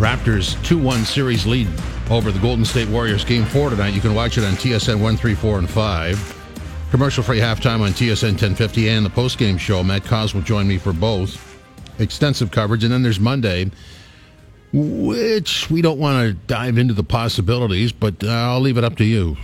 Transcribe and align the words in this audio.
Raptors 0.00 0.56
2 0.64 0.78
1 0.78 1.04
series 1.04 1.44
lead 1.44 1.68
over 2.10 2.32
the 2.32 2.38
Golden 2.38 2.64
State 2.64 2.88
Warriors. 2.88 3.22
Game 3.22 3.44
four 3.44 3.68
tonight. 3.68 3.92
You 3.92 4.00
can 4.00 4.14
watch 4.14 4.38
it 4.38 4.44
on 4.44 4.54
TSN 4.54 4.98
1, 4.98 5.16
3, 5.18 5.34
4, 5.34 5.58
and 5.58 5.68
5. 5.68 6.88
Commercial 6.90 7.22
free 7.22 7.38
halftime 7.38 7.82
on 7.82 7.90
TSN 7.90 8.30
1050 8.30 8.88
and 8.88 9.04
the 9.04 9.10
post 9.10 9.36
game 9.36 9.58
show. 9.58 9.84
Matt 9.84 10.04
Cauz 10.04 10.34
will 10.34 10.40
join 10.40 10.66
me 10.66 10.78
for 10.78 10.94
both. 10.94 11.38
Extensive 11.98 12.50
coverage. 12.50 12.82
And 12.82 12.90
then 12.90 13.02
there's 13.02 13.20
Monday, 13.20 13.70
which 14.72 15.68
we 15.68 15.82
don't 15.82 15.98
want 15.98 16.26
to 16.26 16.32
dive 16.46 16.78
into 16.78 16.94
the 16.94 17.04
possibilities, 17.04 17.92
but 17.92 18.24
uh, 18.24 18.28
I'll 18.28 18.60
leave 18.60 18.78
it 18.78 18.84
up 18.84 18.96
to 18.96 19.04
you. 19.04 19.36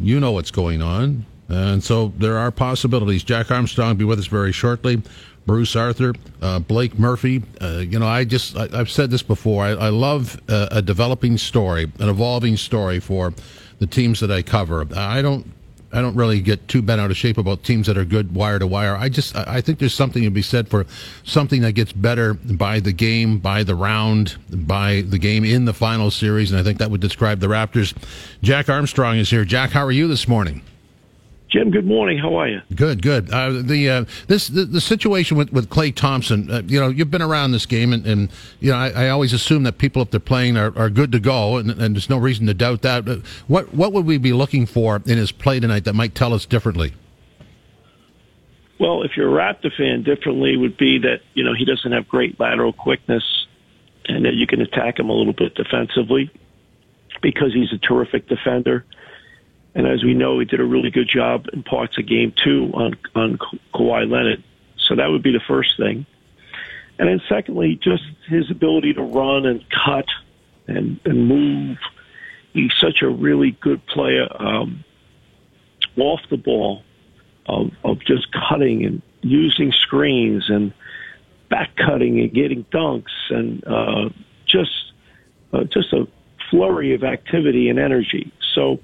You 0.00 0.20
know 0.20 0.32
what's 0.32 0.50
going 0.50 0.80
on. 0.80 1.26
And 1.48 1.84
so 1.84 2.14
there 2.16 2.38
are 2.38 2.50
possibilities. 2.50 3.24
Jack 3.24 3.50
Armstrong 3.50 3.88
will 3.88 3.94
be 3.96 4.04
with 4.06 4.20
us 4.20 4.26
very 4.26 4.52
shortly. 4.52 5.02
Bruce 5.48 5.74
Arthur, 5.74 6.12
uh, 6.42 6.58
Blake 6.58 6.98
Murphy. 6.98 7.42
Uh, 7.60 7.78
you 7.78 7.98
know, 7.98 8.06
I 8.06 8.24
just, 8.24 8.54
I, 8.54 8.68
have 8.76 8.90
said 8.90 9.10
this 9.10 9.22
before. 9.22 9.64
I, 9.64 9.70
I 9.70 9.88
love 9.88 10.38
a, 10.46 10.68
a, 10.72 10.82
developing 10.82 11.38
story, 11.38 11.90
an 11.98 12.10
evolving 12.10 12.58
story 12.58 13.00
for 13.00 13.32
the 13.78 13.86
teams 13.86 14.20
that 14.20 14.30
I 14.30 14.42
cover. 14.42 14.86
I 14.94 15.22
don't, 15.22 15.50
I 15.90 16.02
don't 16.02 16.14
really 16.14 16.40
get 16.40 16.68
too 16.68 16.82
bent 16.82 17.00
out 17.00 17.10
of 17.10 17.16
shape 17.16 17.38
about 17.38 17.64
teams 17.64 17.86
that 17.86 17.96
are 17.96 18.04
good 18.04 18.34
wire 18.34 18.58
to 18.58 18.66
wire. 18.66 18.94
I 18.94 19.08
just, 19.08 19.34
I 19.36 19.62
think 19.62 19.78
there's 19.78 19.94
something 19.94 20.22
to 20.22 20.30
be 20.30 20.42
said 20.42 20.68
for 20.68 20.84
something 21.24 21.62
that 21.62 21.72
gets 21.72 21.94
better 21.94 22.34
by 22.34 22.78
the 22.78 22.92
game, 22.92 23.38
by 23.38 23.62
the 23.62 23.74
round, 23.74 24.36
by 24.50 25.00
the 25.00 25.18
game 25.18 25.46
in 25.46 25.64
the 25.64 25.72
final 25.72 26.10
series. 26.10 26.50
And 26.50 26.60
I 26.60 26.62
think 26.62 26.78
that 26.78 26.90
would 26.90 27.00
describe 27.00 27.40
the 27.40 27.46
Raptors. 27.46 27.96
Jack 28.42 28.68
Armstrong 28.68 29.16
is 29.16 29.30
here. 29.30 29.46
Jack, 29.46 29.70
how 29.70 29.86
are 29.86 29.92
you 29.92 30.08
this 30.08 30.28
morning? 30.28 30.60
Jim, 31.48 31.70
good 31.70 31.86
morning. 31.86 32.18
How 32.18 32.34
are 32.36 32.46
you? 32.46 32.60
Good, 32.74 33.00
good. 33.00 33.30
Uh, 33.30 33.62
the 33.62 33.88
uh, 33.88 34.04
this 34.26 34.48
the, 34.48 34.66
the, 34.66 34.82
situation 34.82 35.38
with, 35.38 35.50
with 35.50 35.70
Klay 35.70 35.94
Thompson. 35.94 36.50
Uh, 36.50 36.60
you 36.66 36.78
know, 36.78 36.88
you've 36.88 37.10
been 37.10 37.22
around 37.22 37.52
this 37.52 37.64
game, 37.64 37.94
and, 37.94 38.06
and 38.06 38.28
you 38.60 38.70
know, 38.70 38.76
I, 38.76 38.90
I, 38.90 39.08
always 39.08 39.32
assume 39.32 39.62
that 39.62 39.78
people, 39.78 40.02
if 40.02 40.10
they're 40.10 40.20
playing, 40.20 40.58
are, 40.58 40.76
are 40.76 40.90
good 40.90 41.10
to 41.12 41.20
go, 41.20 41.56
and, 41.56 41.70
and 41.70 41.96
there's 41.96 42.10
no 42.10 42.18
reason 42.18 42.46
to 42.48 42.54
doubt 42.54 42.82
that. 42.82 43.06
What 43.46 43.72
what 43.74 43.94
would 43.94 44.04
we 44.04 44.18
be 44.18 44.34
looking 44.34 44.66
for 44.66 44.96
in 45.06 45.16
his 45.16 45.32
play 45.32 45.58
tonight 45.58 45.84
that 45.84 45.94
might 45.94 46.14
tell 46.14 46.34
us 46.34 46.44
differently? 46.44 46.92
Well, 48.78 49.02
if 49.02 49.16
you're 49.16 49.34
a 49.34 49.42
Raptor 49.42 49.74
fan, 49.74 50.02
differently 50.02 50.54
would 50.58 50.76
be 50.76 50.98
that 50.98 51.22
you 51.32 51.44
know 51.44 51.54
he 51.54 51.64
doesn't 51.64 51.92
have 51.92 52.06
great 52.08 52.38
lateral 52.38 52.74
quickness, 52.74 53.24
and 54.04 54.26
that 54.26 54.34
you 54.34 54.46
can 54.46 54.60
attack 54.60 54.98
him 54.98 55.08
a 55.08 55.14
little 55.14 55.32
bit 55.32 55.54
defensively 55.54 56.30
because 57.22 57.54
he's 57.54 57.72
a 57.72 57.78
terrific 57.78 58.28
defender 58.28 58.84
and 59.78 59.86
as 59.86 60.02
we 60.02 60.12
know, 60.12 60.40
he 60.40 60.44
did 60.44 60.58
a 60.58 60.64
really 60.64 60.90
good 60.90 61.08
job 61.08 61.46
in 61.52 61.62
parts 61.62 61.96
of 61.98 62.06
game 62.08 62.34
two 62.44 62.72
on, 62.74 62.98
on 63.14 63.38
Kawhi 63.72 64.10
Leonard. 64.10 64.42
So 64.76 64.96
that 64.96 65.06
would 65.06 65.22
be 65.22 65.30
the 65.30 65.40
first 65.46 65.76
thing. 65.76 66.04
And 66.98 67.08
then 67.08 67.22
secondly, 67.28 67.78
just 67.80 68.02
his 68.26 68.50
ability 68.50 68.94
to 68.94 69.02
run 69.02 69.46
and 69.46 69.64
cut 69.70 70.06
and, 70.66 70.98
and 71.04 71.28
move. 71.28 71.78
He's 72.52 72.72
such 72.80 73.02
a 73.02 73.08
really 73.08 73.52
good 73.52 73.86
player 73.86 74.26
um, 74.36 74.82
off 75.96 76.22
the 76.28 76.38
ball 76.38 76.82
of, 77.46 77.70
of 77.84 78.00
just 78.00 78.26
cutting 78.32 78.84
and 78.84 79.00
using 79.20 79.70
screens 79.70 80.50
and 80.50 80.74
back 81.50 81.76
cutting 81.76 82.18
and 82.18 82.34
getting 82.34 82.64
dunks 82.64 83.30
and 83.30 83.64
uh, 83.64 84.08
just 84.44 84.92
uh, 85.52 85.62
just 85.62 85.92
a 85.92 86.08
flurry 86.50 86.94
of 86.94 87.04
activity 87.04 87.68
and 87.68 87.78
energy. 87.78 88.32
So 88.56 88.80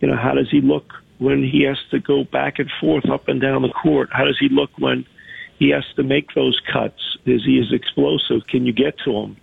you 0.00 0.08
know, 0.08 0.16
how 0.16 0.34
does 0.34 0.50
he 0.50 0.60
look 0.60 0.92
when 1.18 1.42
he 1.42 1.62
has 1.62 1.78
to 1.90 1.98
go 1.98 2.24
back 2.24 2.58
and 2.58 2.70
forth 2.80 3.08
up 3.08 3.28
and 3.28 3.40
down 3.40 3.62
the 3.62 3.68
court? 3.68 4.10
How 4.12 4.24
does 4.24 4.38
he 4.38 4.48
look 4.48 4.70
when 4.78 5.06
he 5.58 5.70
has 5.70 5.84
to 5.96 6.02
make 6.02 6.34
those 6.34 6.60
cuts? 6.72 7.18
Is 7.26 7.44
he 7.44 7.58
as 7.60 7.72
explosive? 7.72 8.46
Can 8.48 8.64
you 8.66 8.72
get 8.72 8.98
to 9.04 9.12
him? 9.12 9.36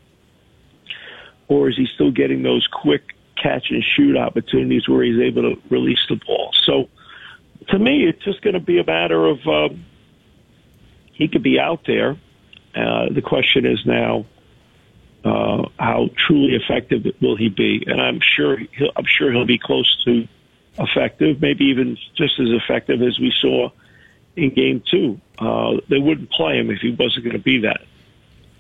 Or 1.47 1.69
is 1.69 1.77
he 1.77 1.87
still 1.93 2.11
getting 2.11 2.43
those 2.43 2.67
quick 2.67 3.13
catch 3.41 3.69
and 3.69 3.83
shoot 3.83 4.17
opportunities 4.17 4.87
where 4.87 5.03
he's 5.03 5.19
able 5.19 5.43
to 5.43 5.61
release 5.69 5.99
the 6.09 6.15
ball? 6.15 6.51
So 6.63 6.89
to 7.69 7.79
me, 7.79 8.05
it's 8.07 8.23
just 8.23 8.41
going 8.41 8.53
to 8.53 8.59
be 8.59 8.79
a 8.79 8.85
matter 8.85 9.25
of 9.25 9.45
um, 9.45 9.85
he 11.13 11.27
could 11.27 11.43
be 11.43 11.59
out 11.59 11.81
there. 11.85 12.17
Uh, 12.75 13.07
the 13.13 13.21
question 13.21 13.65
is 13.65 13.85
now, 13.85 14.25
uh, 15.23 15.63
how 15.79 16.09
truly 16.27 16.55
effective 16.55 17.05
will 17.21 17.35
he 17.35 17.49
be? 17.49 17.83
And 17.87 18.01
I'm 18.01 18.19
sure 18.21 18.57
he'll, 18.57 18.91
I'm 18.95 19.05
sure 19.05 19.31
he'll 19.31 19.45
be 19.45 19.57
close 19.57 20.03
to 20.05 20.27
effective, 20.79 21.41
maybe 21.41 21.65
even 21.65 21.97
just 22.15 22.39
as 22.39 22.49
effective 22.49 23.01
as 23.01 23.19
we 23.19 23.33
saw 23.41 23.69
in 24.35 24.53
game 24.53 24.83
two. 24.89 25.19
Uh, 25.39 25.77
they 25.89 25.99
wouldn't 25.99 26.29
play 26.31 26.57
him 26.57 26.69
if 26.69 26.79
he 26.79 26.91
wasn't 26.91 27.23
going 27.23 27.35
to 27.35 27.43
be 27.43 27.59
that. 27.59 27.81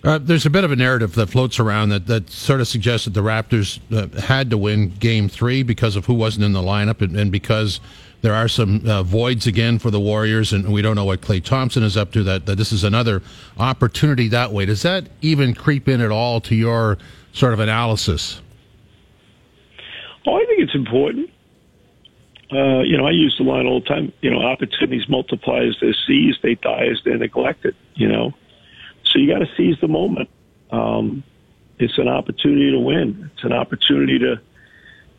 Uh, 0.03 0.19
there's 0.19 0.45
a 0.45 0.51
bit 0.51 0.63
of 0.63 0.71
a 0.71 0.75
narrative 0.75 1.15
that 1.15 1.27
floats 1.27 1.59
around 1.59 1.89
that, 1.89 2.05
that 2.05 2.29
sort 2.29 2.61
of 2.61 2.67
suggests 2.67 3.05
that 3.05 3.15
the 3.15 3.23
Raptors 3.23 3.79
uh, 3.91 4.21
had 4.21 4.51
to 4.51 4.57
win 4.57 4.89
game 4.89 5.27
three 5.27 5.63
because 5.63 5.95
of 5.95 6.05
who 6.05 6.13
wasn't 6.13 6.45
in 6.45 6.53
the 6.53 6.61
lineup 6.61 7.01
and, 7.01 7.17
and 7.17 7.31
because 7.31 7.79
there 8.21 8.33
are 8.33 8.47
some 8.47 8.87
uh, 8.87 9.01
voids 9.03 9.47
again 9.47 9.79
for 9.79 9.91
the 9.91 9.99
Warriors, 9.99 10.53
and 10.53 10.71
we 10.71 10.81
don't 10.81 10.95
know 10.95 11.05
what 11.05 11.21
Klay 11.21 11.43
Thompson 11.43 11.83
is 11.83 11.97
up 11.97 12.11
to. 12.13 12.23
That, 12.23 12.45
that 12.45 12.55
this 12.55 12.71
is 12.71 12.83
another 12.83 13.21
opportunity 13.57 14.27
that 14.29 14.51
way. 14.51 14.65
Does 14.65 14.83
that 14.83 15.05
even 15.21 15.53
creep 15.53 15.87
in 15.87 16.01
at 16.01 16.11
all 16.11 16.39
to 16.41 16.55
your 16.55 16.97
sort 17.33 17.53
of 17.53 17.59
analysis? 17.59 18.41
Oh, 20.27 20.35
I 20.35 20.45
think 20.45 20.61
it's 20.61 20.75
important. 20.75 21.29
Uh, 22.55 22.81
you 22.83 22.97
know, 22.97 23.05
I 23.05 23.11
use 23.11 23.35
the 23.37 23.43
line 23.43 23.65
all 23.65 23.81
the 23.81 23.85
time. 23.85 24.13
You 24.21 24.31
know, 24.31 24.41
opportunities 24.41 25.09
multiply 25.09 25.65
as 25.65 25.75
they're 25.81 25.95
seized, 26.07 26.41
they 26.41 26.55
die 26.55 26.87
as 26.91 27.01
they're 27.03 27.17
neglected. 27.17 27.75
You 27.95 28.07
know, 28.07 28.31
so 29.03 29.19
you 29.19 29.27
got 29.31 29.39
to 29.39 29.49
seize 29.57 29.75
the 29.81 29.89
moment. 29.89 30.29
Um, 30.71 31.23
it's 31.79 31.97
an 31.97 32.07
opportunity 32.07 32.71
to 32.71 32.79
win. 32.79 33.29
It's 33.33 33.43
an 33.43 33.51
opportunity 33.51 34.19
to 34.19 34.39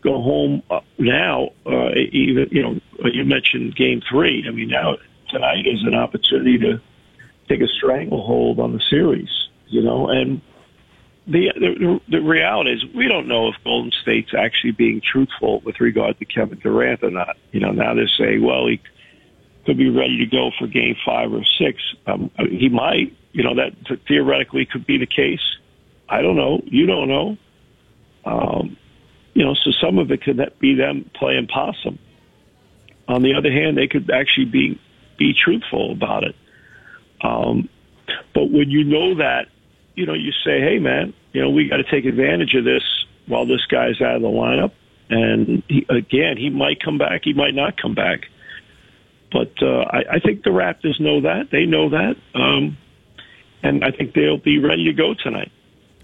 go 0.03 0.23
home 0.23 0.63
uh, 0.71 0.81
now. 0.99 1.51
Uh, 1.67 1.91
even 2.13 2.49
you 2.51 2.63
know, 2.63 2.81
you 3.05 3.25
mentioned 3.25 3.77
Game 3.77 4.01
Three. 4.09 4.45
I 4.49 4.51
mean, 4.53 4.69
now 4.69 4.97
tonight 5.29 5.67
is 5.67 5.83
an 5.83 5.95
opportunity 5.95 6.59
to 6.59 6.81
take 7.49 7.61
a 7.61 7.69
stranglehold 7.69 8.61
on 8.61 8.73
the 8.73 8.81
series. 8.89 9.29
You 9.69 9.83
know, 9.83 10.09
and 10.09 10.41
the, 11.27 11.53
the 11.57 12.01
the 12.09 12.21
reality 12.21 12.73
is 12.73 12.85
we 12.95 13.09
don't 13.09 13.27
know 13.27 13.49
if 13.49 13.57
Golden 13.65 13.91
State's 13.91 14.33
actually 14.33 14.73
being 14.73 15.01
truthful 15.01 15.61
with 15.61 15.81
regard 15.81 16.19
to 16.21 16.25
Kevin 16.25 16.59
Durant 16.59 17.03
or 17.03 17.11
not. 17.11 17.37
You 17.51 17.61
know, 17.61 17.73
now 17.73 17.95
they're 17.95 18.09
saying, 18.09 18.45
well, 18.45 18.67
he 18.67 18.81
could 19.65 19.77
be 19.77 19.91
ready 19.91 20.19
to 20.19 20.27
go 20.27 20.53
for 20.57 20.69
Game 20.69 20.95
Five 21.05 21.33
or 21.33 21.43
Six. 21.59 21.83
Um, 22.07 22.31
he 22.39 22.69
might. 22.69 23.17
You 23.33 23.43
know, 23.43 23.57
that 23.57 23.73
theoretically 24.09 24.67
could 24.67 24.87
be 24.87 24.99
the 24.99 25.07
case. 25.07 25.43
I 26.09 26.23
don't 26.23 26.37
know. 26.37 26.63
You 26.65 26.87
don't 26.87 27.09
know. 27.09 27.37
Um, 28.25 28.77
you 29.35 29.45
know, 29.45 29.55
so 29.55 29.73
some 29.73 29.99
of 29.99 30.11
it 30.11 30.23
could 30.23 30.41
be 30.59 30.75
them 30.75 31.11
playing 31.15 31.49
possum. 31.49 31.99
On 33.09 33.23
the 33.23 33.35
other 33.35 33.53
hand, 33.53 33.77
they 33.77 33.89
could 33.89 34.11
actually 34.11 34.47
be 34.47 34.81
be 35.19 35.35
truthful 35.35 35.93
about 35.93 36.25
it. 36.25 36.37
Um, 37.21 37.69
but 38.35 38.51
when 38.51 38.71
you 38.71 38.85
know 38.85 39.17
that 39.17 39.49
you 39.97 40.07
know, 40.07 40.15
you 40.15 40.31
say, 40.45 40.61
hey, 40.61 40.79
man, 40.79 41.13
you 41.33 41.43
know, 41.43 41.51
we 41.51 41.69
got 41.69 41.79
to 41.79 41.91
take 41.91 42.05
advantage 42.05 42.55
of 42.55 42.65
this 42.65 42.83
while 43.27 43.47
this 43.47 43.65
guy's 43.67 44.01
out 44.01 44.17
of 44.17 44.23
the 44.23 44.29
lineup. 44.29 44.73
And 45.09 45.63
he, 45.69 45.87
again, 45.89 46.37
he 46.37 46.51
might 46.51 46.83
come 46.83 46.99
back, 46.99 47.23
he 47.25 47.33
might 47.33 47.55
not 47.55 47.81
come 47.81 47.95
back. 47.95 48.27
But 49.33 49.53
uh, 49.61 49.81
I, 49.81 50.05
I 50.13 50.19
think 50.21 50.45
the 50.45 50.51
Raptors 50.51 51.01
know 51.01 51.23
that. 51.23 51.51
They 51.51 51.65
know 51.65 51.91
that. 51.91 52.17
Um, 52.35 52.77
and 53.63 53.85
I 53.85 53.91
think 53.91 54.15
they'll 54.15 54.39
be 54.39 54.59
ready 54.59 54.85
to 54.85 54.93
go 54.93 55.15
tonight. 55.15 55.51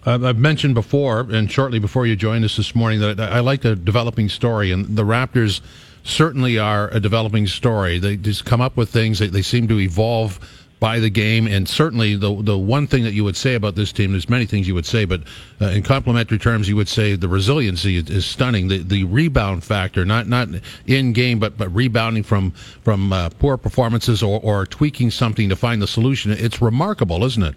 I've 0.04 0.38
mentioned 0.38 0.74
before, 0.74 1.20
and 1.20 1.50
shortly 1.50 1.78
before 1.78 2.06
you 2.06 2.16
joined 2.16 2.44
us 2.44 2.56
this 2.56 2.74
morning, 2.74 2.98
that 3.00 3.20
I 3.20 3.38
like 3.38 3.64
a 3.64 3.76
developing 3.76 4.28
story, 4.28 4.72
and 4.72 4.96
the 4.96 5.04
Raptors 5.04 5.60
certainly 6.02 6.58
are 6.58 6.88
a 6.88 6.98
developing 6.98 7.46
story. 7.46 8.00
They 8.00 8.16
just 8.16 8.44
come 8.44 8.60
up 8.60 8.76
with 8.76 8.90
things, 8.90 9.20
they, 9.20 9.28
they 9.28 9.42
seem 9.42 9.68
to 9.68 9.78
evolve 9.78 10.40
by 10.82 10.98
the 10.98 11.08
game. 11.08 11.46
And 11.46 11.68
certainly, 11.68 12.16
the 12.16 12.42
the 12.42 12.58
one 12.58 12.88
thing 12.88 13.04
that 13.04 13.12
you 13.12 13.22
would 13.22 13.36
say 13.36 13.54
about 13.54 13.76
this 13.76 13.92
team, 13.92 14.10
there's 14.10 14.28
many 14.28 14.46
things 14.46 14.66
you 14.66 14.74
would 14.74 14.84
say, 14.84 15.04
but 15.04 15.22
uh, 15.60 15.66
in 15.66 15.84
complimentary 15.84 16.38
terms, 16.38 16.68
you 16.68 16.74
would 16.74 16.88
say 16.88 17.14
the 17.14 17.28
resiliency 17.28 17.98
is, 17.98 18.10
is, 18.10 18.26
stunning. 18.26 18.66
The 18.66 18.78
the 18.78 19.04
rebound 19.04 19.62
factor, 19.62 20.04
not 20.04 20.26
not 20.26 20.48
in 20.88 21.12
game, 21.12 21.38
but 21.38 21.56
but 21.56 21.72
rebounding 21.72 22.24
from 22.24 22.50
from 22.50 23.12
uh, 23.12 23.28
poor 23.38 23.56
performances 23.56 24.24
or, 24.24 24.40
or 24.42 24.66
tweaking 24.66 25.12
something 25.12 25.48
to 25.50 25.54
find 25.54 25.80
the 25.80 25.86
solution. 25.86 26.32
It's 26.32 26.60
remarkable, 26.60 27.22
isn't 27.24 27.44
it? 27.44 27.54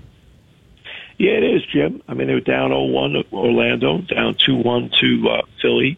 Yeah, 1.18 1.32
it 1.32 1.44
is, 1.44 1.66
Jim. 1.74 2.04
I 2.08 2.14
mean, 2.14 2.28
they 2.28 2.34
were 2.34 2.42
down 2.42 2.72
0-1 2.72 3.24
to 3.24 3.36
Orlando, 3.36 4.02
down 4.02 4.36
2-1 4.36 4.94
to 5.00 5.30
uh, 5.30 5.42
Philly, 5.62 5.98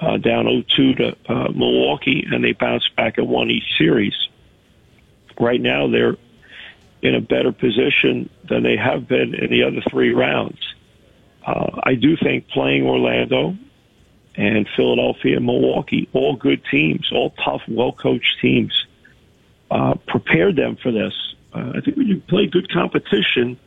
uh, 0.00 0.16
down 0.16 0.46
0-2 0.46 0.96
to 0.96 1.16
uh, 1.32 1.52
Milwaukee, 1.52 2.26
and 2.28 2.42
they 2.42 2.52
bounced 2.52 2.96
back 2.96 3.16
and 3.16 3.28
won 3.28 3.48
each 3.48 3.78
series. 3.78 4.12
Right 5.38 5.60
now, 5.60 5.86
they're 5.86 6.16
in 7.04 7.14
a 7.14 7.20
better 7.20 7.52
position 7.52 8.30
than 8.48 8.62
they 8.62 8.76
have 8.76 9.06
been 9.06 9.34
in 9.34 9.50
the 9.50 9.62
other 9.62 9.82
three 9.90 10.12
rounds. 10.12 10.58
Uh, 11.46 11.78
I 11.84 11.94
do 11.94 12.16
think 12.16 12.48
playing 12.48 12.86
Orlando 12.86 13.54
and 14.36 14.66
Philadelphia 14.74 15.36
and 15.36 15.44
Milwaukee, 15.44 16.08
all 16.14 16.34
good 16.34 16.62
teams, 16.70 17.10
all 17.12 17.34
tough, 17.44 17.60
well 17.68 17.92
coached 17.92 18.38
teams, 18.40 18.72
uh, 19.70 19.94
prepared 20.08 20.56
them 20.56 20.76
for 20.82 20.90
this. 20.90 21.12
Uh, 21.54 21.74
I 21.76 21.80
think 21.82 21.98
when 21.98 22.06
you 22.06 22.22
play 22.26 22.46
good 22.46 22.72
competition, 22.72 23.58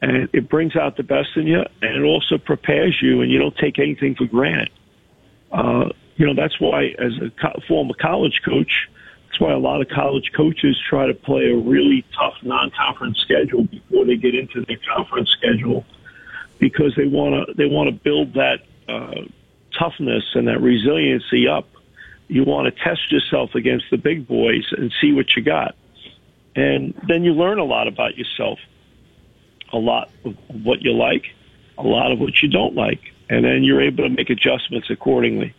and 0.00 0.28
it 0.32 0.48
brings 0.48 0.76
out 0.76 0.96
the 0.96 1.02
best 1.02 1.36
in 1.36 1.46
you, 1.46 1.62
and 1.82 1.96
it 1.96 2.06
also 2.06 2.38
prepares 2.38 2.96
you, 3.02 3.20
and 3.20 3.30
you 3.30 3.38
don't 3.38 3.56
take 3.56 3.78
anything 3.78 4.14
for 4.14 4.24
granted. 4.24 4.70
Uh, 5.52 5.90
you 6.16 6.26
know, 6.26 6.34
that's 6.34 6.58
why, 6.58 6.94
as 6.98 7.12
a 7.20 7.30
co- 7.38 7.60
former 7.68 7.94
college 8.00 8.40
coach, 8.42 8.88
that's 9.36 9.42
why 9.42 9.52
a 9.52 9.58
lot 9.58 9.82
of 9.82 9.88
college 9.88 10.32
coaches 10.34 10.80
try 10.88 11.06
to 11.06 11.12
play 11.12 11.50
a 11.50 11.56
really 11.56 12.04
tough 12.18 12.34
non-conference 12.42 13.18
schedule 13.18 13.64
before 13.64 14.06
they 14.06 14.16
get 14.16 14.34
into 14.34 14.64
their 14.64 14.78
conference 14.96 15.30
schedule, 15.30 15.84
because 16.58 16.94
they 16.96 17.06
want 17.06 17.46
to 17.46 17.54
they 17.54 17.66
want 17.66 17.88
to 17.88 17.92
build 17.92 18.32
that 18.34 18.60
uh, 18.88 19.26
toughness 19.78 20.24
and 20.34 20.48
that 20.48 20.60
resiliency 20.62 21.46
up. 21.48 21.68
You 22.28 22.44
want 22.44 22.74
to 22.74 22.82
test 22.82 23.12
yourself 23.12 23.54
against 23.54 23.84
the 23.90 23.98
big 23.98 24.26
boys 24.26 24.64
and 24.72 24.90
see 25.02 25.12
what 25.12 25.36
you 25.36 25.42
got, 25.42 25.76
and 26.54 26.94
then 27.06 27.22
you 27.22 27.32
learn 27.32 27.58
a 27.58 27.64
lot 27.64 27.88
about 27.88 28.16
yourself, 28.16 28.58
a 29.70 29.78
lot 29.78 30.10
of 30.24 30.34
what 30.64 30.80
you 30.80 30.92
like, 30.92 31.26
a 31.76 31.82
lot 31.82 32.10
of 32.10 32.20
what 32.20 32.42
you 32.42 32.48
don't 32.48 32.74
like, 32.74 33.12
and 33.28 33.44
then 33.44 33.64
you're 33.64 33.82
able 33.82 34.04
to 34.04 34.10
make 34.10 34.30
adjustments 34.30 34.88
accordingly. 34.88 35.54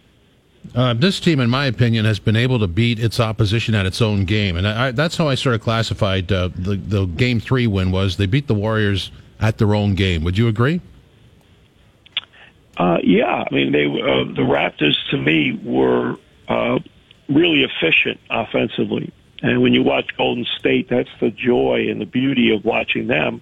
Uh, 0.75 0.93
this 0.93 1.19
team, 1.19 1.39
in 1.39 1.49
my 1.49 1.65
opinion, 1.65 2.05
has 2.05 2.19
been 2.19 2.35
able 2.35 2.59
to 2.59 2.67
beat 2.67 2.99
its 2.99 3.19
opposition 3.19 3.73
at 3.73 3.85
its 3.85 4.01
own 4.01 4.25
game, 4.25 4.55
and 4.57 4.67
I, 4.67 4.91
that's 4.91 5.17
how 5.17 5.27
I 5.27 5.35
sort 5.35 5.55
of 5.55 5.61
classified 5.61 6.31
uh, 6.31 6.49
the 6.55 6.75
the 6.75 7.05
game 7.05 7.39
three 7.39 7.67
win 7.67 7.91
was 7.91 8.17
they 8.17 8.25
beat 8.25 8.47
the 8.47 8.53
Warriors 8.53 9.11
at 9.39 9.57
their 9.57 9.73
own 9.73 9.95
game. 9.95 10.23
Would 10.23 10.37
you 10.37 10.47
agree? 10.47 10.81
Uh, 12.77 12.97
yeah, 13.03 13.43
I 13.49 13.53
mean 13.53 13.71
they 13.71 13.85
uh, 13.85 14.25
the 14.35 14.43
Raptors 14.43 14.95
to 15.11 15.17
me 15.17 15.59
were 15.63 16.15
uh, 16.47 16.79
really 17.29 17.63
efficient 17.63 18.19
offensively, 18.29 19.11
and 19.41 19.61
when 19.61 19.73
you 19.73 19.83
watch 19.83 20.15
Golden 20.17 20.45
State, 20.59 20.89
that's 20.89 21.09
the 21.19 21.31
joy 21.31 21.87
and 21.89 22.01
the 22.01 22.05
beauty 22.05 22.53
of 22.53 22.65
watching 22.65 23.07
them. 23.07 23.41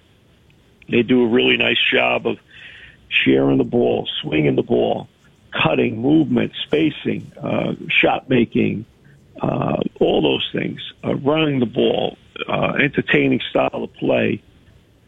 They 0.88 1.02
do 1.02 1.24
a 1.24 1.28
really 1.28 1.56
nice 1.56 1.82
job 1.92 2.26
of 2.26 2.38
sharing 3.08 3.58
the 3.58 3.64
ball, 3.64 4.08
swinging 4.22 4.54
the 4.54 4.62
ball 4.62 5.08
cutting, 5.62 6.00
movement, 6.00 6.52
spacing, 6.64 7.32
uh, 7.40 7.74
shot 7.88 8.28
making, 8.28 8.84
uh, 9.40 9.76
all 10.00 10.22
those 10.22 10.48
things, 10.52 10.80
uh, 11.04 11.14
running 11.16 11.60
the 11.60 11.66
ball, 11.66 12.16
uh, 12.48 12.72
entertaining 12.80 13.40
style 13.50 13.84
of 13.84 13.92
play. 13.94 14.42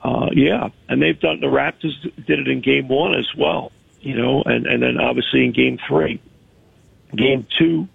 Uh, 0.01 0.29
yeah, 0.33 0.69
and 0.89 1.03
they've 1.03 1.19
done. 1.19 1.41
The 1.41 1.47
Raptors 1.47 1.95
did 2.27 2.39
it 2.39 2.49
in 2.49 2.61
Game 2.61 2.89
One 2.89 3.15
as 3.15 3.29
well, 3.37 3.73
you 4.01 4.17
know, 4.17 4.43
and 4.45 4.67
and 4.67 4.83
then 4.83 4.99
obviously 4.99 5.45
in 5.45 5.53
Game 5.53 5.79
Three, 5.89 6.21
Game 7.17 7.47
Two, 7.59 7.89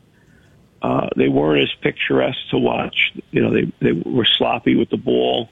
uh, 0.81 1.07
they 1.15 1.29
weren't 1.29 1.63
as 1.63 1.73
picturesque 1.81 2.49
to 2.51 2.57
watch. 2.57 3.13
You 3.31 3.41
know, 3.41 3.53
they 3.53 3.71
they 3.79 3.91
were 3.93 4.25
sloppy 4.25 4.75
with 4.75 4.89
the 4.89 4.97
ball. 4.97 5.49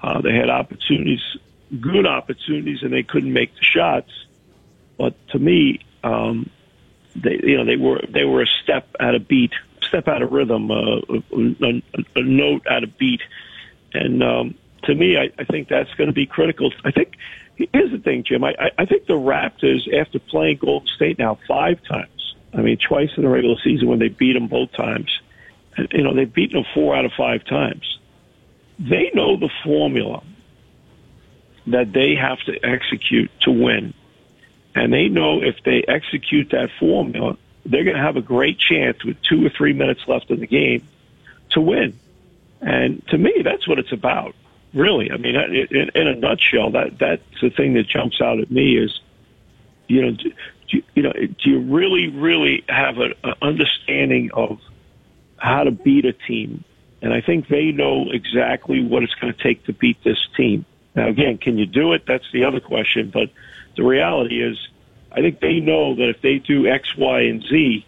Uh, 0.00 0.20
they 0.20 0.34
had 0.34 0.50
opportunities, 0.50 1.22
good 1.80 2.06
opportunities, 2.06 2.82
and 2.82 2.92
they 2.92 3.02
couldn't 3.02 3.32
make 3.32 3.54
the 3.56 3.64
shots. 3.64 4.10
But 4.98 5.14
to 5.28 5.38
me, 5.38 5.80
um, 6.04 6.50
they 7.14 7.40
you 7.42 7.56
know 7.56 7.64
they 7.64 7.76
were 7.76 8.00
they 8.08 8.24
were 8.24 8.42
a 8.42 8.46
step 8.62 8.88
out 9.00 9.14
of 9.14 9.28
beat, 9.28 9.52
step 9.82 10.08
out 10.08 10.22
of 10.22 10.32
rhythm, 10.32 10.70
uh, 10.70 11.00
a, 11.00 11.82
a 12.16 12.22
note 12.22 12.66
out 12.68 12.84
of 12.84 12.96
beat, 12.98 13.20
and 13.92 14.22
um, 14.22 14.54
to 14.84 14.94
me, 14.94 15.16
I, 15.16 15.30
I 15.38 15.44
think 15.44 15.68
that's 15.68 15.92
going 15.94 16.08
to 16.08 16.14
be 16.14 16.26
critical. 16.26 16.72
I 16.84 16.90
think 16.90 17.14
here's 17.56 17.90
the 17.90 17.98
thing, 17.98 18.24
Jim. 18.24 18.44
I, 18.44 18.70
I 18.78 18.86
think 18.86 19.06
the 19.06 19.14
Raptors, 19.14 19.92
after 19.92 20.18
playing 20.18 20.58
Golden 20.58 20.88
State 20.88 21.18
now 21.18 21.38
five 21.46 21.82
times, 21.84 22.34
I 22.54 22.62
mean 22.62 22.78
twice 22.78 23.10
in 23.16 23.22
the 23.22 23.28
regular 23.28 23.56
season 23.62 23.88
when 23.88 23.98
they 23.98 24.08
beat 24.08 24.32
them 24.34 24.48
both 24.48 24.72
times, 24.72 25.20
you 25.92 26.02
know 26.02 26.14
they've 26.14 26.32
beaten 26.32 26.62
them 26.62 26.66
four 26.74 26.96
out 26.96 27.04
of 27.04 27.12
five 27.16 27.44
times. 27.44 27.98
They 28.78 29.10
know 29.14 29.36
the 29.36 29.50
formula 29.64 30.22
that 31.66 31.92
they 31.92 32.16
have 32.16 32.40
to 32.40 32.58
execute 32.64 33.30
to 33.42 33.50
win 33.52 33.94
and 34.74 34.92
they 34.92 35.08
know 35.08 35.42
if 35.42 35.56
they 35.64 35.84
execute 35.86 36.50
that 36.50 36.70
formula, 36.78 37.36
they're 37.64 37.84
going 37.84 37.96
to 37.96 38.02
have 38.02 38.16
a 38.16 38.22
great 38.22 38.58
chance 38.58 39.04
with 39.04 39.20
two 39.22 39.44
or 39.44 39.50
three 39.50 39.72
minutes 39.72 40.00
left 40.06 40.30
in 40.30 40.40
the 40.40 40.46
game 40.46 40.86
to 41.50 41.60
win. 41.60 41.98
And 42.60 43.06
to 43.08 43.18
me, 43.18 43.42
that's 43.44 43.66
what 43.68 43.78
it's 43.78 43.92
about, 43.92 44.34
really. 44.72 45.10
I 45.10 45.16
mean, 45.16 45.34
in, 45.34 45.90
in 45.94 46.06
a 46.08 46.14
nutshell, 46.14 46.70
that 46.72 46.98
that's 46.98 47.22
the 47.40 47.50
thing 47.50 47.74
that 47.74 47.88
jumps 47.88 48.20
out 48.20 48.40
at 48.40 48.50
me 48.50 48.76
is, 48.76 49.00
you 49.88 50.02
know, 50.02 50.10
do, 50.12 50.32
do, 50.70 50.82
you 50.94 51.02
know, 51.02 51.12
do 51.12 51.50
you 51.50 51.60
really, 51.60 52.08
really 52.08 52.64
have 52.68 52.98
an 52.98 53.14
understanding 53.42 54.30
of 54.32 54.60
how 55.36 55.64
to 55.64 55.70
beat 55.70 56.04
a 56.04 56.12
team? 56.12 56.64
And 57.02 57.12
I 57.12 57.20
think 57.20 57.48
they 57.48 57.72
know 57.72 58.10
exactly 58.12 58.82
what 58.82 59.02
it's 59.02 59.14
going 59.14 59.34
to 59.34 59.42
take 59.42 59.64
to 59.66 59.72
beat 59.72 60.02
this 60.04 60.18
team. 60.36 60.64
Now, 60.94 61.08
again, 61.08 61.38
can 61.38 61.58
you 61.58 61.66
do 61.66 61.94
it? 61.94 62.04
That's 62.06 62.30
the 62.32 62.44
other 62.44 62.60
question, 62.60 63.10
but 63.12 63.30
the 63.76 63.84
reality 63.84 64.42
is, 64.42 64.56
I 65.12 65.20
think 65.20 65.40
they 65.40 65.60
know 65.60 65.94
that 65.96 66.08
if 66.08 66.22
they 66.22 66.38
do 66.38 66.66
X, 66.66 66.96
Y, 66.96 67.20
and 67.22 67.42
Z, 67.42 67.86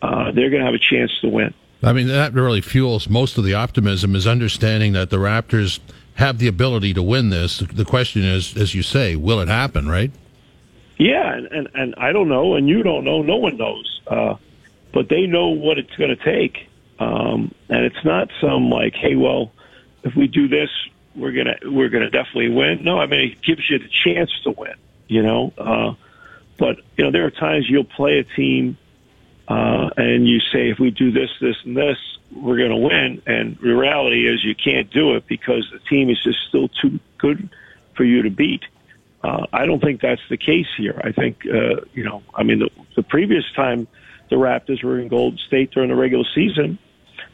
uh, 0.00 0.32
they're 0.32 0.50
going 0.50 0.60
to 0.60 0.66
have 0.66 0.74
a 0.74 0.78
chance 0.78 1.10
to 1.20 1.28
win. 1.28 1.54
I 1.82 1.92
mean, 1.92 2.08
that 2.08 2.32
really 2.32 2.60
fuels 2.60 3.08
most 3.08 3.38
of 3.38 3.44
the 3.44 3.54
optimism 3.54 4.14
is 4.14 4.26
understanding 4.26 4.92
that 4.92 5.10
the 5.10 5.16
Raptors 5.16 5.80
have 6.14 6.38
the 6.38 6.46
ability 6.46 6.94
to 6.94 7.02
win 7.02 7.30
this. 7.30 7.58
The 7.58 7.84
question 7.84 8.22
is, 8.22 8.56
as 8.56 8.74
you 8.74 8.82
say, 8.82 9.16
will 9.16 9.40
it 9.40 9.48
happen, 9.48 9.88
right? 9.88 10.10
Yeah, 10.98 11.34
and, 11.34 11.46
and, 11.46 11.68
and 11.74 11.94
I 11.96 12.12
don't 12.12 12.28
know, 12.28 12.54
and 12.54 12.68
you 12.68 12.82
don't 12.82 13.04
know, 13.04 13.22
no 13.22 13.36
one 13.36 13.56
knows. 13.56 14.00
Uh, 14.06 14.36
but 14.92 15.08
they 15.08 15.26
know 15.26 15.48
what 15.48 15.78
it's 15.78 15.94
going 15.96 16.16
to 16.16 16.24
take. 16.24 16.68
Um, 16.98 17.52
and 17.68 17.84
it's 17.84 18.04
not 18.04 18.28
some 18.40 18.70
like, 18.70 18.94
hey, 18.94 19.16
well, 19.16 19.50
if 20.04 20.14
we 20.14 20.28
do 20.28 20.46
this, 20.46 20.68
we're 21.14 21.32
gonna 21.32 21.56
we're 21.64 21.88
gonna 21.88 22.10
definitely 22.10 22.48
win. 22.48 22.82
No, 22.82 22.98
I 22.98 23.06
mean 23.06 23.32
it 23.32 23.42
gives 23.42 23.68
you 23.68 23.78
the 23.78 23.88
chance 24.04 24.30
to 24.44 24.50
win 24.50 24.74
you 25.12 25.22
know. 25.22 25.52
Uh, 25.58 25.94
but 26.58 26.76
you 26.96 27.04
know, 27.04 27.10
there 27.10 27.26
are 27.26 27.30
times 27.30 27.66
you'll 27.68 27.84
play 27.84 28.18
a 28.18 28.24
team 28.24 28.78
uh, 29.48 29.90
and 29.96 30.26
you 30.26 30.38
say, 30.40 30.70
if 30.70 30.78
we 30.78 30.90
do 30.90 31.10
this, 31.10 31.30
this, 31.40 31.56
and 31.64 31.76
this, 31.76 31.98
we're 32.34 32.56
going 32.56 32.70
to 32.70 32.76
win. 32.76 33.22
And 33.26 33.58
the 33.58 33.74
reality 33.74 34.26
is, 34.26 34.42
you 34.44 34.54
can't 34.54 34.90
do 34.90 35.14
it 35.16 35.26
because 35.26 35.68
the 35.72 35.78
team 35.90 36.08
is 36.08 36.22
just 36.22 36.38
still 36.48 36.68
too 36.68 37.00
good 37.18 37.50
for 37.94 38.04
you 38.04 38.22
to 38.22 38.30
beat. 38.30 38.62
Uh, 39.22 39.46
I 39.52 39.66
don't 39.66 39.80
think 39.80 40.00
that's 40.00 40.22
the 40.30 40.36
case 40.36 40.68
here. 40.76 41.00
I 41.04 41.12
think, 41.12 41.44
uh, 41.46 41.82
you 41.92 42.04
know, 42.04 42.22
I 42.34 42.42
mean, 42.42 42.60
the, 42.60 42.70
the 42.96 43.02
previous 43.02 43.44
time 43.54 43.86
the 44.30 44.36
Raptors 44.36 44.82
were 44.82 44.98
in 44.98 45.08
Golden 45.08 45.38
State 45.38 45.72
during 45.72 45.90
the 45.90 45.96
regular 45.96 46.24
season, 46.34 46.78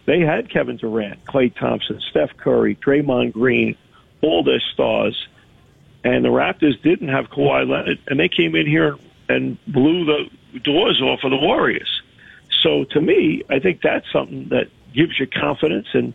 they 0.06 0.20
had 0.20 0.50
Kevin 0.50 0.76
Durant, 0.76 1.25
Klay 1.25 1.54
Thompson, 1.54 2.00
Steph 2.10 2.36
Curry, 2.36 2.75
Draymond 2.75 3.32
Green, 3.32 3.76
all 4.22 4.42
their 4.42 4.60
stars 4.72 5.28
and 6.14 6.25
the 6.25 6.31
Raptors 6.31 6.81
didn't 6.82 7.08
have 7.08 7.26
Kawhi 7.26 7.69
Leonard, 7.69 7.99
and 8.06 8.19
they 8.19 8.28
came 8.28 8.55
in 8.55 8.66
here 8.66 8.96
and 9.28 9.58
blew 9.66 10.04
the 10.04 10.59
doors 10.61 11.02
off 11.02 11.21
of 11.23 11.30
the 11.30 11.37
Warriors. 11.37 12.02
So 12.62 12.85
to 12.85 13.00
me, 13.00 13.42
I 13.50 13.59
think 13.59 13.82
that's 13.82 14.11
something 14.11 14.49
that 14.49 14.68
gives 14.94 15.18
you 15.21 15.26
confidence. 15.26 15.87
And 15.92 16.14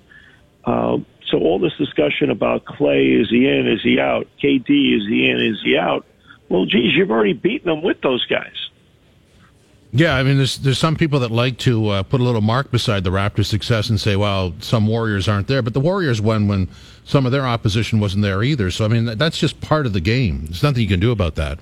um, 0.65 1.06
so 1.29 1.38
all 1.38 1.60
this 1.60 1.75
discussion 1.77 2.32
about 2.32 2.65
Klay, 2.65 3.22
is 3.22 3.29
he 3.29 3.48
in, 3.48 3.67
is 3.67 3.84
he 3.84 4.00
out? 4.00 4.27
KD, 4.41 4.98
is 4.98 5.08
he 5.08 5.29
in, 5.29 5.39
is 5.39 5.62
he 5.63 5.77
out? 5.77 6.06
Well, 6.50 6.65
geez, 6.65 6.96
you've 6.96 7.12
already 7.12 7.34
beaten 7.34 7.70
them 7.70 7.84
with 7.84 8.01
those 8.01 8.25
guys. 8.25 8.70
Yeah, 9.95 10.15
I 10.15 10.23
mean, 10.23 10.38
there's 10.38 10.57
there's 10.57 10.79
some 10.79 10.95
people 10.95 11.19
that 11.19 11.29
like 11.29 11.59
to 11.59 11.89
uh, 11.89 12.03
put 12.03 12.19
a 12.19 12.23
little 12.23 12.41
mark 12.41 12.71
beside 12.71 13.03
the 13.03 13.12
Raptors' 13.12 13.45
success 13.45 13.91
and 13.91 14.01
say, 14.01 14.15
"Well, 14.15 14.55
some 14.59 14.88
Warriors 14.88 15.27
aren't 15.27 15.45
there," 15.47 15.62
but 15.62 15.75
the 15.75 15.79
Warriors 15.79 16.19
won 16.19 16.47
when 16.47 16.67
some 17.05 17.27
of 17.27 17.31
their 17.31 17.45
opposition 17.45 18.00
wasn't 18.00 18.23
there 18.23 18.41
either. 18.41 18.71
So, 18.71 18.85
I 18.85 18.88
mean, 18.88 19.05
that's 19.05 19.38
just 19.38 19.62
part 19.62 19.85
of 19.85 19.93
the 19.93 20.01
game. 20.01 20.45
There's 20.45 20.63
nothing 20.63 20.81
you 20.81 20.88
can 20.88 21.00
do 21.00 21.12
about 21.12 21.35
that. 21.35 21.59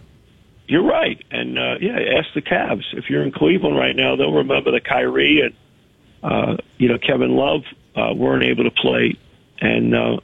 You're 0.68 0.86
right, 0.86 1.22
and 1.30 1.60
uh, 1.60 1.76
yeah, 1.82 2.00
ask 2.18 2.34
the 2.34 2.42
Cavs. 2.42 2.86
If 2.94 3.10
you're 3.10 3.24
in 3.24 3.34
Cleveland 3.34 3.76
right 3.76 3.98
now, 3.98 4.16
they'll 4.16 4.32
remember 4.32 4.72
that 4.72 4.86
Kyrie 4.86 5.42
and 5.42 5.54
uh, 6.24 6.56
you 6.78 6.88
know 6.88 6.98
Kevin 6.98 7.36
Love 7.36 7.64
uh, 7.98 8.14
weren't 8.14 8.46
able 8.46 8.64
to 8.64 8.72
play, 8.72 9.18
and 9.60 9.94
uh, 9.94 10.18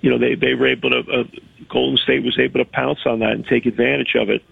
you 0.00 0.10
know 0.10 0.18
they 0.18 0.36
they 0.36 0.54
were 0.54 0.68
able 0.68 0.90
to. 0.90 0.98
Uh, 1.00 1.24
Golden 1.68 1.96
State 1.96 2.22
was 2.22 2.38
able 2.38 2.60
to 2.62 2.70
pounce 2.70 3.00
on 3.06 3.20
that 3.20 3.32
and 3.32 3.46
take 3.46 3.66
advantage 3.66 4.14
of 4.14 4.28
it. 4.30 4.42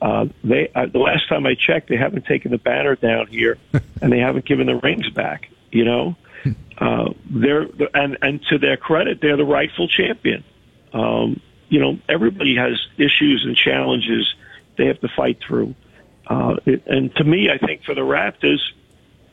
Uh, 0.00 0.26
they 0.44 0.70
uh, 0.74 0.86
the 0.86 0.98
last 0.98 1.28
time 1.28 1.46
I 1.46 1.54
checked, 1.54 1.88
they 1.88 1.96
haven't 1.96 2.26
taken 2.26 2.50
the 2.50 2.58
banner 2.58 2.94
down 2.94 3.26
here, 3.26 3.58
and 4.00 4.12
they 4.12 4.18
haven't 4.18 4.44
given 4.44 4.66
the 4.66 4.76
rings 4.76 5.10
back. 5.10 5.50
You 5.70 5.84
know, 5.84 6.16
uh, 6.78 7.10
they're 7.28 7.66
and 7.94 8.18
and 8.22 8.42
to 8.50 8.58
their 8.58 8.76
credit, 8.76 9.20
they're 9.20 9.36
the 9.36 9.44
rightful 9.44 9.88
champion. 9.88 10.44
Um, 10.92 11.40
you 11.68 11.80
know, 11.80 11.98
everybody 12.08 12.56
has 12.56 12.78
issues 12.96 13.44
and 13.44 13.56
challenges 13.56 14.34
they 14.76 14.86
have 14.86 15.00
to 15.00 15.08
fight 15.08 15.38
through. 15.46 15.74
Uh, 16.26 16.56
it, 16.64 16.86
and 16.86 17.14
to 17.16 17.24
me, 17.24 17.50
I 17.50 17.58
think 17.58 17.84
for 17.84 17.94
the 17.94 18.02
Raptors, 18.02 18.60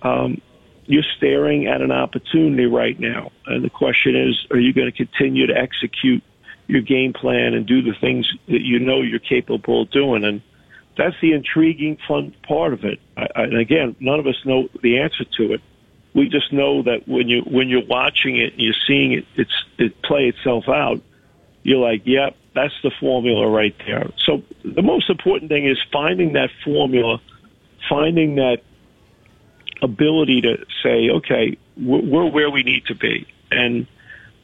um, 0.01 0.41
you're 0.85 1.03
staring 1.17 1.67
at 1.67 1.81
an 1.81 1.91
opportunity 1.91 2.65
right 2.65 2.99
now. 2.99 3.31
And 3.45 3.63
the 3.63 3.69
question 3.69 4.15
is, 4.15 4.45
are 4.51 4.59
you 4.59 4.73
going 4.73 4.91
to 4.91 4.95
continue 4.95 5.47
to 5.47 5.57
execute 5.57 6.23
your 6.67 6.81
game 6.81 7.13
plan 7.13 7.53
and 7.53 7.65
do 7.65 7.81
the 7.81 7.93
things 7.99 8.31
that 8.47 8.61
you 8.61 8.79
know 8.79 9.01
you're 9.01 9.19
capable 9.19 9.83
of 9.83 9.91
doing? 9.91 10.23
And 10.23 10.41
that's 10.97 11.15
the 11.21 11.33
intriguing, 11.33 11.97
fun 12.07 12.33
part 12.47 12.73
of 12.73 12.83
it. 12.83 12.99
I, 13.17 13.27
I, 13.35 13.43
and 13.43 13.57
again, 13.57 13.95
none 13.99 14.19
of 14.19 14.27
us 14.27 14.35
know 14.45 14.69
the 14.81 14.99
answer 14.99 15.25
to 15.37 15.53
it. 15.53 15.61
We 16.13 16.29
just 16.29 16.53
know 16.53 16.83
that 16.83 17.07
when 17.07 17.27
you 17.27 17.41
when 17.41 17.67
you're 17.67 17.85
watching 17.85 18.37
it 18.37 18.53
and 18.53 18.61
you're 18.61 18.73
seeing 18.87 19.11
it, 19.13 19.25
it's 19.35 19.65
it 19.77 20.01
play 20.01 20.27
itself 20.27 20.69
out. 20.69 21.01
You're 21.63 21.79
like, 21.79 22.03
yep, 22.05 22.37
that's 22.53 22.73
the 22.83 22.91
formula 22.99 23.49
right 23.49 23.75
there. 23.85 24.09
So 24.25 24.43
the 24.63 24.81
most 24.81 25.09
important 25.09 25.49
thing 25.49 25.67
is 25.67 25.77
finding 25.91 26.33
that 26.33 26.49
formula, 26.63 27.19
finding 27.89 28.35
that 28.35 28.59
ability 29.81 30.41
to 30.41 30.65
say, 30.81 31.09
okay, 31.09 31.57
we're 31.77 32.25
where 32.25 32.49
we 32.49 32.63
need 32.63 32.85
to 32.85 32.95
be. 32.95 33.27
And 33.51 33.87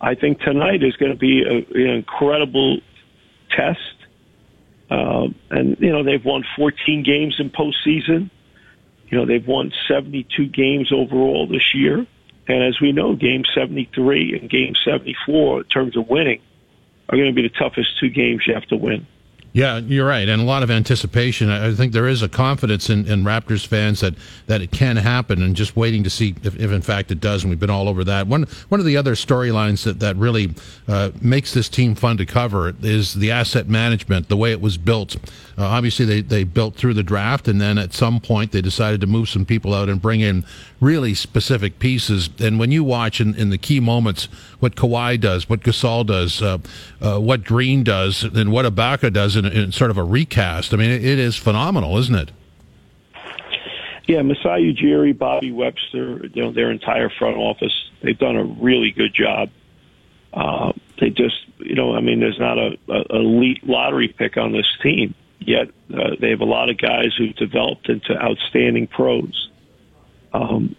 I 0.01 0.15
think 0.15 0.41
tonight 0.41 0.83
is 0.83 0.95
going 0.97 1.11
to 1.11 1.17
be 1.17 1.43
a, 1.43 1.57
an 1.57 1.89
incredible 1.95 2.81
test. 3.49 3.79
Uh, 4.91 5.29
and, 5.49 5.77
you 5.79 5.91
know, 5.91 6.03
they've 6.03 6.23
won 6.23 6.43
14 6.57 7.03
games 7.03 7.37
in 7.39 7.49
postseason. 7.49 8.29
You 9.07 9.17
know, 9.17 9.25
they've 9.25 9.47
won 9.47 9.71
72 9.87 10.47
games 10.47 10.91
overall 10.91 11.47
this 11.47 11.73
year. 11.73 12.05
And 12.47 12.63
as 12.63 12.81
we 12.81 12.91
know, 12.91 13.15
game 13.15 13.43
73 13.55 14.37
and 14.37 14.49
game 14.49 14.73
74, 14.83 15.59
in 15.59 15.63
terms 15.65 15.95
of 15.95 16.09
winning, 16.09 16.41
are 17.07 17.17
going 17.17 17.29
to 17.29 17.35
be 17.35 17.47
the 17.47 17.55
toughest 17.57 17.99
two 17.99 18.09
games 18.09 18.43
you 18.45 18.53
have 18.53 18.65
to 18.67 18.75
win. 18.75 19.07
Yeah, 19.53 19.79
you're 19.79 20.07
right, 20.07 20.29
and 20.29 20.41
a 20.41 20.45
lot 20.45 20.63
of 20.63 20.71
anticipation. 20.71 21.49
I 21.49 21.73
think 21.73 21.91
there 21.91 22.07
is 22.07 22.21
a 22.21 22.29
confidence 22.29 22.89
in, 22.89 23.05
in 23.05 23.25
Raptors 23.25 23.67
fans 23.67 23.99
that, 23.99 24.13
that 24.47 24.61
it 24.61 24.71
can 24.71 24.95
happen, 24.95 25.41
and 25.41 25.57
just 25.57 25.75
waiting 25.75 26.05
to 26.05 26.09
see 26.09 26.35
if, 26.41 26.57
if 26.57 26.71
in 26.71 26.81
fact 26.81 27.11
it 27.11 27.19
does. 27.19 27.43
And 27.43 27.49
we've 27.49 27.59
been 27.59 27.69
all 27.69 27.89
over 27.89 28.05
that. 28.05 28.27
One 28.27 28.43
one 28.69 28.79
of 28.79 28.85
the 28.85 28.95
other 28.95 29.13
storylines 29.13 29.83
that 29.83 29.99
that 29.99 30.15
really 30.15 30.55
uh, 30.87 31.11
makes 31.19 31.53
this 31.53 31.67
team 31.67 31.95
fun 31.95 32.15
to 32.17 32.25
cover 32.25 32.73
is 32.81 33.13
the 33.15 33.31
asset 33.31 33.67
management, 33.67 34.29
the 34.29 34.37
way 34.37 34.53
it 34.53 34.61
was 34.61 34.77
built. 34.77 35.17
Uh, 35.57 35.65
obviously, 35.65 36.05
they 36.05 36.21
they 36.21 36.45
built 36.45 36.75
through 36.75 36.93
the 36.93 37.03
draft, 37.03 37.49
and 37.49 37.59
then 37.59 37.77
at 37.77 37.93
some 37.93 38.21
point 38.21 38.53
they 38.53 38.61
decided 38.61 39.01
to 39.01 39.07
move 39.07 39.27
some 39.27 39.45
people 39.45 39.73
out 39.73 39.89
and 39.89 40.01
bring 40.01 40.21
in 40.21 40.45
really 40.79 41.13
specific 41.13 41.77
pieces. 41.77 42.29
And 42.39 42.57
when 42.57 42.71
you 42.71 42.85
watch 42.85 43.19
in, 43.19 43.35
in 43.35 43.49
the 43.49 43.57
key 43.57 43.81
moments 43.81 44.25
what 44.61 44.75
Kawhi 44.75 45.19
does, 45.19 45.49
what 45.49 45.59
Gasol 45.59 46.05
does, 46.05 46.41
uh, 46.41 46.59
uh 47.01 47.19
what 47.19 47.43
Green 47.43 47.83
does, 47.83 48.23
and 48.23 48.51
what 48.51 48.65
Ibaka 48.65 49.11
does 49.11 49.40
in, 49.45 49.51
in 49.51 49.71
sort 49.71 49.91
of 49.91 49.97
a 49.97 50.03
recast. 50.03 50.73
I 50.73 50.77
mean, 50.77 50.91
it, 50.91 51.03
it 51.03 51.19
is 51.19 51.35
phenomenal, 51.35 51.97
isn't 51.97 52.15
it? 52.15 52.31
Yeah, 54.07 54.23
Masai 54.23 54.73
Ujiri, 54.73 55.17
Bobby 55.17 55.51
Webster, 55.51 56.25
you 56.33 56.41
know, 56.41 56.51
their 56.51 56.71
entire 56.71 57.09
front 57.09 57.37
office, 57.37 57.73
they've 58.01 58.17
done 58.17 58.35
a 58.35 58.43
really 58.43 58.91
good 58.91 59.13
job. 59.13 59.49
Uh, 60.33 60.71
they 60.99 61.09
just, 61.09 61.35
you 61.59 61.75
know, 61.75 61.95
I 61.95 62.01
mean, 62.01 62.19
there's 62.19 62.39
not 62.39 62.57
a, 62.57 62.77
a 62.89 63.15
elite 63.15 63.65
lottery 63.67 64.07
pick 64.07 64.37
on 64.37 64.51
this 64.51 64.67
team 64.81 65.13
yet. 65.39 65.67
Uh, 65.93 66.15
they 66.19 66.29
have 66.29 66.41
a 66.41 66.45
lot 66.45 66.69
of 66.69 66.77
guys 66.77 67.13
who've 67.17 67.35
developed 67.35 67.89
into 67.89 68.13
outstanding 68.21 68.87
pros. 68.87 69.49
Um, 70.33 70.75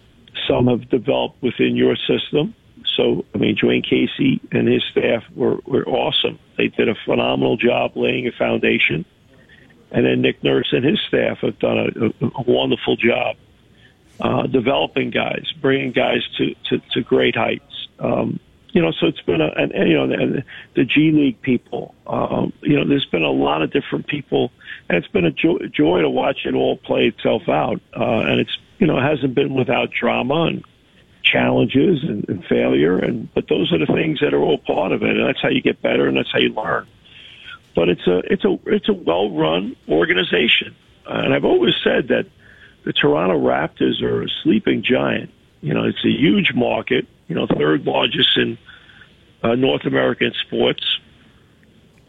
some 0.49 0.66
have 0.66 0.88
developed 0.88 1.42
within 1.42 1.76
your 1.76 1.97
system. 1.97 2.54
So, 2.96 3.25
I 3.34 3.38
mean, 3.38 3.56
Dwane 3.56 3.82
Casey 3.88 4.40
and 4.50 4.68
his 4.68 4.82
staff 4.90 5.25
were, 5.34 5.56
were 5.66 5.87
awesome. 5.87 6.38
They 6.58 6.68
did 6.68 6.88
a 6.88 6.94
phenomenal 7.06 7.56
job 7.56 7.96
laying 7.96 8.26
a 8.26 8.32
foundation. 8.32 9.04
And 9.90 10.06
then 10.06 10.22
Nick 10.22 10.42
Nurse 10.42 10.68
and 10.72 10.84
his 10.84 11.00
staff 11.06 11.38
have 11.38 11.58
done 11.58 11.78
a, 11.78 12.06
a, 12.06 12.30
a 12.37 12.42
wonderful 12.42 12.96
job 12.96 13.37
uh, 14.20 14.46
developing 14.46 15.11
guys, 15.11 15.46
bringing 15.61 15.92
guys 15.92 16.22
to, 16.38 16.54
to, 16.68 16.78
to 16.92 17.02
great 17.02 17.37
heights. 17.37 17.88
Um, 17.99 18.40
you 18.72 18.80
know, 18.80 18.90
so 18.92 19.06
it's 19.06 19.20
been 19.20 19.40
a, 19.40 19.49
and, 19.49 19.72
and 19.72 19.88
you 19.88 19.94
know, 19.94 20.06
the, 20.06 20.44
the 20.75 20.84
G 20.84 21.11
League 21.12 21.40
people, 21.42 21.94
um, 22.06 22.52
you 22.62 22.76
know, 22.76 22.88
there's 22.88 23.04
been 23.04 23.22
a 23.22 23.30
lot 23.30 23.61
of 23.62 23.70
different 23.70 24.06
people, 24.06 24.50
and 24.88 24.96
it's 24.96 25.08
been 25.08 25.26
a 25.26 25.30
joy, 25.30 25.58
joy 25.70 26.00
to 26.00 26.08
watch 26.08 26.46
it 26.46 26.54
all 26.54 26.78
play 26.78 27.06
itself 27.06 27.49
out. 27.49 27.80
Uh, 27.94 28.20
and 28.20 28.40
it's, 28.40 28.56
you 28.78 28.87
know, 28.87 28.99
it 28.99 29.02
hasn't 29.02 29.34
been 29.34 29.54
without 29.54 29.90
drama 29.90 30.44
and 30.44 30.64
challenges 31.22 32.02
and, 32.02 32.28
and 32.28 32.44
failure, 32.44 32.98
and 32.98 33.32
but 33.34 33.48
those 33.48 33.72
are 33.72 33.78
the 33.78 33.86
things 33.86 34.20
that 34.20 34.34
are 34.34 34.40
all 34.40 34.58
part 34.58 34.92
of 34.92 35.02
it, 35.02 35.16
and 35.16 35.26
that's 35.26 35.40
how 35.40 35.48
you 35.48 35.62
get 35.62 35.80
better, 35.82 36.08
and 36.08 36.16
that's 36.16 36.30
how 36.32 36.38
you 36.38 36.50
learn. 36.50 36.86
But 37.74 37.88
it's 37.88 38.06
a 38.06 38.18
it's 38.30 38.44
a 38.44 38.58
it's 38.66 38.88
a 38.88 38.92
well 38.92 39.30
run 39.30 39.76
organization, 39.88 40.74
uh, 41.06 41.22
and 41.24 41.34
I've 41.34 41.44
always 41.44 41.74
said 41.82 42.08
that 42.08 42.26
the 42.84 42.92
Toronto 42.92 43.38
Raptors 43.38 44.02
are 44.02 44.22
a 44.22 44.28
sleeping 44.42 44.82
giant. 44.82 45.30
You 45.60 45.74
know, 45.74 45.84
it's 45.84 46.04
a 46.04 46.10
huge 46.10 46.52
market. 46.54 47.06
You 47.28 47.36
know, 47.36 47.46
third 47.46 47.84
largest 47.84 48.36
in 48.36 48.58
uh, 49.42 49.54
North 49.54 49.86
American 49.86 50.32
sports. 50.46 50.84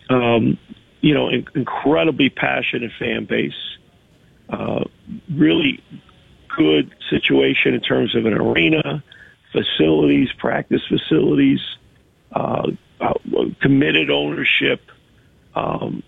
Um, 0.10 0.58
you 1.02 1.14
know, 1.14 1.30
in, 1.30 1.46
incredibly 1.56 2.30
passionate 2.30 2.92
fan 3.00 3.26
base. 3.26 3.54
Uh, 4.50 4.84
really 5.32 5.82
good 6.58 6.94
situation 7.10 7.74
in 7.74 7.82
terms 7.82 8.16
of 8.16 8.26
an 8.26 8.34
arena, 8.34 9.04
facilities, 9.52 10.30
practice 10.38 10.82
facilities, 10.88 11.60
uh, 12.32 12.72
uh, 13.00 13.14
committed 13.62 14.10
ownership, 14.10 14.82
um, 15.56 16.04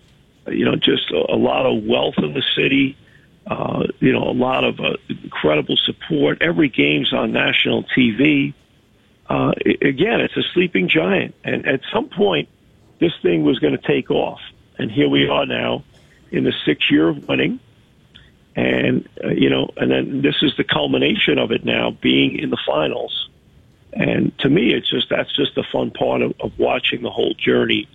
you 0.48 0.64
know, 0.64 0.76
just 0.76 1.10
a, 1.10 1.34
a, 1.34 1.36
lot 1.36 1.66
of 1.66 1.84
wealth 1.84 2.14
in 2.18 2.32
the 2.32 2.42
city, 2.56 2.96
uh, 3.46 3.84
you 4.00 4.12
know, 4.12 4.24
a 4.24 4.32
lot 4.32 4.64
of 4.64 4.80
uh, 4.80 4.96
incredible 5.08 5.76
support. 5.76 6.42
Every 6.42 6.68
game's 6.68 7.12
on 7.12 7.32
national 7.32 7.84
TV. 7.84 8.54
Uh, 9.28 9.52
again, 9.82 10.20
it's 10.20 10.36
a 10.36 10.42
sleeping 10.54 10.88
giant. 10.88 11.34
And 11.44 11.66
at 11.66 11.80
some 11.92 12.08
point, 12.08 12.48
this 12.98 13.12
thing 13.22 13.44
was 13.44 13.58
going 13.58 13.76
to 13.76 13.86
take 13.86 14.10
off. 14.10 14.40
And 14.78 14.90
here 14.90 15.08
we 15.08 15.28
are 15.28 15.46
now 15.46 15.84
in 16.30 16.44
the 16.44 16.52
sixth 16.64 16.90
year 16.90 17.08
of 17.08 17.28
winning 17.28 17.60
and 18.56 19.06
uh, 19.22 19.28
you 19.28 19.50
know, 19.50 19.68
and 19.76 19.90
then 19.90 20.22
this 20.22 20.36
is 20.42 20.56
the 20.56 20.64
culmination 20.64 21.38
of 21.38 21.52
it 21.52 21.64
now 21.64 21.90
being 21.90 22.38
in 22.38 22.50
the 22.50 22.58
finals. 22.66 23.28
And 23.92 24.36
to 24.38 24.48
me, 24.48 24.72
it's 24.72 24.90
just 24.90 25.08
that's 25.08 25.34
just 25.34 25.54
the 25.54 25.64
fun 25.70 25.90
part 25.90 26.22
of, 26.22 26.34
of 26.40 26.58
watching 26.58 27.02
the 27.02 27.10
whole 27.10 27.34
journey 27.34 27.88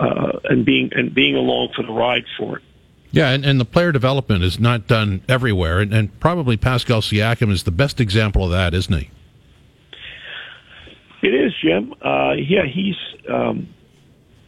uh, 0.00 0.38
and 0.44 0.64
being 0.64 0.90
and 0.94 1.14
being 1.14 1.36
along 1.36 1.72
for 1.76 1.82
the 1.82 1.92
ride 1.92 2.24
for 2.38 2.56
it. 2.56 2.64
Yeah, 3.10 3.30
and, 3.30 3.44
and 3.44 3.58
the 3.58 3.64
player 3.64 3.90
development 3.92 4.44
is 4.44 4.60
not 4.60 4.86
done 4.86 5.22
everywhere, 5.28 5.80
and, 5.80 5.94
and 5.94 6.20
probably 6.20 6.58
Pascal 6.58 7.00
Siakam 7.00 7.50
is 7.50 7.62
the 7.62 7.70
best 7.70 8.00
example 8.00 8.44
of 8.44 8.50
that, 8.50 8.74
isn't 8.74 8.94
he? 8.94 9.10
It 11.22 11.34
is, 11.34 11.52
Jim. 11.62 11.94
Uh, 12.02 12.32
yeah, 12.32 12.64
he's 12.66 12.96
um, 13.28 13.68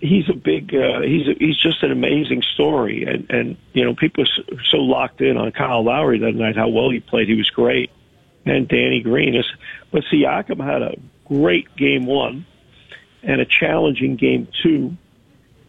he's 0.00 0.28
a 0.28 0.34
big 0.34 0.74
uh, 0.74 1.00
he's 1.02 1.28
a, 1.28 1.34
he's 1.38 1.56
just 1.56 1.82
an 1.82 1.92
amazing 1.92 2.42
story. 2.42 3.04
And 3.04 3.30
and 3.30 3.56
you 3.72 3.84
know 3.84 3.94
people 3.94 4.24
are 4.24 4.62
so 4.70 4.78
locked 4.78 5.20
in 5.20 5.36
on 5.36 5.52
Kyle 5.52 5.84
Lowry 5.84 6.18
that 6.20 6.34
night 6.34 6.56
how 6.56 6.68
well 6.68 6.90
he 6.90 7.00
played. 7.00 7.28
He 7.28 7.36
was 7.36 7.50
great. 7.50 7.90
And 8.46 8.66
Danny 8.66 9.00
Green 9.02 9.36
is 9.36 9.46
but 9.90 10.02
Siakam 10.04 10.64
had 10.64 10.82
a 10.82 10.96
great 11.26 11.74
game 11.76 12.06
one 12.06 12.46
and 13.22 13.40
a 13.40 13.44
challenging 13.44 14.16
game 14.16 14.48
two 14.62 14.96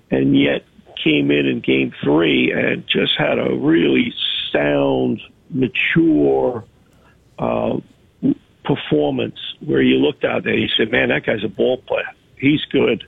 and 0.09 0.37
yet 0.37 0.65
came 1.03 1.31
in 1.31 1.45
in 1.45 1.59
game 1.59 1.93
three 2.03 2.51
and 2.51 2.87
just 2.87 3.17
had 3.17 3.37
a 3.37 3.53
really 3.55 4.13
sound 4.51 5.21
mature 5.49 6.63
uh, 7.37 7.77
performance 8.63 9.37
where 9.59 9.81
you 9.81 9.97
looked 9.97 10.23
out 10.23 10.43
there 10.43 10.53
and 10.53 10.61
you 10.61 10.69
said 10.69 10.91
man 10.91 11.09
that 11.09 11.25
guy's 11.25 11.43
a 11.43 11.49
ball 11.49 11.77
player. 11.77 12.09
He's 12.37 12.63
good 12.65 13.05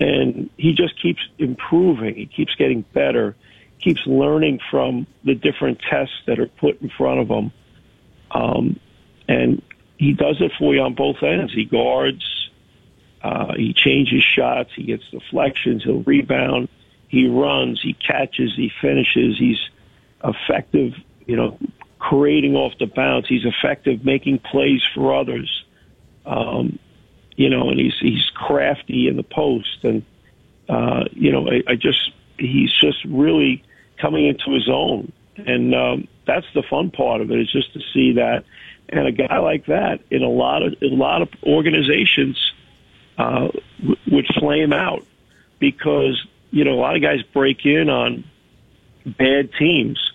and 0.00 0.48
he 0.56 0.72
just 0.72 1.00
keeps 1.00 1.20
improving. 1.38 2.14
He 2.16 2.26
keeps 2.26 2.54
getting 2.56 2.82
better, 2.94 3.36
keeps 3.80 4.00
learning 4.06 4.60
from 4.70 5.06
the 5.24 5.34
different 5.34 5.80
tests 5.88 6.14
that 6.26 6.40
are 6.40 6.48
put 6.48 6.80
in 6.80 6.88
front 6.88 7.20
of 7.20 7.28
him. 7.28 7.52
Um, 8.30 8.80
and 9.28 9.62
he 9.98 10.14
does 10.14 10.40
it 10.40 10.52
for 10.58 10.74
you 10.74 10.80
on 10.80 10.94
both 10.94 11.22
ends. 11.22 11.52
He 11.52 11.66
guards, 11.66 12.50
uh, 13.22 13.54
he 13.54 13.74
changes 13.74 14.22
shots, 14.22 14.70
he 14.74 14.84
gets 14.84 15.04
deflections, 15.10 15.84
he'll 15.84 16.02
rebound, 16.02 16.68
he 17.08 17.28
runs, 17.28 17.80
he 17.82 17.92
catches, 17.92 18.54
he 18.56 18.72
finishes, 18.80 19.38
he's 19.38 19.60
effective, 20.24 20.94
you 21.26 21.36
know, 21.36 21.58
creating 21.98 22.56
off 22.56 22.72
the 22.78 22.86
bounce. 22.86 23.26
He's 23.28 23.44
effective 23.44 24.04
making 24.04 24.38
plays 24.38 24.82
for 24.94 25.14
others. 25.14 25.64
Um, 26.24 26.78
you 27.40 27.48
know, 27.48 27.70
and 27.70 27.80
he's 27.80 27.98
he's 27.98 28.28
crafty 28.34 29.08
in 29.08 29.16
the 29.16 29.22
post, 29.22 29.82
and 29.82 30.04
uh, 30.68 31.04
you 31.12 31.32
know, 31.32 31.48
I, 31.48 31.72
I 31.72 31.74
just 31.74 32.12
he's 32.38 32.70
just 32.70 33.02
really 33.06 33.64
coming 33.98 34.26
into 34.26 34.52
his 34.52 34.68
own, 34.68 35.10
and 35.38 35.74
um, 35.74 36.08
that's 36.26 36.44
the 36.52 36.62
fun 36.68 36.90
part 36.90 37.22
of 37.22 37.30
it 37.30 37.40
is 37.40 37.50
just 37.50 37.72
to 37.72 37.80
see 37.94 38.12
that, 38.12 38.44
and 38.90 39.06
a 39.06 39.12
guy 39.12 39.38
like 39.38 39.64
that 39.66 40.00
in 40.10 40.22
a 40.22 40.28
lot 40.28 40.62
of 40.62 40.74
a 40.82 40.88
lot 40.88 41.22
of 41.22 41.30
organizations 41.42 42.52
uh, 43.16 43.48
w- 43.78 43.96
would 44.12 44.26
flame 44.38 44.74
out 44.74 45.06
because 45.58 46.22
you 46.50 46.64
know 46.64 46.74
a 46.74 46.80
lot 46.80 46.94
of 46.94 47.00
guys 47.00 47.22
break 47.32 47.64
in 47.64 47.88
on 47.88 48.22
bad 49.06 49.48
teams, 49.58 50.12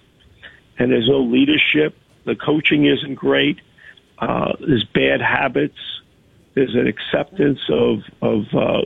and 0.77 0.91
there's 0.91 1.09
no 1.09 1.21
leadership. 1.21 1.97
The 2.25 2.35
coaching 2.35 2.85
isn't 2.85 3.15
great. 3.15 3.61
Uh, 4.19 4.53
there's 4.59 4.85
bad 4.93 5.21
habits 5.21 5.79
there's 6.55 6.73
an 6.73 6.87
acceptance 6.87 7.59
of 7.69 7.99
of 8.21 8.45
uh, 8.53 8.81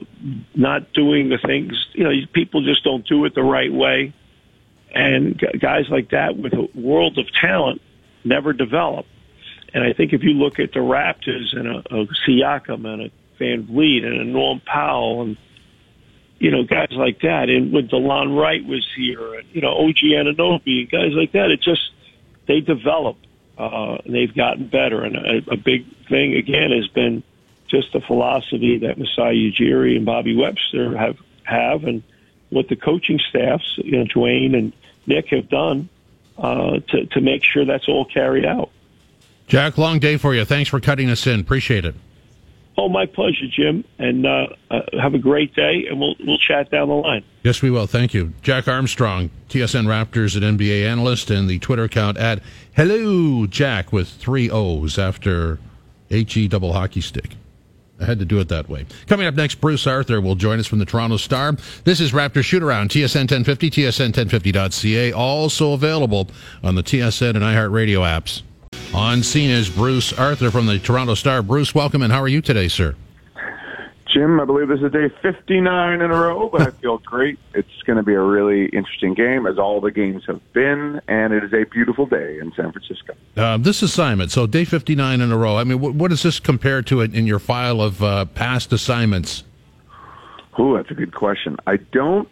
not 0.55 0.91
doing 0.93 1.29
the 1.29 1.37
things. 1.37 1.73
You 1.93 2.03
know, 2.03 2.11
people 2.33 2.63
just 2.63 2.83
don't 2.83 3.07
do 3.07 3.25
it 3.25 3.35
the 3.35 3.43
right 3.43 3.71
way, 3.71 4.13
and 4.93 5.41
guys 5.59 5.85
like 5.89 6.09
that 6.11 6.37
with 6.37 6.53
a 6.53 6.67
world 6.75 7.17
of 7.17 7.25
talent 7.33 7.81
never 8.23 8.53
develop. 8.53 9.05
And 9.73 9.83
I 9.83 9.93
think 9.93 10.13
if 10.13 10.23
you 10.23 10.31
look 10.31 10.59
at 10.59 10.73
the 10.73 10.79
Raptors 10.79 11.55
and 11.55 11.67
a, 11.67 11.77
a 11.95 12.07
Siakam 12.27 12.85
and 12.85 13.03
a 13.03 13.11
VanVleet 13.39 14.03
and 14.03 14.19
a 14.19 14.23
Norm 14.23 14.61
Powell 14.65 15.21
and 15.21 15.37
you 16.39 16.51
know, 16.51 16.63
guys 16.63 16.91
like 16.91 17.21
that. 17.21 17.49
And 17.49 17.71
when 17.71 17.87
Delon 17.87 18.37
Wright 18.37 18.65
was 18.65 18.87
here, 18.95 19.35
and, 19.35 19.47
you 19.51 19.61
know, 19.61 19.73
OG 19.73 19.97
Anunoby, 19.97 20.81
and 20.81 20.89
guys 20.89 21.11
like 21.11 21.33
that, 21.33 21.51
it 21.51 21.61
just, 21.61 21.91
they 22.47 22.61
develop. 22.61 23.17
Uh, 23.57 23.97
they've 24.07 24.33
gotten 24.33 24.67
better. 24.69 25.03
And 25.03 25.17
a, 25.17 25.51
a 25.51 25.57
big 25.57 25.85
thing, 26.07 26.35
again, 26.35 26.71
has 26.71 26.87
been 26.87 27.23
just 27.69 27.93
the 27.93 28.01
philosophy 28.01 28.79
that 28.79 28.97
Masai 28.97 29.51
Ujiri 29.51 29.95
and 29.95 30.05
Bobby 30.05 30.35
Webster 30.35 30.97
have, 30.97 31.17
have 31.43 31.83
and 31.83 32.03
what 32.49 32.67
the 32.67 32.75
coaching 32.75 33.19
staffs, 33.29 33.75
you 33.77 33.97
know, 33.97 34.05
Dwane 34.05 34.57
and 34.57 34.73
Nick 35.05 35.27
have 35.29 35.49
done 35.49 35.89
uh, 36.37 36.79
to, 36.79 37.05
to 37.05 37.21
make 37.21 37.43
sure 37.43 37.65
that's 37.65 37.87
all 37.87 38.05
carried 38.05 38.45
out. 38.45 38.71
Jack, 39.47 39.77
long 39.77 39.99
day 39.99 40.17
for 40.17 40.35
you. 40.35 40.45
Thanks 40.45 40.69
for 40.69 40.79
cutting 40.79 41.09
us 41.09 41.25
in. 41.25 41.39
Appreciate 41.39 41.85
it. 41.85 41.95
Oh, 42.77 42.87
my 42.87 43.07
pleasure, 43.07 43.47
Jim. 43.49 43.83
And 43.97 44.25
uh, 44.25 44.47
uh, 44.71 44.81
have 45.01 45.13
a 45.13 45.17
great 45.17 45.53
day, 45.53 45.87
and 45.89 45.99
we'll 45.99 46.15
we'll 46.25 46.37
chat 46.37 46.71
down 46.71 46.87
the 46.87 46.93
line. 46.93 47.25
Yes, 47.43 47.61
we 47.61 47.69
will. 47.69 47.87
Thank 47.87 48.13
you, 48.13 48.33
Jack 48.41 48.69
Armstrong, 48.69 49.31
TSN 49.49 49.85
Raptors 49.85 50.35
and 50.41 50.57
NBA 50.57 50.87
analyst, 50.87 51.29
and 51.29 51.49
the 51.49 51.59
Twitter 51.59 51.83
account 51.83 52.17
at 52.17 52.41
Hello 52.73 53.45
Jack 53.47 53.91
with 53.91 54.07
three 54.07 54.49
O's 54.49 54.97
after 54.97 55.59
H 56.09 56.37
E 56.37 56.47
double 56.47 56.71
hockey 56.71 57.01
stick. 57.01 57.35
I 57.99 58.05
had 58.05 58.19
to 58.19 58.25
do 58.25 58.39
it 58.39 58.47
that 58.49 58.69
way. 58.69 58.85
Coming 59.07 59.27
up 59.27 59.35
next, 59.35 59.55
Bruce 59.55 59.85
Arthur 59.85 60.21
will 60.21 60.35
join 60.35 60.59
us 60.59 60.67
from 60.67 60.79
the 60.79 60.85
Toronto 60.85 61.17
Star. 61.17 61.55
This 61.83 61.99
is 61.99 62.11
Raptor 62.11 62.43
Shoot 62.43 62.63
Around, 62.63 62.89
TSN 62.91 63.29
1050, 63.29 63.69
TSN1050.ca, 63.71 65.11
also 65.11 65.73
available 65.73 66.29
on 66.63 66.75
the 66.75 66.83
TSN 66.83 67.31
and 67.31 67.39
iHeartRadio 67.39 67.99
apps. 67.99 68.41
On 68.93 69.21
scene 69.21 69.49
is 69.49 69.69
Bruce 69.69 70.13
Arthur 70.13 70.49
from 70.49 70.65
the 70.65 70.79
Toronto 70.79 71.13
Star. 71.13 71.41
Bruce, 71.41 71.75
welcome, 71.75 72.01
and 72.01 72.11
how 72.11 72.21
are 72.21 72.27
you 72.27 72.41
today, 72.41 72.67
sir? 72.67 72.95
Jim, 74.09 74.39
I 74.39 74.45
believe 74.45 74.67
this 74.67 74.81
is 74.81 74.91
day 74.91 75.09
59 75.21 76.01
in 76.01 76.01
a 76.01 76.07
row, 76.07 76.49
but 76.49 76.61
I 76.61 76.71
feel 76.71 76.97
great. 76.97 77.37
It's 77.53 77.83
going 77.85 77.97
to 77.97 78.03
be 78.03 78.15
a 78.15 78.21
really 78.21 78.65
interesting 78.65 79.13
game, 79.13 79.45
as 79.45 79.59
all 79.59 79.79
the 79.81 79.91
games 79.91 80.23
have 80.25 80.41
been, 80.53 80.99
and 81.07 81.31
it 81.31 81.43
is 81.43 81.53
a 81.53 81.63
beautiful 81.65 82.07
day 82.07 82.39
in 82.39 82.51
San 82.53 82.71
Francisco. 82.71 83.13
Uh, 83.37 83.57
this 83.57 83.83
assignment, 83.83 84.31
so 84.31 84.47
day 84.47 84.65
59 84.65 85.21
in 85.21 85.31
a 85.31 85.37
row. 85.37 85.57
I 85.57 85.63
mean, 85.63 85.79
what, 85.79 85.93
what 85.93 86.09
does 86.09 86.23
this 86.23 86.39
compare 86.39 86.81
to 86.83 87.01
in 87.01 87.27
your 87.27 87.39
file 87.39 87.81
of 87.81 88.01
uh, 88.01 88.25
past 88.25 88.73
assignments? 88.73 89.43
Ooh, 90.59 90.75
that's 90.75 90.91
a 90.91 90.95
good 90.95 91.13
question. 91.13 91.57
I 91.67 91.77
don't 91.77 92.27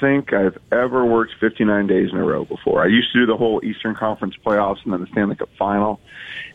think 0.00 0.32
I've 0.32 0.58
ever 0.70 1.04
worked 1.04 1.32
59 1.40 1.86
days 1.86 2.08
in 2.12 2.18
a 2.18 2.24
row 2.24 2.44
before. 2.44 2.82
I 2.82 2.86
used 2.86 3.12
to 3.12 3.20
do 3.20 3.26
the 3.26 3.36
whole 3.36 3.60
Eastern 3.64 3.94
Conference 3.94 4.34
playoffs 4.44 4.84
and 4.84 4.92
then 4.92 5.00
the 5.00 5.06
Stanley 5.12 5.36
Cup 5.36 5.48
final, 5.58 6.00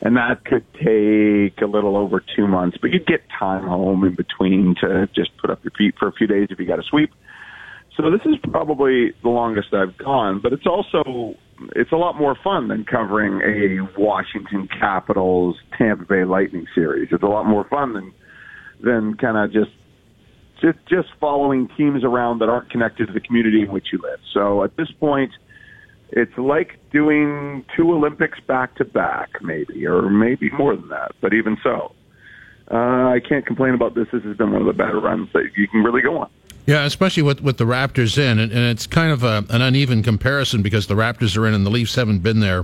and 0.02 0.16
that 0.18 0.46
could 0.46 0.66
take 0.74 1.62
a 1.62 1.68
little 1.68 1.98
over 1.98 2.24
two 2.36 2.48
months, 2.48 2.78
but 2.82 2.92
you'd 2.92 3.08
get 3.08 3.22
time 3.38 3.68
home 3.68 4.04
in 4.04 4.16
between 4.16 4.76
to 4.82 5.08
just 5.16 5.36
put 5.38 5.50
up 5.50 5.64
your 5.64 5.72
feet 5.78 5.96
for 5.98 6.08
a 6.08 6.12
few 6.12 6.28
days 6.28 6.48
if 6.52 6.60
you 6.60 6.66
got 6.66 6.80
a 6.80 6.84
sweep. 6.84 7.12
So 7.98 8.12
this 8.12 8.22
is 8.26 8.36
probably 8.52 9.14
the 9.24 9.30
longest 9.30 9.74
I've 9.74 9.98
gone, 9.98 10.40
but 10.42 10.54
it's 10.54 10.68
also 10.68 11.36
it's 11.76 11.92
a 11.92 11.96
lot 11.96 12.16
more 12.16 12.38
fun 12.44 12.68
than 12.68 12.86
covering 12.86 13.42
a 13.42 14.00
Washington 14.00 14.68
Capitals 14.68 15.56
Tampa 15.76 16.06
Bay 16.06 16.24
Lightning 16.24 16.68
series. 16.76 17.10
It's 17.12 17.24
a 17.24 17.28
lot 17.28 17.46
more 17.46 17.66
fun 17.68 17.94
than 17.94 18.14
than 18.80 19.16
kind 19.16 19.38
of 19.38 19.52
just 19.52 19.72
just 20.62 20.80
just 20.90 21.10
following 21.20 21.70
teams 21.78 22.04
around 22.04 22.40
that 22.40 22.50
aren't 22.50 22.70
connected 22.70 23.08
to 23.08 23.14
the 23.14 23.20
community 23.20 23.62
in 23.62 23.72
which 23.72 23.88
you 23.92 24.00
live. 24.02 24.20
So 24.34 24.64
at 24.64 24.76
this 24.78 24.92
point, 24.92 25.32
it's 26.10 26.38
like 26.38 26.80
doing 26.92 27.66
two 27.76 27.92
Olympics 27.92 28.40
back 28.48 28.76
to 28.76 28.86
back, 28.86 29.30
maybe, 29.42 29.86
or 29.86 30.10
maybe 30.10 30.50
more 30.52 30.76
than 30.76 30.88
that. 30.90 31.12
But 31.22 31.34
even 31.34 31.58
so, 31.64 31.94
uh, 32.72 32.76
I 32.76 33.20
can't 33.28 33.46
complain 33.46 33.74
about 33.74 33.96
this. 33.96 34.08
This 34.12 34.24
has 34.24 34.38
been 34.38 34.52
one 34.52 34.62
of 34.62 34.68
the 34.68 34.74
better 34.74 35.00
runs 35.00 35.30
that 35.34 35.50
you 35.56 35.68
can 35.68 35.84
really 35.84 36.02
go 36.02 36.18
on. 36.18 36.30
Yeah, 36.66 36.84
especially 36.84 37.24
with, 37.24 37.42
with 37.42 37.58
the 37.58 37.64
Raptors 37.64 38.18
in, 38.18 38.40
and, 38.40 38.52
and 38.52 38.62
it's 38.66 38.86
kind 38.88 39.12
of 39.12 39.24
a, 39.24 39.46
an 39.50 39.62
uneven 39.62 40.04
comparison 40.04 40.62
because 40.62 40.88
the 40.88 40.96
Raptors 40.96 41.38
are 41.38 41.48
in 41.48 41.54
and 41.54 41.66
the 41.66 41.70
Leafs 41.70 41.96
haven't 41.96 42.20
been 42.20 42.42
there 42.42 42.64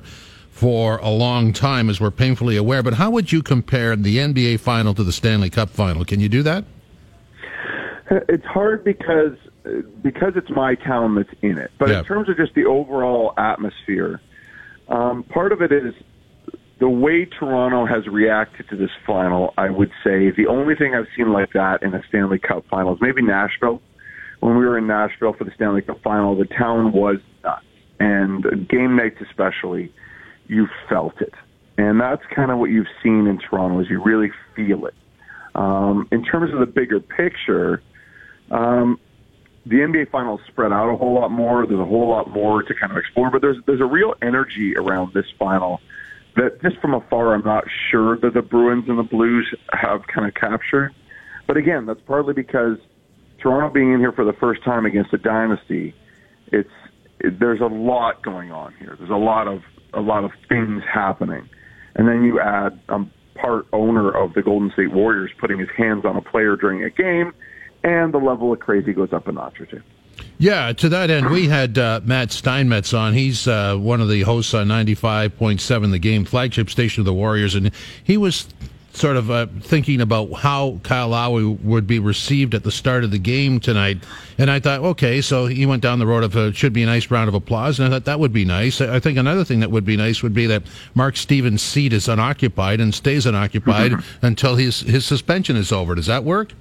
for 0.50 0.98
a 0.98 1.10
long 1.10 1.54
time, 1.54 1.90
as 1.90 2.02
we're 2.02 2.12
painfully 2.12 2.58
aware. 2.58 2.84
But 2.84 2.96
how 2.96 3.10
would 3.12 3.32
you 3.32 3.42
compare 3.42 3.96
the 3.96 4.18
NBA 4.18 4.60
final 4.60 4.94
to 4.94 5.04
the 5.04 5.14
Stanley 5.14 5.50
Cup 5.50 5.70
final? 5.70 6.04
Can 6.04 6.20
you 6.20 6.28
do 6.28 6.44
that? 6.44 6.66
It's 8.30 8.46
hard 8.46 8.84
because 8.84 9.38
because 10.02 10.34
it's 10.36 10.50
my 10.50 10.76
town 10.76 11.16
that's 11.16 11.30
in 11.42 11.58
it. 11.58 11.72
But 11.80 11.90
yeah. 11.90 12.00
in 12.00 12.06
terms 12.06 12.30
of 12.30 12.38
just 12.38 12.54
the 12.54 12.66
overall 12.66 13.34
atmosphere, 13.38 14.20
um, 14.90 15.24
part 15.24 15.52
of 15.52 15.62
it 15.62 15.72
is 15.72 15.94
the 16.80 16.90
way 16.90 17.26
Toronto 17.26 17.86
has 17.86 18.06
reacted 18.08 18.68
to 18.70 18.76
this 18.76 18.90
final. 19.08 19.54
I 19.58 19.70
would 19.70 19.92
say 20.04 20.32
the 20.32 20.48
only 20.50 20.76
thing 20.76 20.94
I've 20.96 21.08
seen 21.16 21.32
like 21.32 21.54
that 21.54 21.82
in 21.82 21.94
a 21.94 22.02
Stanley 22.10 22.40
Cup 22.40 22.66
final 22.70 22.96
is 22.96 23.02
maybe 23.02 23.22
Nashville. 23.22 23.82
When 24.42 24.58
we 24.58 24.66
were 24.66 24.78
in 24.78 24.88
Nashville 24.88 25.34
for 25.34 25.46
the 25.46 25.52
Stanley 25.56 25.82
Cup 25.82 26.02
final, 26.04 26.36
the 26.36 26.46
town 26.46 26.92
was 26.92 27.20
nuts, 27.44 27.64
and 28.02 28.68
game 28.68 28.98
nights 28.98 29.18
especially, 29.22 29.94
you 30.48 30.68
felt 30.90 31.22
it, 31.22 31.34
and 31.78 32.02
that's 32.02 32.24
kind 32.36 32.52
of 32.52 32.58
what 32.58 32.70
you've 32.70 32.88
seen 33.02 33.28
in 33.28 33.40
Toronto 33.40 33.80
is 33.80 33.90
you 33.90 34.04
really 34.04 34.32
feel 34.54 34.86
it. 34.86 34.94
Um, 35.56 36.10
in 36.12 36.26
terms 36.26 36.52
of 36.52 36.60
the 36.60 36.66
bigger 36.66 37.00
picture 37.00 37.82
um, 38.52 39.00
the 39.66 39.78
NBA 39.78 40.12
finals 40.12 40.42
spread 40.48 40.72
out 40.72 40.94
a 40.94 40.98
whole 40.98 41.14
lot 41.14 41.32
more. 41.32 41.66
There's 41.66 41.80
a 41.80 41.86
whole 41.86 42.10
lot 42.10 42.30
more 42.30 42.64
to 42.64 42.74
kind 42.74 42.92
of 42.92 42.98
explore, 42.98 43.32
but 43.32 43.42
there's 43.42 43.58
there's 43.66 43.82
a 43.82 43.86
real 43.86 44.14
energy 44.22 44.76
around 44.76 45.14
this 45.14 45.26
final 45.40 45.80
that 46.36 46.62
just 46.62 46.78
from 46.80 46.94
afar 46.94 47.34
I'm 47.34 47.46
not 47.46 47.64
sure 47.90 48.18
that 48.18 48.34
the 48.34 48.42
Bruins 48.42 48.86
and 48.88 48.98
the 48.98 49.04
Blues 49.04 49.54
have 49.72 50.02
kind 50.14 50.28
of 50.28 50.34
captured. 50.34 50.94
But 51.48 51.58
again, 51.58 51.86
that's 51.86 52.02
partly 52.06 52.34
because 52.34 52.78
Toronto 53.40 53.74
being 53.74 53.94
in 53.94 54.00
here 54.00 54.12
for 54.12 54.26
the 54.26 54.34
first 54.34 54.64
time 54.64 54.86
against 54.86 55.14
a 55.14 55.18
dynasty, 55.18 55.96
it's 56.48 56.70
it, 57.20 57.40
there's 57.40 57.62
a 57.62 57.66
lot 57.66 58.22
going 58.22 58.52
on 58.52 58.74
here. 58.80 58.96
There's 58.98 59.12
a 59.12 59.16
lot 59.16 59.48
of 59.48 59.62
a 59.94 60.02
lot 60.02 60.26
of 60.26 60.32
things 60.50 60.84
happening, 60.92 61.48
and 61.96 62.08
then 62.08 62.24
you 62.24 62.42
add 62.42 62.82
um, 62.90 63.12
part 63.36 63.66
owner 63.72 64.12
of 64.12 64.34
the 64.34 64.42
Golden 64.42 64.72
State 64.72 64.92
Warriors 64.92 65.32
putting 65.40 65.60
his 65.60 65.70
hands 65.78 66.04
on 66.04 66.18
a 66.18 66.22
player 66.22 66.58
during 66.58 66.84
a 66.84 66.90
game 66.90 67.34
and 67.84 68.14
the 68.14 68.18
level 68.18 68.52
of 68.54 68.60
crazy 68.60 68.94
goes 68.94 69.14
up 69.14 69.28
a 69.28 69.32
notch 69.32 69.60
or 69.60 69.66
two. 69.66 69.82
Yeah, 70.38 70.74
to 70.74 70.90
that 70.90 71.10
end, 71.10 71.30
we 71.30 71.48
had 71.48 71.78
uh, 71.78 72.02
Matt 72.04 72.32
Steinmetz 72.32 72.94
on. 72.94 73.14
He's 73.14 73.48
uh, 73.48 73.76
one 73.78 74.02
of 74.02 74.10
the 74.10 74.22
hosts 74.22 74.54
on 74.54 74.68
95.7, 74.68 75.92
the 75.92 76.00
game 76.00 76.26
flagship 76.26 76.70
station 76.70 77.02
of 77.02 77.06
the 77.06 77.14
Warriors, 77.14 77.56
and 77.56 77.72
he 78.04 78.18
was 78.18 78.48
sort 78.94 79.18
of 79.18 79.32
uh, 79.32 79.48
thinking 79.62 80.02
about 80.02 80.32
how 80.34 80.80
Kyle 80.84 81.10
Lowry 81.10 81.46
would 81.46 81.88
be 81.88 81.98
received 81.98 82.54
at 82.54 82.64
the 82.64 82.72
start 82.72 83.04
of 83.04 83.12
the 83.12 83.18
game 83.18 83.60
tonight. 83.60 83.98
And 84.38 84.52
I 84.52 84.60
thought, 84.60 84.82
okay, 84.82 85.20
so 85.22 85.48
he 85.48 85.66
went 85.66 85.82
down 85.82 86.00
the 86.00 86.06
road 86.06 86.24
of 86.24 86.36
uh, 86.36 86.52
should 86.52 86.74
be 86.74 86.84
a 86.84 86.86
nice 86.86 87.10
round 87.10 87.28
of 87.28 87.34
applause, 87.34 87.80
and 87.80 87.88
I 87.88 87.92
thought 87.92 88.06
that 88.06 88.20
would 88.20 88.34
be 88.34 88.46
nice. 88.46 88.82
I 88.82 89.00
think 89.00 89.18
another 89.18 89.44
thing 89.44 89.62
that 89.62 89.72
would 89.72 89.86
be 89.86 89.98
nice 89.98 90.22
would 90.22 90.34
be 90.34 90.46
that 90.48 90.64
Mark 90.94 91.18
Stevens' 91.18 91.62
seat 91.62 91.94
is 91.94 92.08
unoccupied 92.08 92.80
and 92.80 92.94
stays 92.94 93.26
unoccupied 93.26 93.94
until 94.22 94.56
his 94.56 94.82
his 94.82 95.06
suspension 95.06 95.56
is 95.56 95.72
over. 95.72 95.96
Does 95.96 96.08
that 96.08 96.24
work? 96.24 96.54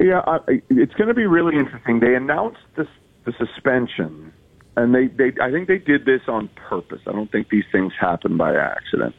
Yeah, 0.00 0.20
I, 0.26 0.38
it's 0.70 0.94
going 0.94 1.08
to 1.08 1.14
be 1.14 1.26
really 1.26 1.56
interesting. 1.56 2.00
They 2.00 2.14
announced 2.14 2.60
this, 2.76 2.86
the 3.24 3.32
suspension, 3.38 4.32
and 4.76 4.94
they, 4.94 5.08
they, 5.08 5.32
I 5.40 5.50
think 5.50 5.66
they 5.66 5.78
did 5.78 6.04
this 6.04 6.22
on 6.28 6.48
purpose. 6.68 7.00
I 7.06 7.12
don't 7.12 7.30
think 7.30 7.48
these 7.48 7.64
things 7.72 7.92
happen 7.98 8.36
by 8.36 8.54
accident. 8.54 9.14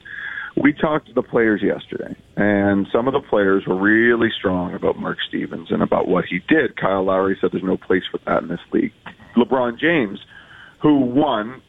We 0.61 0.73
talked 0.73 1.07
to 1.07 1.13
the 1.13 1.21
players 1.21 1.61
yesterday, 1.61 2.15
and 2.35 2.87
some 2.91 3.07
of 3.07 3.13
the 3.13 3.21
players 3.21 3.65
were 3.67 3.79
really 3.79 4.29
strong 4.37 4.73
about 4.73 4.97
Mark 4.97 5.17
Stevens 5.27 5.67
and 5.69 5.81
about 5.81 6.07
what 6.07 6.25
he 6.25 6.39
did. 6.47 6.75
Kyle 6.77 7.03
Lowry 7.03 7.37
said 7.39 7.51
there's 7.51 7.63
no 7.63 7.77
place 7.77 8.03
for 8.11 8.19
that 8.25 8.43
in 8.43 8.49
this 8.49 8.59
league. 8.71 8.93
LeBron 9.35 9.79
James, 9.79 10.19
who 10.81 10.99
won, 10.99 11.61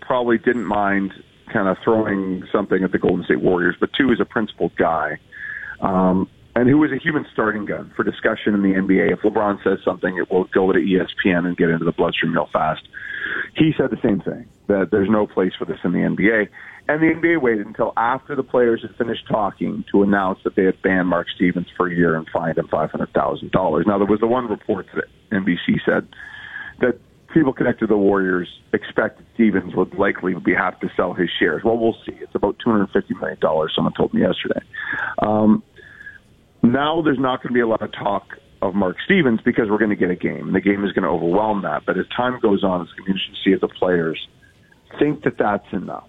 probably 0.00 0.38
didn't 0.38 0.66
mind 0.66 1.12
kind 1.52 1.68
of 1.68 1.76
throwing 1.82 2.44
something 2.52 2.82
at 2.82 2.92
the 2.92 2.98
Golden 2.98 3.24
State 3.24 3.40
Warriors, 3.40 3.76
but 3.78 3.90
two 3.96 4.10
is 4.12 4.20
a 4.20 4.24
principled 4.24 4.74
guy. 4.76 5.18
Um, 5.80 6.28
and 6.56 6.70
who 6.70 6.82
is 6.84 6.90
a 6.90 6.96
human 6.96 7.26
starting 7.34 7.66
gun 7.66 7.92
for 7.94 8.02
discussion 8.02 8.54
in 8.54 8.62
the 8.62 8.70
NBA. 8.70 9.12
If 9.12 9.20
LeBron 9.20 9.62
says 9.62 9.78
something, 9.84 10.16
it 10.16 10.30
will 10.30 10.44
go 10.44 10.72
to 10.72 10.78
ESPN 10.78 11.44
and 11.44 11.54
get 11.54 11.68
into 11.68 11.84
the 11.84 11.92
bloodstream 11.92 12.32
real 12.32 12.48
fast. 12.50 12.80
He 13.54 13.72
said 13.76 13.90
the 13.90 14.00
same 14.02 14.20
thing 14.20 14.48
that 14.66 14.88
there's 14.90 15.10
no 15.10 15.26
place 15.26 15.52
for 15.58 15.66
this 15.66 15.76
in 15.84 15.92
the 15.92 15.98
NBA. 15.98 16.48
And 16.88 17.02
the 17.02 17.08
NBA 17.08 17.42
waited 17.42 17.66
until 17.66 17.92
after 17.98 18.34
the 18.34 18.42
players 18.42 18.80
had 18.80 18.96
finished 18.96 19.28
talking 19.28 19.84
to 19.92 20.02
announce 20.02 20.38
that 20.44 20.56
they 20.56 20.64
had 20.64 20.80
banned 20.80 21.08
Mark 21.08 21.26
Stevens 21.34 21.66
for 21.76 21.88
a 21.88 21.94
year 21.94 22.16
and 22.16 22.26
fined 22.32 22.56
him 22.56 22.68
$500,000. 22.68 23.86
Now, 23.86 23.98
there 23.98 24.06
was 24.06 24.20
the 24.20 24.26
one 24.26 24.48
report 24.48 24.86
that 24.94 25.04
NBC 25.30 25.80
said 25.84 26.08
that 26.80 26.98
people 27.34 27.52
connected 27.52 27.80
to 27.80 27.86
the 27.86 27.98
Warriors 27.98 28.48
expected 28.72 29.26
Stevens 29.34 29.74
would 29.74 29.92
likely 29.98 30.32
be 30.34 30.54
have 30.54 30.80
to 30.80 30.88
sell 30.96 31.12
his 31.12 31.28
shares. 31.38 31.62
Well, 31.62 31.76
we'll 31.76 31.98
see. 32.06 32.16
It's 32.18 32.34
about 32.34 32.56
$250 32.66 33.10
million, 33.20 33.38
someone 33.74 33.92
told 33.92 34.14
me 34.14 34.22
yesterday. 34.22 34.64
Um, 35.18 35.62
now 36.62 37.02
there's 37.02 37.18
not 37.18 37.42
going 37.42 37.50
to 37.50 37.54
be 37.54 37.60
a 37.60 37.66
lot 37.66 37.82
of 37.82 37.92
talk 37.92 38.38
of 38.62 38.74
Mark 38.74 38.96
Stevens 39.04 39.40
because 39.44 39.68
we're 39.68 39.78
going 39.78 39.90
to 39.90 39.96
get 39.96 40.10
a 40.10 40.16
game. 40.16 40.52
The 40.52 40.60
game 40.60 40.84
is 40.84 40.92
going 40.92 41.04
to 41.04 41.08
overwhelm 41.08 41.62
that. 41.62 41.84
But 41.86 41.98
as 41.98 42.06
time 42.16 42.38
goes 42.40 42.64
on, 42.64 42.82
it's 42.82 42.92
going 42.92 43.04
to 43.06 43.06
be 43.06 43.10
interesting 43.12 43.34
to 43.34 43.40
see 43.44 43.52
if 43.52 43.60
the 43.60 43.68
players 43.68 44.26
think 44.98 45.24
that 45.24 45.38
that's 45.38 45.70
enough. 45.72 46.08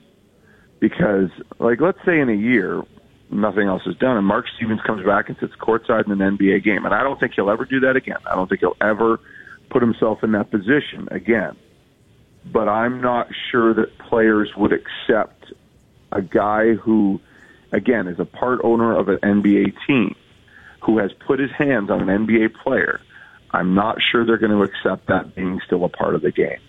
Because, 0.79 1.29
like, 1.59 1.81
let's 1.81 1.97
say 2.05 2.19
in 2.19 2.29
a 2.29 2.35
year, 2.35 2.83
nothing 3.29 3.67
else 3.67 3.81
is 3.85 3.95
done. 3.97 4.17
And 4.17 4.25
Mark 4.25 4.45
Stevens 4.55 4.81
comes 4.85 5.05
back 5.05 5.27
and 5.27 5.37
sits 5.39 5.53
courtside 5.55 6.05
in 6.05 6.21
an 6.21 6.37
NBA 6.37 6.63
game. 6.63 6.85
And 6.85 6.93
I 6.93 7.03
don't 7.03 7.19
think 7.19 7.33
he'll 7.35 7.49
ever 7.49 7.65
do 7.65 7.79
that 7.81 7.95
again. 7.95 8.17
I 8.29 8.35
don't 8.35 8.47
think 8.47 8.61
he'll 8.61 8.77
ever 8.79 9.19
put 9.69 9.81
himself 9.81 10.23
in 10.23 10.31
that 10.33 10.51
position 10.51 11.09
again. 11.11 11.55
But 12.45 12.69
I'm 12.69 13.01
not 13.01 13.27
sure 13.51 13.73
that 13.73 13.97
players 13.97 14.49
would 14.55 14.71
accept 14.71 15.51
a 16.11 16.21
guy 16.21 16.75
who, 16.75 17.19
again, 17.73 18.07
is 18.07 18.19
a 18.19 18.25
part 18.25 18.61
owner 18.63 18.97
of 18.97 19.09
an 19.09 19.17
NBA 19.17 19.73
team 19.85 20.15
who 20.87 20.97
has 20.97 21.11
put 21.27 21.37
his 21.37 21.51
hands 21.51 21.91
on 21.91 22.09
an 22.09 22.25
NBA 22.25 22.55
player. 22.63 23.01
I'm 23.51 23.75
not 23.75 23.97
sure 24.01 24.25
they're 24.25 24.37
going 24.37 24.53
to 24.53 24.63
accept 24.63 25.07
that 25.07 25.35
being 25.35 25.59
still 25.65 25.83
a 25.83 25.89
part 25.89 26.15
of 26.15 26.21
the 26.21 26.31
game. 26.31 26.59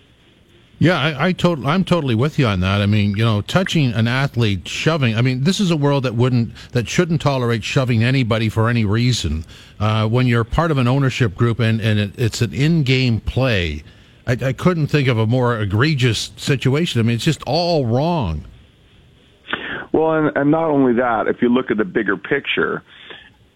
Yeah, 0.77 0.99
I, 0.99 1.27
I 1.27 1.31
tot- 1.31 1.65
I'm 1.65 1.83
totally 1.83 2.15
with 2.15 2.37
you 2.37 2.45
on 2.45 2.59
that. 2.59 2.81
I 2.81 2.85
mean, 2.85 3.11
you 3.17 3.23
know, 3.23 3.41
touching 3.41 3.93
an 3.93 4.07
athlete, 4.07 4.67
shoving. 4.67 5.15
I 5.15 5.21
mean, 5.21 5.43
this 5.43 5.59
is 5.59 5.71
a 5.71 5.77
world 5.77 6.03
that 6.03 6.15
wouldn't, 6.15 6.53
that 6.71 6.87
shouldn't 6.87 7.21
tolerate 7.21 7.63
shoving 7.63 8.03
anybody 8.03 8.49
for 8.49 8.69
any 8.69 8.85
reason. 8.85 9.45
Uh, 9.79 10.07
when 10.07 10.27
you're 10.27 10.43
part 10.43 10.71
of 10.71 10.77
an 10.77 10.87
ownership 10.87 11.35
group 11.35 11.59
and 11.59 11.81
and 11.81 11.99
it, 11.99 12.11
it's 12.17 12.41
an 12.41 12.53
in-game 12.53 13.21
play, 13.21 13.83
I, 14.27 14.33
I 14.33 14.53
couldn't 14.53 14.87
think 14.87 15.07
of 15.07 15.17
a 15.17 15.27
more 15.27 15.59
egregious 15.59 16.31
situation. 16.35 16.99
I 16.99 17.03
mean, 17.03 17.15
it's 17.15 17.25
just 17.25 17.43
all 17.43 17.85
wrong. 17.85 18.45
Well, 19.91 20.13
and, 20.13 20.37
and 20.37 20.51
not 20.51 20.69
only 20.69 20.93
that, 20.93 21.27
if 21.27 21.41
you 21.41 21.49
look 21.49 21.71
at 21.71 21.77
the 21.77 21.85
bigger 21.85 22.15
picture, 22.15 22.83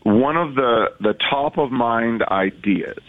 one 0.03 0.37
of 0.37 0.55
the 0.55 0.91
the 0.99 1.13
top 1.13 1.57
of 1.57 1.71
mind 1.71 2.23
ideas 2.23 2.99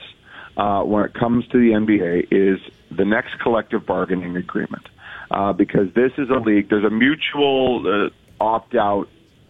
uh, 0.57 0.83
when 0.83 1.04
it 1.04 1.14
comes 1.14 1.46
to 1.48 1.59
the 1.59 1.74
NBA 1.74 2.28
is 2.30 2.61
the 2.96 3.04
next 3.04 3.38
collective 3.42 3.85
bargaining 3.85 4.37
agreement. 4.37 4.88
Uh, 5.30 5.52
because 5.52 5.92
this 5.94 6.12
is 6.18 6.28
a 6.30 6.38
league, 6.38 6.68
there's 6.68 6.85
a 6.85 6.90
mutual 6.90 7.83
uh, 7.87 8.44
opt 8.44 8.74
out, 8.74 9.09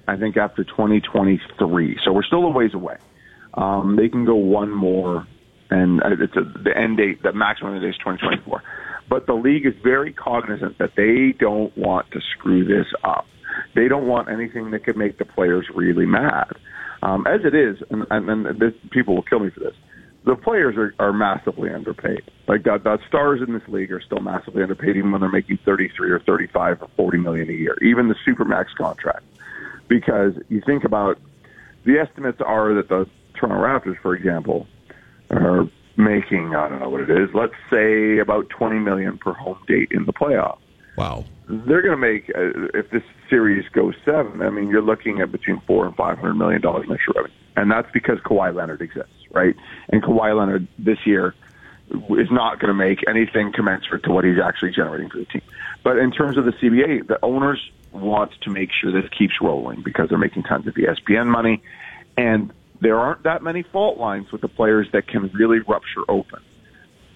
I 0.08 0.16
think, 0.16 0.36
after 0.36 0.64
2023. 0.64 1.98
So 2.04 2.12
we're 2.12 2.22
still 2.22 2.44
a 2.44 2.48
ways 2.48 2.72
away. 2.72 2.96
Um, 3.54 3.96
they 3.96 4.08
can 4.08 4.24
go 4.24 4.36
one 4.36 4.70
more, 4.70 5.26
and 5.70 6.02
uh, 6.02 6.10
it's 6.20 6.36
a, 6.36 6.42
the 6.62 6.76
end 6.76 6.96
date, 6.96 7.22
the 7.22 7.32
maximum 7.32 7.78
date 7.80 7.88
is 7.88 7.96
2024. 7.98 8.62
But 9.10 9.26
the 9.26 9.34
league 9.34 9.66
is 9.66 9.74
very 9.82 10.12
cognizant 10.12 10.78
that 10.78 10.92
they 10.96 11.34
don't 11.38 11.76
want 11.76 12.10
to 12.12 12.20
screw 12.32 12.64
this 12.64 12.86
up. 13.02 13.26
They 13.74 13.88
don't 13.88 14.06
want 14.06 14.30
anything 14.30 14.70
that 14.70 14.84
could 14.84 14.96
make 14.96 15.18
the 15.18 15.24
players 15.24 15.66
really 15.74 16.06
mad. 16.06 16.52
Um, 17.04 17.26
as 17.26 17.44
it 17.44 17.54
is, 17.54 17.76
and, 17.90 18.06
and, 18.10 18.28
and 18.30 18.58
this, 18.58 18.72
people 18.90 19.14
will 19.14 19.22
kill 19.22 19.40
me 19.40 19.50
for 19.50 19.60
this 19.60 19.74
the 20.24 20.34
players 20.36 20.76
are, 20.76 20.94
are 20.98 21.12
massively 21.12 21.70
underpaid. 21.70 22.22
Like 22.48 22.64
that, 22.64 22.84
the 22.84 22.98
stars 23.06 23.40
in 23.46 23.52
this 23.52 23.66
league 23.68 23.92
are 23.92 24.00
still 24.00 24.20
massively 24.20 24.62
underpaid, 24.62 24.96
even 24.96 25.12
when 25.12 25.20
they're 25.20 25.30
making 25.30 25.58
33 25.64 26.10
or 26.10 26.18
35 26.20 26.82
or 26.82 26.88
40 26.96 27.18
million 27.18 27.48
a 27.50 27.52
year, 27.52 27.76
even 27.82 28.08
the 28.08 28.16
supermax 28.26 28.74
contract. 28.76 29.24
Because 29.86 30.32
you 30.48 30.62
think 30.64 30.84
about 30.84 31.18
the 31.84 31.98
estimates 31.98 32.40
are 32.40 32.72
that 32.74 32.88
the 32.88 33.06
Toronto 33.34 33.56
Raptors, 33.56 34.00
for 34.00 34.14
example, 34.14 34.66
are 35.30 35.68
making 35.96 36.54
I 36.54 36.68
don't 36.68 36.80
know 36.80 36.88
what 36.88 37.02
it 37.02 37.10
is. 37.10 37.28
Let's 37.34 37.54
say 37.70 38.18
about 38.18 38.48
20 38.48 38.78
million 38.78 39.18
per 39.18 39.34
home 39.34 39.58
date 39.68 39.88
in 39.90 40.06
the 40.06 40.12
playoffs. 40.12 40.58
Wow. 40.96 41.26
They're 41.46 41.82
going 41.82 41.92
to 41.92 41.96
make 41.96 42.30
uh, 42.30 42.68
if 42.78 42.90
this 42.90 43.02
series 43.28 43.68
goes 43.70 43.94
seven. 44.04 44.42
I 44.42 44.50
mean, 44.50 44.68
you're 44.68 44.82
looking 44.82 45.20
at 45.20 45.30
between 45.30 45.60
four 45.66 45.86
and 45.86 45.94
500 45.94 46.34
million 46.34 46.60
dollars 46.60 46.86
next 46.88 47.02
year 47.06 47.14
revenue, 47.16 47.34
and 47.56 47.70
that's 47.70 47.90
because 47.92 48.18
Kawhi 48.20 48.54
Leonard 48.54 48.80
exists 48.80 49.14
right? 49.34 49.54
And 49.90 50.02
Kawhi 50.02 50.36
Leonard 50.36 50.66
this 50.78 50.98
year 51.04 51.34
is 51.90 52.30
not 52.30 52.60
going 52.60 52.68
to 52.68 52.74
make 52.74 53.00
anything 53.06 53.52
commensurate 53.52 54.04
to 54.04 54.10
what 54.10 54.24
he's 54.24 54.38
actually 54.42 54.70
generating 54.70 55.10
for 55.10 55.18
the 55.18 55.26
team. 55.26 55.42
But 55.82 55.98
in 55.98 56.12
terms 56.12 56.38
of 56.38 56.46
the 56.46 56.52
CBA, 56.52 57.06
the 57.06 57.18
owners 57.22 57.60
want 57.92 58.32
to 58.42 58.50
make 58.50 58.70
sure 58.72 58.90
this 58.90 59.10
keeps 59.10 59.34
rolling 59.42 59.82
because 59.82 60.08
they're 60.08 60.18
making 60.18 60.44
tons 60.44 60.66
of 60.66 60.74
ESPN 60.74 61.26
money, 61.26 61.62
and 62.16 62.52
there 62.80 62.98
aren't 62.98 63.24
that 63.24 63.42
many 63.42 63.62
fault 63.62 63.98
lines 63.98 64.32
with 64.32 64.40
the 64.40 64.48
players 64.48 64.88
that 64.92 65.06
can 65.06 65.30
really 65.34 65.58
rupture 65.60 66.02
open. 66.08 66.40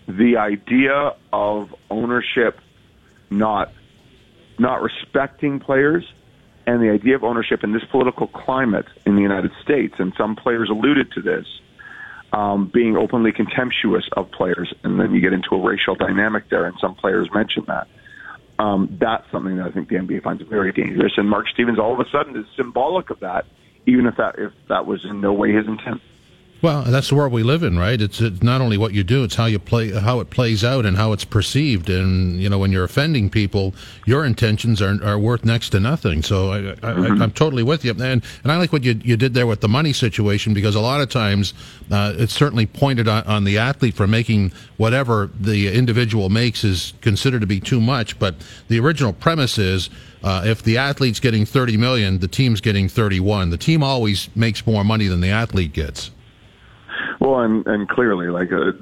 The 0.07 0.37
idea 0.37 1.15
of 1.33 1.75
ownership 1.91 2.61
not 3.31 3.73
not 4.59 4.83
respecting 4.83 5.61
players 5.61 6.05
and 6.67 6.83
the 6.83 6.91
idea 6.91 7.17
of 7.17 7.25
ownership 7.25 7.61
in 7.65 7.73
this 7.73 7.83
political 7.91 8.27
climate 8.27 8.85
in 9.07 9.17
the 9.17 9.23
United 9.23 9.51
States, 9.63 9.95
and 9.99 10.13
some 10.19 10.37
players 10.37 10.69
alluded 10.71 11.11
to 11.13 11.23
this, 11.23 11.47
um, 12.33 12.71
being 12.73 12.95
openly 12.95 13.33
contemptuous 13.33 14.05
of 14.17 14.31
players, 14.31 14.73
and 14.85 15.01
then 15.01 15.15
you 15.15 15.21
get 15.21 15.33
into 15.33 15.49
a 15.53 15.67
racial 15.67 15.95
dynamic 15.95 16.51
there, 16.51 16.67
and 16.67 16.77
some 16.79 16.95
players 16.95 17.29
mention 17.33 17.65
that. 17.69 17.87
Um, 18.59 18.99
that's 19.01 19.25
something 19.33 19.57
that 19.57 19.67
I 19.67 19.71
think 19.71 19.89
the 19.89 19.95
NBA 19.95 20.23
finds 20.23 20.43
very 20.43 20.73
dangerous, 20.73 21.13
and 21.17 21.29
Mark 21.31 21.47
Stevens 21.55 21.79
all 21.79 21.95
of 21.95 22.01
a 22.01 22.11
sudden 22.11 22.37
is 22.37 22.45
symbolic 22.57 23.09
of 23.09 23.21
that, 23.21 23.47
even 23.87 24.05
if 24.07 24.17
that 24.17 24.35
if 24.37 24.53
that 24.69 24.85
was 24.85 25.01
in 25.09 25.21
no 25.23 25.33
way 25.33 25.53
his 25.53 25.67
intent. 25.67 26.03
Well, 26.61 26.83
that's 26.83 27.09
the 27.09 27.15
world 27.15 27.33
we 27.33 27.45
live 27.45 27.63
in, 27.63 27.79
right? 27.79 28.01
It's, 28.01 28.21
it's 28.21 28.43
not 28.43 28.61
only 28.61 28.77
what 28.77 28.93
you 28.93 29.05
do; 29.05 29.23
it's 29.23 29.37
how 29.37 29.47
you 29.47 29.61
play, 29.61 29.93
how 29.93 30.19
it 30.19 30.31
plays 30.31 30.65
out, 30.65 30.87
and 30.87 30.97
how 30.97 31.13
it's 31.13 31.25
perceived. 31.25 31.89
And 31.89 32.41
you 32.41 32.49
know, 32.49 32.59
when 32.59 32.73
you're 32.73 32.83
offending 32.83 33.31
people, 33.31 33.77
your 34.07 34.25
intentions 34.25 34.83
are 34.83 34.99
are 35.05 35.19
worth 35.21 35.45
next 35.45 35.71
to 35.71 35.81
nothing. 35.81 36.21
So 36.21 36.51
I, 36.51 36.57
I, 36.57 36.63
mm-hmm. 36.63 37.23
Am 37.23 37.31
totally 37.31 37.63
with 37.63 37.85
you. 37.85 37.93
And 37.93 38.25
and 38.43 38.51
I 38.51 38.57
like 38.57 38.73
what 38.73 38.83
you 38.83 39.01
you 39.05 39.17
did 39.17 39.35
there 39.35 39.47
with 39.47 39.61
the 39.61 39.69
money 39.69 39.93
situation 39.93 40.53
because 40.53 40.75
a 40.75 40.81
lot 40.81 41.01
of 41.01 41.09
times 41.09 41.55
uh, 41.93 42.15
it's 42.17 42.33
certainly 42.33 42.67
pointed 42.67 43.07
on, 43.07 43.23
on 43.25 43.45
the 43.45 43.59
athlete 43.59 43.95
for 43.95 44.09
making 44.09 44.51
whatever 44.79 45.31
the 45.39 45.73
individual 45.73 46.29
makes 46.29 46.65
is 46.65 46.93
considered 47.03 47.41
to 47.41 47.47
be 47.47 47.61
too 47.61 47.81
much. 47.81 48.19
But 48.19 48.35
the 48.67 48.81
original 48.81 49.13
premise 49.13 49.59
is. 49.59 49.91
Uh, 50.21 50.43
if 50.45 50.65
the 50.65 50.77
athlete's 50.77 51.21
getting 51.21 51.47
30 51.47 51.77
million, 51.77 52.19
the 52.19 52.27
team's 52.27 52.61
getting 52.61 52.89
31. 52.89 53.51
The 53.51 53.57
team 53.57 53.85
always 53.85 54.29
makes 54.35 54.67
more 54.67 54.83
money 54.83 55.07
than 55.07 55.21
the 55.21 55.29
athlete 55.29 55.73
gets. 55.73 56.11
Well, 57.29 57.41
and 57.41 57.67
and 57.67 57.87
clearly, 57.87 58.29
like 58.29 58.51
uh, 58.53 58.73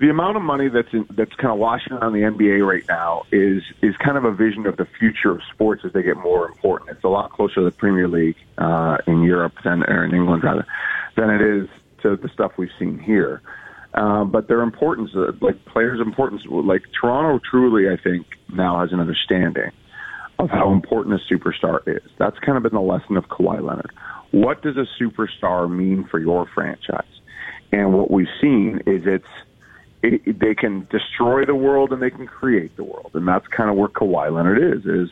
the 0.00 0.10
amount 0.10 0.36
of 0.36 0.42
money 0.42 0.68
that's 0.68 0.92
in, 0.92 1.06
that's 1.10 1.32
kind 1.34 1.52
of 1.52 1.58
washing 1.58 1.92
around 1.92 2.14
the 2.14 2.22
NBA 2.22 2.66
right 2.66 2.82
now 2.88 3.22
is 3.30 3.62
is 3.80 3.96
kind 3.98 4.16
of 4.16 4.24
a 4.24 4.32
vision 4.32 4.66
of 4.66 4.76
the 4.76 4.86
future 4.98 5.30
of 5.30 5.40
sports 5.52 5.82
as 5.84 5.92
they 5.92 6.02
get 6.02 6.16
more 6.16 6.48
important. 6.48 6.90
It's 6.90 7.04
a 7.04 7.08
lot 7.08 7.30
closer 7.30 7.56
to 7.56 7.64
the 7.64 7.70
Premier 7.70 8.08
League 8.08 8.34
uh, 8.58 8.98
in 9.06 9.22
Europe 9.22 9.52
than 9.62 9.84
or 9.84 10.04
in 10.04 10.12
England 10.12 10.42
rather 10.42 10.66
than 11.16 11.30
it 11.30 11.42
is 11.42 11.68
to 12.02 12.16
the 12.16 12.28
stuff 12.30 12.52
we've 12.58 12.70
seen 12.76 12.98
here. 12.98 13.40
Uh, 13.94 14.24
but 14.24 14.48
their 14.48 14.62
importance, 14.62 15.10
uh, 15.14 15.30
like 15.40 15.64
players' 15.66 16.00
importance, 16.00 16.42
like 16.48 16.82
Toronto, 17.00 17.40
truly, 17.48 17.88
I 17.88 17.96
think 18.02 18.26
now 18.52 18.80
has 18.80 18.92
an 18.92 18.98
understanding 18.98 19.70
of 20.40 20.50
how 20.50 20.72
important 20.72 21.20
a 21.20 21.32
superstar 21.32 21.86
is. 21.86 22.10
That's 22.18 22.38
kind 22.40 22.56
of 22.56 22.64
been 22.64 22.74
the 22.74 22.80
lesson 22.80 23.16
of 23.16 23.28
Kawhi 23.28 23.62
Leonard. 23.62 23.92
What 24.32 24.62
does 24.62 24.76
a 24.76 24.86
superstar 25.00 25.70
mean 25.70 26.08
for 26.10 26.18
your 26.18 26.46
franchise? 26.54 27.19
And 27.72 27.94
what 27.94 28.10
we've 28.10 28.28
seen 28.40 28.82
is 28.86 29.06
it's 29.06 29.26
it, 30.02 30.38
they 30.38 30.54
can 30.54 30.86
destroy 30.90 31.44
the 31.44 31.54
world 31.54 31.92
and 31.92 32.02
they 32.02 32.10
can 32.10 32.26
create 32.26 32.76
the 32.76 32.84
world, 32.84 33.10
and 33.14 33.26
that's 33.28 33.46
kind 33.48 33.70
of 33.70 33.76
where 33.76 33.88
Kawhi 33.88 34.32
Leonard 34.34 34.78
is. 34.78 34.86
Is 34.86 35.10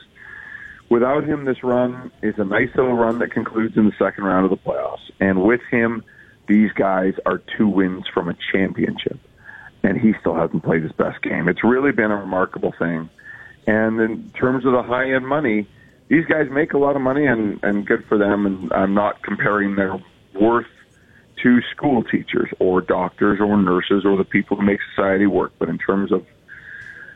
without 0.88 1.24
him, 1.24 1.44
this 1.44 1.62
run 1.62 2.10
is 2.22 2.34
a 2.38 2.44
nice 2.44 2.70
little 2.74 2.94
run 2.94 3.18
that 3.18 3.30
concludes 3.30 3.76
in 3.76 3.84
the 3.84 3.92
second 3.98 4.24
round 4.24 4.44
of 4.44 4.50
the 4.50 4.56
playoffs, 4.56 5.10
and 5.20 5.42
with 5.42 5.60
him, 5.70 6.02
these 6.46 6.72
guys 6.72 7.14
are 7.26 7.38
two 7.56 7.68
wins 7.68 8.06
from 8.12 8.28
a 8.28 8.36
championship, 8.52 9.18
and 9.82 10.00
he 10.00 10.14
still 10.20 10.34
hasn't 10.34 10.64
played 10.64 10.82
his 10.82 10.92
best 10.92 11.20
game. 11.22 11.48
It's 11.48 11.62
really 11.62 11.92
been 11.92 12.10
a 12.10 12.16
remarkable 12.16 12.72
thing. 12.78 13.10
And 13.66 14.00
in 14.00 14.30
terms 14.30 14.64
of 14.64 14.72
the 14.72 14.82
high 14.82 15.12
end 15.12 15.28
money, 15.28 15.68
these 16.08 16.24
guys 16.24 16.48
make 16.50 16.72
a 16.72 16.78
lot 16.78 16.96
of 16.96 17.02
money, 17.02 17.26
and 17.26 17.62
and 17.62 17.86
good 17.86 18.06
for 18.06 18.16
them. 18.16 18.46
And 18.46 18.72
I'm 18.72 18.94
not 18.94 19.22
comparing 19.22 19.76
their 19.76 20.02
worth 20.32 20.66
to 21.42 21.60
school 21.70 22.02
teachers 22.02 22.48
or 22.58 22.80
doctors 22.80 23.40
or 23.40 23.56
nurses 23.56 24.04
or 24.04 24.16
the 24.16 24.24
people 24.24 24.56
who 24.56 24.64
make 24.64 24.80
society 24.94 25.26
work. 25.26 25.52
But 25.58 25.68
in 25.68 25.78
terms 25.78 26.12
of 26.12 26.26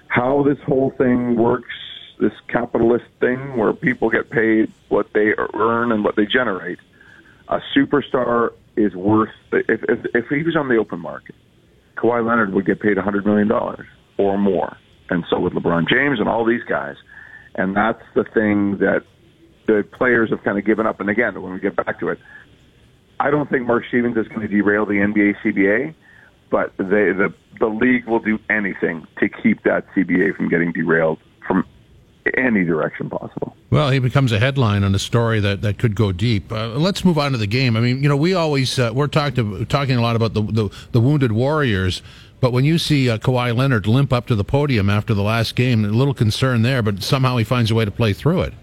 how 0.09 0.43
this 0.43 0.59
whole 0.67 0.91
thing 0.91 1.37
works, 1.37 1.75
this 2.21 2.33
capitalist 2.49 3.07
thing 3.21 3.57
where 3.57 3.73
people 3.73 4.11
get 4.11 4.31
paid 4.31 4.73
what 4.89 5.13
they 5.13 5.35
earn 5.55 5.93
and 5.93 6.05
what 6.05 6.17
they 6.17 6.27
generate, 6.27 6.79
a 7.49 7.61
superstar 7.77 8.53
is 8.77 8.95
worth, 8.95 9.31
if, 9.53 9.83
if, 9.89 10.07
if 10.15 10.29
he 10.29 10.43
was 10.43 10.57
on 10.57 10.69
the 10.69 10.77
open 10.77 11.01
market, 11.01 11.35
Kawhi 11.97 12.27
Leonard 12.27 12.53
would 12.55 12.67
get 12.67 12.81
paid 12.81 12.99
a 12.99 13.03
$100 13.03 13.25
million 13.25 13.51
or 14.19 14.39
more. 14.39 14.77
And 15.11 15.25
so 15.29 15.39
would 15.41 15.53
LeBron 15.53 15.89
James 15.89 16.21
and 16.21 16.29
all 16.29 16.45
these 16.45 16.63
guys. 16.65 16.97
And 17.55 17.77
that's 17.77 18.03
the 18.15 18.25
thing 18.25 18.79
that 18.79 19.05
the 19.67 19.85
players 19.93 20.31
have 20.31 20.43
kind 20.43 20.59
of 20.59 20.65
given 20.65 20.87
up. 20.87 21.01
And 21.01 21.11
again, 21.11 21.41
when 21.41 21.53
we 21.53 21.61
get 21.61 21.77
back 21.77 22.01
to 22.01 22.09
it, 22.09 22.19
I 23.23 23.31
don't 23.31 23.49
think 23.49 23.69
Mark 23.69 23.85
Stevens 23.87 24.17
is 24.17 24.27
going 24.27 24.41
to 24.41 24.49
derail 24.49 24.85
the 24.85 24.95
NBA 24.95 25.37
CBA, 25.45 25.95
but 26.51 26.77
they, 26.77 27.13
the 27.13 27.33
the 27.61 27.69
league 27.69 28.05
will 28.07 28.19
do 28.19 28.41
anything 28.51 29.07
to 29.21 29.29
keep 29.29 29.63
that 29.63 29.87
CBA 29.95 30.35
from 30.37 30.49
getting 30.49 30.73
derailed 30.73 31.21
from 31.47 31.65
any 32.37 32.65
direction 32.65 33.09
possible. 33.09 33.55
Well, 33.71 33.91
he 33.91 34.01
becomes 34.01 34.33
a 34.33 34.41
headline 34.41 34.83
on 34.83 34.93
a 34.93 34.99
story 34.99 35.39
that, 35.39 35.63
that 35.63 35.79
could 35.79 35.95
go 35.95 36.11
deep. 36.11 36.51
Uh, 36.51 36.69
let's 36.71 37.05
move 37.05 37.17
on 37.17 37.31
to 37.31 37.39
the 37.39 37.47
game. 37.47 37.77
I 37.77 37.81
mean, 37.81 38.03
you 38.03 38.09
know, 38.09 38.17
we 38.17 38.35
always 38.35 38.77
uh, 38.77 38.91
we're 38.93 39.07
talking 39.07 39.67
talking 39.67 39.97
a 39.97 40.03
lot 40.03 40.17
about 40.17 40.35
the, 40.35 40.43
the, 40.43 40.77
the 40.91 41.01
wounded 41.01 41.31
Warriors, 41.31 42.03
but 42.41 42.53
when 42.53 42.65
you 42.65 42.77
see 42.77 43.09
uh, 43.09 43.19
Kawhi 43.19 43.57
Leonard 43.57 43.87
limp 43.87 44.13
up 44.13 44.27
to 44.27 44.35
the 44.35 44.45
podium 44.45 44.91
after 44.91 45.15
the 45.15 45.23
last 45.23 45.55
game, 45.55 45.85
a 45.85 45.89
little 45.89 46.15
concern 46.15 46.63
there, 46.63 46.83
but 46.83 47.05
somehow 47.05 47.37
he 47.37 47.45
finds 47.45 47.71
a 47.71 47.77
way 47.77 47.85
to 47.85 47.93
play 47.93 48.13
through 48.13 48.41
it. 48.41 48.55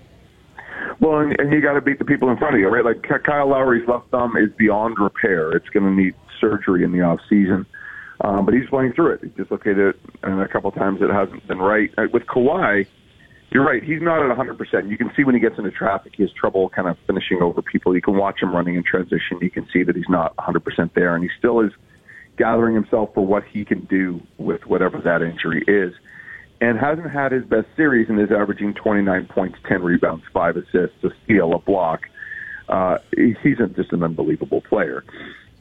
Well, 0.99 1.19
and, 1.19 1.39
and 1.39 1.53
you 1.53 1.61
got 1.61 1.73
to 1.73 1.81
beat 1.81 1.99
the 1.99 2.05
people 2.05 2.29
in 2.29 2.37
front 2.37 2.55
of 2.55 2.61
you, 2.61 2.67
right? 2.67 2.83
Like 2.83 3.03
Kyle 3.23 3.49
Lowry's 3.49 3.87
left 3.87 4.09
thumb 4.09 4.35
is 4.35 4.49
beyond 4.57 4.97
repair. 4.99 5.51
It's 5.51 5.69
going 5.69 5.85
to 5.85 5.91
need 5.91 6.13
surgery 6.39 6.83
in 6.83 6.91
the 6.91 7.01
off 7.01 7.19
season. 7.29 7.65
Um, 8.21 8.45
but 8.45 8.53
he's 8.53 8.67
playing 8.69 8.93
through 8.93 9.13
it. 9.13 9.21
He 9.23 9.29
dislocated 9.29 9.95
it, 9.95 9.99
and 10.23 10.41
a 10.41 10.47
couple 10.47 10.69
times 10.71 11.01
it 11.01 11.09
hasn't 11.09 11.47
been 11.47 11.59
right. 11.59 11.89
Uh, 11.97 12.07
with 12.11 12.23
Kawhi, 12.23 12.85
you're 13.51 13.65
right. 13.65 13.81
He's 13.81 14.01
not 14.01 14.29
at 14.29 14.37
100%. 14.37 14.89
You 14.89 14.97
can 14.97 15.11
see 15.15 15.23
when 15.23 15.35
he 15.35 15.41
gets 15.41 15.57
into 15.57 15.71
traffic, 15.71 16.13
he 16.17 16.23
has 16.23 16.31
trouble 16.33 16.69
kind 16.69 16.87
of 16.89 16.97
finishing 17.07 17.41
over 17.41 17.61
people. 17.61 17.95
You 17.95 18.01
can 18.01 18.17
watch 18.17 18.41
him 18.41 18.53
running 18.53 18.75
in 18.75 18.83
transition. 18.83 19.39
You 19.41 19.49
can 19.49 19.67
see 19.71 19.83
that 19.83 19.95
he's 19.95 20.09
not 20.09 20.35
100% 20.35 20.93
there, 20.93 21.15
and 21.15 21.23
he 21.23 21.29
still 21.37 21.61
is 21.61 21.71
gathering 22.37 22.75
himself 22.75 23.13
for 23.13 23.25
what 23.25 23.43
he 23.45 23.63
can 23.63 23.85
do 23.85 24.21
with 24.37 24.65
whatever 24.65 24.99
that 24.99 25.21
injury 25.21 25.63
is. 25.67 25.93
And 26.61 26.77
hasn't 26.77 27.09
had 27.09 27.31
his 27.31 27.45
best 27.45 27.67
series 27.77 28.09
and 28.09 28.19
is 28.19 28.31
averaging 28.31 28.73
29 28.73 29.27
points, 29.27 29.57
10 29.67 29.81
rebounds, 29.81 30.25
5 30.33 30.57
assists, 30.57 31.03
a 31.03 31.09
steal, 31.23 31.53
a 31.53 31.59
block. 31.59 32.09
Uh, 32.67 32.97
he's 33.15 33.57
just 33.75 33.93
an 33.93 34.03
unbelievable 34.03 34.61
player. 34.61 35.03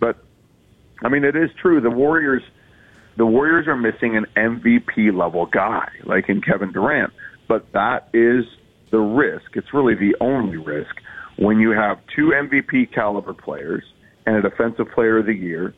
But 0.01 0.17
I 1.03 1.09
mean, 1.09 1.25
it 1.25 1.37
is 1.37 1.51
true. 1.61 1.81
The 1.81 1.91
Warriors, 1.91 2.43
the 3.17 3.27
Warriors 3.27 3.67
are 3.69 3.77
missing 3.77 4.17
an 4.17 4.27
MVP 4.37 5.17
level 5.17 5.47
guy 5.47 5.89
like 6.05 6.29
in 6.29 6.41
Kevin 6.41 6.73
Durant, 6.73 7.13
but 7.47 7.71
that 7.73 8.09
is 8.13 8.45
the 8.91 8.99
risk. 8.99 9.57
It's 9.57 9.73
really 9.73 9.95
the 9.95 10.17
only 10.21 10.57
risk 10.57 10.97
when 11.37 11.61
you 11.61 11.71
have 11.71 12.01
two 12.15 12.33
MVP 12.35 12.93
caliber 12.93 13.33
players 13.33 13.85
and 14.27 14.37
a 14.37 14.43
defensive 14.43 14.91
player 14.91 15.19
of 15.19 15.27
the 15.27 15.35
year 15.35 15.75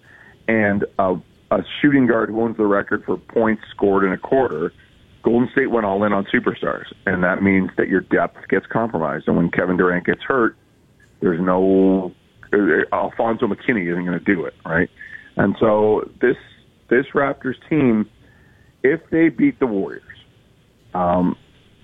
and 0.49 0.85
a, 0.99 1.17
a 1.51 1.65
shooting 1.81 2.07
guard 2.07 2.31
who 2.31 2.41
owns 2.41 2.57
the 2.57 2.67
record 2.67 3.05
for 3.05 3.17
points 3.17 3.63
scored 3.71 4.05
in 4.05 4.13
a 4.13 4.19
quarter. 4.19 4.73
Golden 5.23 5.49
State 5.53 5.71
went 5.71 5.85
all 5.85 6.03
in 6.05 6.13
on 6.13 6.25
superstars, 6.33 6.87
and 7.07 7.23
that 7.25 7.43
means 7.43 7.71
that 7.77 7.89
your 7.89 8.01
depth 8.01 8.49
gets 8.49 8.67
compromised. 8.67 9.29
And 9.29 9.37
when 9.37 9.51
Kevin 9.51 9.77
Durant 9.77 10.07
gets 10.07 10.23
hurt, 10.23 10.57
there's 11.21 11.41
no 11.41 12.15
Alfonzo 12.93 13.47
McKinnie 13.47 13.91
isn't 13.91 14.05
going 14.05 14.19
to 14.19 14.25
do 14.25 14.45
it, 14.45 14.55
right? 14.65 14.89
And 15.37 15.57
so 15.61 16.11
this 16.21 16.37
this 16.89 17.07
Raptors 17.15 17.57
team, 17.69 18.09
if 18.83 19.01
they 19.11 19.29
beat 19.29 19.61
the 19.61 19.67
Warriors, 19.67 20.03
um, 20.95 21.37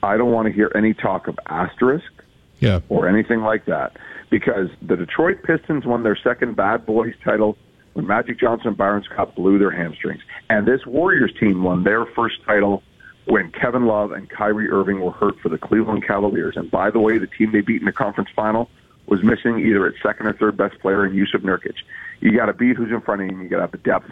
I 0.02 0.16
don't 0.16 0.32
want 0.32 0.46
to 0.48 0.52
hear 0.52 0.72
any 0.74 0.94
talk 0.94 1.28
of 1.28 1.38
asterisk 1.46 2.10
yeah. 2.58 2.80
or 2.88 3.08
anything 3.08 3.40
like 3.40 3.66
that 3.66 3.96
because 4.30 4.68
the 4.82 4.96
Detroit 4.96 5.42
Pistons 5.44 5.84
won 5.86 6.02
their 6.02 6.16
second 6.16 6.56
Bad 6.56 6.86
Boys 6.86 7.14
title 7.24 7.56
when 7.92 8.06
Magic 8.06 8.38
Johnson 8.40 8.68
and 8.68 8.76
Byron 8.76 9.04
Scott 9.10 9.34
blew 9.34 9.58
their 9.58 9.70
hamstrings, 9.70 10.22
and 10.50 10.66
this 10.66 10.84
Warriors 10.86 11.32
team 11.38 11.62
won 11.62 11.84
their 11.84 12.04
first 12.04 12.36
title 12.44 12.82
when 13.26 13.50
Kevin 13.52 13.86
Love 13.86 14.12
and 14.12 14.28
Kyrie 14.30 14.70
Irving 14.70 15.00
were 15.00 15.12
hurt 15.12 15.38
for 15.40 15.48
the 15.48 15.58
Cleveland 15.58 16.06
Cavaliers. 16.06 16.56
And 16.56 16.70
by 16.70 16.90
the 16.90 17.00
way, 17.00 17.18
the 17.18 17.26
team 17.26 17.52
they 17.52 17.60
beat 17.60 17.80
in 17.80 17.86
the 17.86 17.92
conference 17.92 18.30
final 18.34 18.70
was 19.06 19.22
missing 19.22 19.58
either 19.58 19.86
its 19.86 19.98
second 20.02 20.26
or 20.26 20.32
third 20.32 20.56
best 20.56 20.78
player 20.80 21.06
in 21.06 21.12
Jusuf 21.12 21.42
Nurkic 21.42 21.76
you 22.20 22.36
got 22.36 22.46
to 22.46 22.52
beat 22.52 22.76
who's 22.76 22.90
in 22.90 23.00
front 23.00 23.22
of 23.22 23.28
you, 23.28 23.34
and 23.34 23.42
you 23.42 23.48
got 23.48 23.56
to 23.56 23.62
have 23.62 23.72
the 23.72 23.78
depth 23.78 24.10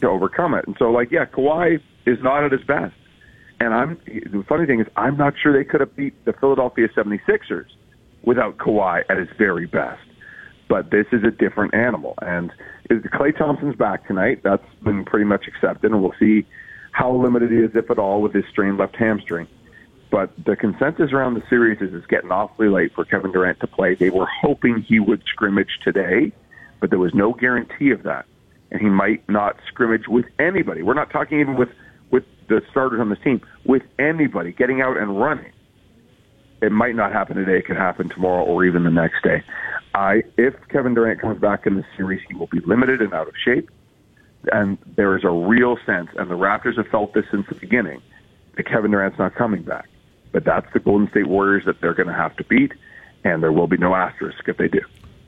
to 0.00 0.08
overcome 0.08 0.54
it. 0.54 0.66
And 0.66 0.76
so, 0.78 0.90
like, 0.90 1.10
yeah, 1.10 1.24
Kawhi 1.24 1.80
is 2.06 2.18
not 2.22 2.44
at 2.44 2.52
his 2.52 2.62
best. 2.62 2.94
And 3.60 3.72
I'm 3.72 4.00
the 4.06 4.44
funny 4.48 4.66
thing 4.66 4.80
is, 4.80 4.86
I'm 4.96 5.16
not 5.16 5.34
sure 5.40 5.52
they 5.52 5.64
could 5.64 5.80
have 5.80 5.94
beat 5.94 6.24
the 6.24 6.32
Philadelphia 6.32 6.88
76ers 6.88 7.66
without 8.22 8.58
Kawhi 8.58 9.04
at 9.08 9.16
his 9.16 9.28
very 9.38 9.66
best. 9.66 10.02
But 10.68 10.90
this 10.90 11.06
is 11.12 11.22
a 11.22 11.30
different 11.30 11.74
animal. 11.74 12.14
And 12.20 12.50
Klay 12.90 13.36
Thompson's 13.36 13.76
back 13.76 14.06
tonight. 14.08 14.42
That's 14.42 14.66
been 14.82 15.04
pretty 15.04 15.26
much 15.26 15.46
accepted, 15.46 15.92
and 15.92 16.02
we'll 16.02 16.14
see 16.18 16.44
how 16.94 17.12
limited 17.12 17.50
he 17.50 17.58
is, 17.58 17.70
if 17.74 17.90
at 17.90 17.98
all, 17.98 18.22
with 18.22 18.32
his 18.32 18.44
strained 18.50 18.78
left 18.78 18.96
hamstring. 18.96 19.46
But 20.10 20.32
the 20.44 20.56
consensus 20.56 21.12
around 21.12 21.34
the 21.34 21.42
series 21.50 21.80
is 21.80 21.92
it's 21.92 22.06
getting 22.06 22.30
awfully 22.30 22.68
late 22.68 22.94
for 22.94 23.04
Kevin 23.04 23.32
Durant 23.32 23.60
to 23.60 23.66
play. 23.66 23.94
They 23.94 24.10
were 24.10 24.28
hoping 24.42 24.80
he 24.80 25.00
would 25.00 25.22
scrimmage 25.26 25.80
today 25.82 26.32
but 26.84 26.90
there 26.90 26.98
was 26.98 27.14
no 27.14 27.32
guarantee 27.32 27.92
of 27.92 28.02
that. 28.02 28.26
And 28.70 28.78
he 28.78 28.90
might 28.90 29.26
not 29.26 29.56
scrimmage 29.68 30.06
with 30.06 30.26
anybody. 30.38 30.82
We're 30.82 30.92
not 30.92 31.10
talking 31.10 31.40
even 31.40 31.56
with, 31.56 31.70
with 32.10 32.24
the 32.46 32.60
starters 32.70 33.00
on 33.00 33.08
the 33.08 33.16
team, 33.16 33.40
with 33.64 33.80
anybody 33.98 34.52
getting 34.52 34.82
out 34.82 34.98
and 34.98 35.18
running. 35.18 35.50
It 36.60 36.72
might 36.72 36.94
not 36.94 37.10
happen 37.10 37.36
today. 37.36 37.56
It 37.56 37.64
could 37.64 37.78
happen 37.78 38.10
tomorrow 38.10 38.44
or 38.44 38.66
even 38.66 38.84
the 38.84 38.90
next 38.90 39.22
day. 39.22 39.42
I, 39.94 40.24
if 40.36 40.52
Kevin 40.68 40.92
Durant 40.92 41.22
comes 41.22 41.40
back 41.40 41.66
in 41.66 41.76
the 41.76 41.84
series, 41.96 42.20
he 42.28 42.34
will 42.34 42.48
be 42.48 42.60
limited 42.66 43.00
and 43.00 43.14
out 43.14 43.28
of 43.28 43.34
shape. 43.42 43.70
And 44.52 44.78
there 44.96 45.16
is 45.16 45.24
a 45.24 45.30
real 45.30 45.76
sense, 45.86 46.10
and 46.16 46.30
the 46.30 46.36
Raptors 46.36 46.76
have 46.76 46.88
felt 46.88 47.14
this 47.14 47.24
since 47.30 47.46
the 47.48 47.54
beginning, 47.54 48.02
that 48.56 48.64
Kevin 48.64 48.90
Durant's 48.90 49.18
not 49.18 49.34
coming 49.34 49.62
back. 49.62 49.88
But 50.32 50.44
that's 50.44 50.70
the 50.72 50.80
Golden 50.80 51.08
State 51.10 51.26
Warriors 51.26 51.64
that 51.64 51.80
they're 51.80 51.94
going 51.94 52.08
to 52.08 52.14
have 52.14 52.36
to 52.36 52.44
beat, 52.44 52.72
and 53.22 53.42
there 53.42 53.52
will 53.52 53.68
be 53.68 53.76
no 53.76 53.94
asterisk 53.94 54.48
if 54.48 54.56
they 54.56 54.68
do. 54.68 54.80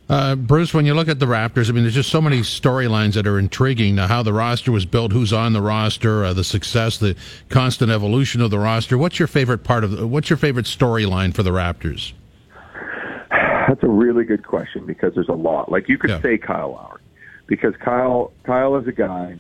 Uh, 0.09 0.37
Bruce, 0.37 0.73
when 0.73 0.87
you 0.87 0.95
look 0.95 1.09
at 1.09 1.19
the 1.19 1.27
Raptors, 1.27 1.69
I 1.69 1.73
mean, 1.73 1.83
there's 1.83 1.95
just 1.95 2.11
so 2.11 2.21
many 2.21 2.41
storylines 2.41 3.15
that 3.15 3.27
are 3.27 3.41
intriguing. 3.41 3.97
Now, 3.97 4.07
how 4.07 4.23
the 4.23 4.33
roster 4.33 4.71
was 4.71 4.87
built, 4.87 5.11
who's 5.11 5.33
on 5.33 5.53
the 5.53 5.61
roster, 5.61 6.25
uh, 6.25 6.33
the 6.33 6.45
success, 6.45 6.99
the 6.99 7.17
constant 7.49 7.91
evolution 7.91 8.41
of 8.41 8.51
the 8.51 8.59
roster. 8.59 8.97
What's 8.97 9.19
your 9.19 9.27
favorite 9.27 9.65
part 9.65 9.83
of? 9.83 9.91
The, 9.91 10.07
what's 10.07 10.31
your 10.31 10.37
favorite 10.37 10.67
storyline 10.67 11.35
for 11.35 11.43
the 11.43 11.51
Raptors? 11.51 12.13
That's 13.31 13.83
a 13.83 13.89
really 13.89 14.25
good 14.25 14.47
question 14.47 14.87
because 14.87 15.13
there's 15.15 15.29
a 15.29 15.33
lot. 15.33 15.73
Like 15.73 15.89
you 15.89 15.99
could 15.99 16.11
yeah. 16.11 16.23
say 16.23 16.39
Kyle 16.39 16.73
Lowry, 16.73 17.01
because 17.47 17.75
Kyle 17.77 18.33
Kyle 18.45 18.77
is 18.77 18.87
a 18.87 18.93
guy 18.93 19.39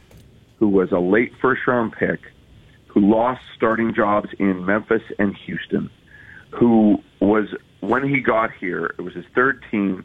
who 0.58 0.68
was 0.68 0.92
a 0.92 0.98
late 0.98 1.32
first 1.40 1.66
round 1.66 1.92
pick, 1.92 2.20
who 2.86 3.00
lost 3.00 3.42
starting 3.54 3.94
jobs 3.94 4.30
in 4.38 4.64
Memphis 4.64 5.02
and 5.18 5.36
Houston, 5.44 5.90
who 6.50 7.02
was 7.20 7.54
when 7.80 8.08
he 8.08 8.20
got 8.20 8.52
here, 8.52 8.94
it 8.98 9.02
was 9.02 9.14
his 9.14 9.26
third 9.34 9.64
team 9.70 10.04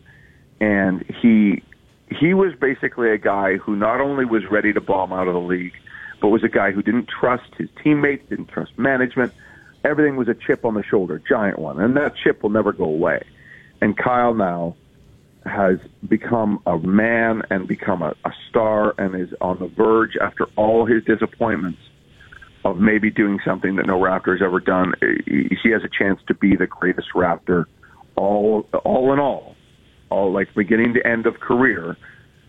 and 0.62 1.04
he 1.22 1.64
he 2.10 2.34
was 2.34 2.54
basically 2.56 3.10
a 3.10 3.18
guy 3.18 3.58
who 3.58 3.76
not 3.76 4.00
only 4.00 4.24
was 4.24 4.44
ready 4.50 4.72
to 4.72 4.80
bomb 4.80 5.12
out 5.12 5.28
of 5.28 5.34
the 5.34 5.40
league, 5.40 5.74
but 6.22 6.30
was 6.30 6.44
a 6.44 6.50
guy 6.50 6.72
who 6.72 6.82
didn't 6.82 7.08
trust 7.08 7.56
his 7.58 7.70
teammates, 7.84 8.30
didn't 8.30 8.48
trust 8.48 8.78
management. 8.78 9.34
Everything 9.84 10.16
was 10.16 10.28
a 10.28 10.36
chip 10.36 10.64
on 10.64 10.76
the 10.76 10.84
shoulder, 10.84 11.20
giant 11.28 11.58
one, 11.58 11.80
and 11.80 11.98
that 11.98 12.16
chip 12.16 12.44
will 12.44 12.52
never 12.52 12.72
go 12.72 12.84
away. 12.84 13.24
And 13.82 13.98
Kyle 13.98 14.34
now 14.34 14.76
has 15.46 15.80
become 16.08 16.62
a 16.66 16.78
man 16.78 17.42
and 17.50 17.68
become 17.68 18.02
a, 18.02 18.14
a 18.26 18.32
star 18.50 18.94
and 18.98 19.20
is 19.20 19.34
on 19.42 19.58
the 19.60 19.68
verge 19.68 20.16
after 20.22 20.46
all 20.56 20.86
his 20.86 21.04
disappointments 21.04 21.80
of 22.64 22.78
maybe 22.78 23.10
doing 23.10 23.40
something 23.44 23.76
that 23.78 23.88
no 23.88 24.00
Raptor 24.00 24.34
has 24.34 24.42
ever 24.44 24.60
done. 24.60 24.94
He 25.26 25.70
has 25.72 25.82
a 25.84 25.90
chance 25.90 26.20
to 26.28 26.36
be 26.36 26.56
the 26.56 26.68
greatest 26.68 27.08
Raptor 27.16 27.66
all 28.16 28.68
all 28.84 29.14
in 29.14 29.20
all 29.20 29.56
all 30.10 30.32
like 30.32 30.54
beginning 30.54 30.94
to 30.94 31.08
end 31.08 31.26
of 31.26 31.40
career 31.40 31.98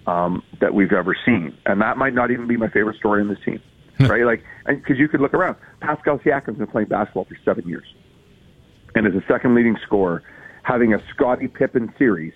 um, 0.07 0.43
that 0.61 0.75
we've 0.75 0.93
ever 0.93 1.17
seen. 1.25 1.57
And 1.65 1.81
that 1.81 1.97
might 1.97 2.13
not 2.13 2.31
even 2.31 2.47
be 2.47 2.57
my 2.57 2.69
favorite 2.69 2.97
story 2.97 3.23
in 3.23 3.29
this 3.29 3.39
team, 3.45 3.63
right? 4.01 4.25
Like, 4.25 4.43
because 4.67 4.99
you 4.99 5.09
could 5.09 5.21
look 5.21 5.33
around. 5.33 5.57
Pascal 5.81 6.19
Siakam's 6.19 6.59
been 6.59 6.67
playing 6.67 6.89
basketball 6.89 7.25
for 7.25 7.39
seven 7.45 7.67
years, 7.69 7.87
and 8.95 9.07
is 9.07 9.15
a 9.15 9.25
second 9.29 9.55
leading 9.55 9.77
scorer, 9.87 10.23
having 10.65 10.93
a 10.93 10.99
Scottie 11.15 11.49
Pippen 11.49 11.95
series 11.99 12.35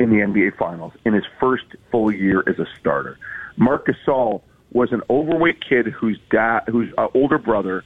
in 0.00 0.10
the 0.10 0.16
NBA 0.16 0.56
Finals 0.56 0.92
in 1.04 1.14
his 1.14 1.24
first 1.40 1.64
full 1.90 2.12
year 2.12 2.42
as 2.46 2.58
a 2.58 2.66
starter. 2.80 3.18
Marc 3.56 3.86
Gasol 3.86 4.42
was 4.72 4.92
an 4.92 5.02
overweight 5.10 5.62
kid 5.66 5.86
whose 5.86 6.18
dad, 6.30 6.60
whose 6.68 6.92
uh, 6.98 7.08
older 7.14 7.38
brother 7.38 7.84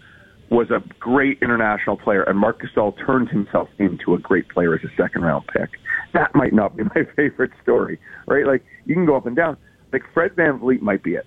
was 0.50 0.70
a 0.70 0.82
great 0.98 1.38
international 1.40 1.96
player, 1.96 2.22
and 2.24 2.38
Marc 2.38 2.60
Gasol 2.62 2.94
turned 3.06 3.30
himself 3.30 3.68
into 3.78 4.14
a 4.14 4.18
great 4.18 4.48
player 4.48 4.74
as 4.74 4.84
a 4.84 4.94
second 4.96 5.22
round 5.22 5.46
pick. 5.46 5.70
That 6.12 6.34
might 6.34 6.52
not 6.52 6.76
be 6.76 6.82
my 6.94 7.04
favorite 7.16 7.52
story, 7.62 7.98
right? 8.26 8.46
Like 8.46 8.64
you 8.84 8.94
can 8.94 9.06
go 9.06 9.16
up 9.16 9.26
and 9.26 9.34
down. 9.34 9.56
Like 9.92 10.02
Fred 10.12 10.34
VanVleet 10.36 10.82
might 10.82 11.02
be 11.02 11.14
it. 11.14 11.26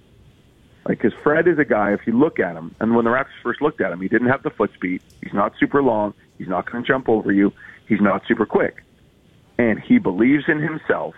Like, 0.88 1.02
because 1.02 1.18
Fred 1.24 1.48
is 1.48 1.58
a 1.58 1.66
guy, 1.66 1.94
if 1.94 2.02
you 2.06 2.14
look 2.14 2.40
at 2.40 2.56
him, 2.56 2.76
and 2.80 2.96
when 2.96 3.06
the 3.06 3.12
Raptors 3.12 3.42
first 3.42 3.62
looked 3.62 3.82
at 3.82 3.92
him, 3.92 4.02
he 4.02 4.08
didn't 4.08 4.28
have 4.28 4.44
the 4.44 4.52
foot 4.52 4.72
speed. 4.76 5.02
He's 5.24 5.34
not 5.34 5.54
super 5.60 5.82
long. 5.82 6.14
He's 6.38 6.48
not 6.48 6.70
going 6.70 6.84
to 6.84 6.88
jump 6.88 7.10
over 7.10 7.32
you. 7.32 7.52
He's 7.88 8.02
not 8.02 8.22
super 8.28 8.46
quick. 8.46 8.84
And 9.58 9.80
he 9.80 10.00
believes 10.00 10.46
in 10.48 10.60
himself 10.62 11.16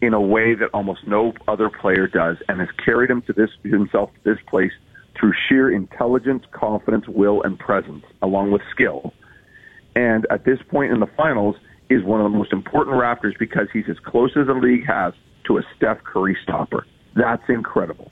in 0.00 0.14
a 0.14 0.20
way 0.20 0.54
that 0.54 0.68
almost 0.74 1.06
no 1.06 1.32
other 1.46 1.70
player 1.70 2.06
does 2.06 2.36
and 2.48 2.60
has 2.60 2.68
carried 2.84 3.10
him 3.10 3.22
to 3.22 3.32
this 3.32 3.50
himself 3.62 4.10
to 4.14 4.34
this 4.34 4.42
place 4.48 4.72
through 5.18 5.32
sheer 5.48 5.70
intelligence, 5.70 6.44
confidence, 6.52 7.06
will, 7.06 7.42
and 7.42 7.58
presence, 7.58 8.04
along 8.20 8.50
with 8.50 8.62
skill. 8.70 9.14
And 9.94 10.26
at 10.30 10.44
this 10.44 10.58
point 10.70 10.92
in 10.92 11.00
the 11.00 11.06
finals, 11.16 11.56
is 11.92 12.02
one 12.04 12.20
of 12.20 12.30
the 12.30 12.36
most 12.36 12.52
important 12.52 12.96
Raptors 12.96 13.38
because 13.38 13.68
he's 13.72 13.88
as 13.88 13.98
close 13.98 14.30
as 14.36 14.46
the 14.46 14.54
league 14.54 14.86
has 14.86 15.12
to 15.44 15.58
a 15.58 15.62
Steph 15.76 16.02
Curry 16.04 16.36
stopper. 16.42 16.86
That's 17.14 17.42
incredible. 17.48 18.10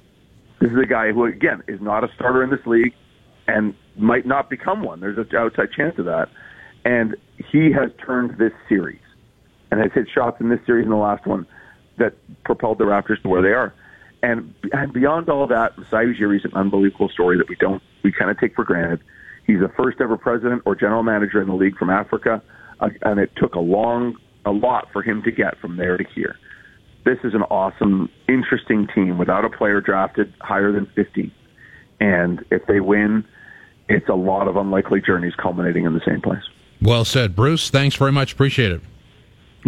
This 0.61 0.71
is 0.71 0.79
a 0.79 0.87
guy 0.87 1.13
who, 1.13 1.25
again, 1.25 1.63
is 1.69 1.81
not 1.81 2.05
a 2.05 2.09
starter 2.15 2.43
in 2.43 2.51
this 2.51 2.65
league 2.67 2.93
and 3.49 3.75
might 3.97 4.27
not 4.27 4.51
become 4.51 4.83
one. 4.83 5.01
There's 5.01 5.17
an 5.17 5.27
outside 5.37 5.73
chance 5.75 5.99
of 5.99 6.05
that. 6.05 6.29
And 6.85 7.17
he 7.51 7.73
has 7.73 7.91
turned 8.05 8.39
this 8.39 8.53
series 8.69 9.01
and 9.71 9.81
has 9.81 9.93
hit 9.93 10.09
shots 10.13 10.41
in 10.41 10.49
this 10.49 10.61
series 10.67 10.85
and 10.85 10.93
the 10.93 10.97
last 10.97 11.27
one 11.27 11.47
that 11.99 12.15
propelled 12.45 12.79
the 12.79 12.85
Raptors 12.85 13.21
to 13.23 13.29
where 13.29 13.43
they 13.43 13.53
are. 13.53 13.73
And, 14.23 14.55
and 14.73 14.93
beyond 14.93 15.29
all 15.29 15.47
that, 15.47 15.79
Masai 15.79 16.07
Ujiri 16.07 16.37
is 16.37 16.45
an 16.45 16.53
unbelievable 16.55 17.09
story 17.09 17.39
that 17.39 17.49
we 17.49 17.57
don't, 17.57 17.83
we 18.03 18.13
kind 18.13 18.31
of 18.31 18.39
take 18.39 18.55
for 18.55 18.65
granted. 18.65 19.01
He's 19.47 19.61
the 19.61 19.69
first 19.69 20.01
ever 20.01 20.17
president 20.17 20.63
or 20.67 20.75
general 20.75 21.03
manager 21.03 21.41
in 21.41 21.49
the 21.49 21.55
league 21.55 21.77
from 21.77 21.91
Africa. 21.91 22.43
uh, 22.81 22.89
and 23.03 23.19
it 23.19 23.31
took 23.37 23.55
a 23.55 23.61
long, 23.61 24.17
a 24.45 24.51
lot 24.51 24.89
for 24.93 25.03
him 25.03 25.23
to 25.23 25.31
get 25.31 25.59
from 25.59 25.77
there 25.77 25.97
to 25.97 26.05
here. 26.15 26.37
This 27.05 27.19
is 27.25 27.35
an 27.35 27.43
awesome, 27.45 28.11
interesting 28.29 28.87
team 28.95 29.17
without 29.17 29.45
a 29.45 29.51
player 29.51 29.81
drafted 29.81 30.33
higher 30.41 30.71
than 30.71 30.87
50. 30.95 31.33
And 31.99 32.45
if 32.51 32.67
they 32.67 32.81
win, 32.81 33.25
it's 33.89 34.09
a 34.09 34.15
lot 34.15 34.49
of 34.49 34.57
unlikely 34.57 35.01
journeys 35.01 35.35
culminating 35.35 35.85
in 35.85 35.95
the 35.95 36.03
same 36.07 36.21
place. 36.21 36.43
Well 36.83 37.05
said, 37.05 37.35
Bruce. 37.35 37.71
Thanks 37.71 37.97
very 37.97 38.13
much. 38.13 38.33
Appreciate 38.33 38.73
it. 38.73 38.81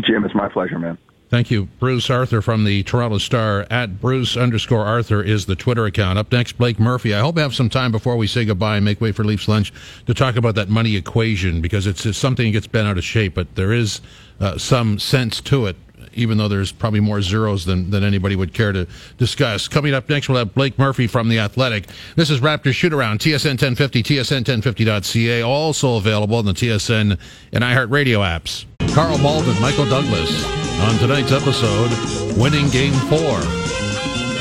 Jim, 0.01 0.25
it's 0.25 0.35
my 0.35 0.49
pleasure, 0.49 0.79
man. 0.79 0.99
Thank 1.33 1.51
you. 1.51 1.65
Bruce 1.79 2.11
Arthur 2.11 2.43
from 2.43 2.65
the 2.65 2.83
Toronto 2.83 3.17
Star 3.17 3.67
at 3.71 4.03
Bruce 4.03 4.37
underscore 4.37 4.85
Arthur 4.85 5.23
is 5.23 5.47
the 5.47 5.57
Twitter 5.57 5.87
account. 5.87 6.19
Up 6.19 6.31
next, 6.31 6.59
Blake 6.59 6.79
Murphy. 6.79 7.15
I 7.15 7.21
hope 7.21 7.39
I 7.39 7.41
have 7.41 7.55
some 7.55 7.71
time 7.71 7.91
before 7.91 8.19
we 8.19 8.27
say 8.27 8.45
goodbye 8.45 8.77
and 8.77 8.85
make 8.85 9.01
way 9.01 9.13
for 9.13 9.25
Leafs 9.25 9.49
lunch 9.49 9.73
to 10.05 10.13
talk 10.13 10.37
about 10.37 10.57
that 10.57 10.69
money 10.69 10.95
equation 10.95 11.63
because 11.63 11.87
it's, 11.87 12.03
something 12.19 12.45
that 12.45 12.53
gets 12.53 12.67
bent 12.67 12.87
out 12.87 12.99
of 12.99 13.05
shape, 13.05 13.33
but 13.33 13.55
there 13.55 13.73
is 13.73 14.03
uh, 14.41 14.59
some 14.59 14.99
sense 14.99 15.41
to 15.41 15.65
it 15.65 15.77
even 16.15 16.37
though 16.37 16.49
there's 16.49 16.73
probably 16.73 17.01
more 17.01 17.23
zeros 17.23 17.65
than, 17.65 17.89
than 17.89 18.05
anybody 18.05 18.37
would 18.37 18.53
care 18.53 18.73
to 18.73 18.87
discuss. 19.17 19.67
Coming 19.67 19.95
up 19.95 20.11
next, 20.11 20.29
we'll 20.29 20.37
have 20.37 20.53
Blake 20.53 20.79
Murphy 20.79 21.07
from 21.07 21.31
The 21.31 21.39
Athletic. 21.39 21.87
This 22.17 22.29
is 22.29 22.41
Raptor 22.41 22.73
Shoot 22.75 22.93
Around, 22.93 23.21
TSN 23.21 23.53
1050, 23.53 24.03
TSN1050.ca, 24.03 25.43
also 25.43 25.97
available 25.97 26.39
in 26.41 26.45
the 26.45 26.53
TSN 26.53 27.19
and 27.53 27.65
iHeartRadio 27.65 28.19
apps. 28.19 28.67
Karl 28.95 29.17
Malden, 29.17 29.59
Michael 29.59 29.87
Douglas 29.87 30.45
on 30.83 30.99
tonight's 30.99 31.33
episode, 31.33 31.91
winning 32.37 32.69
game 32.69 32.93
four. 32.93 33.41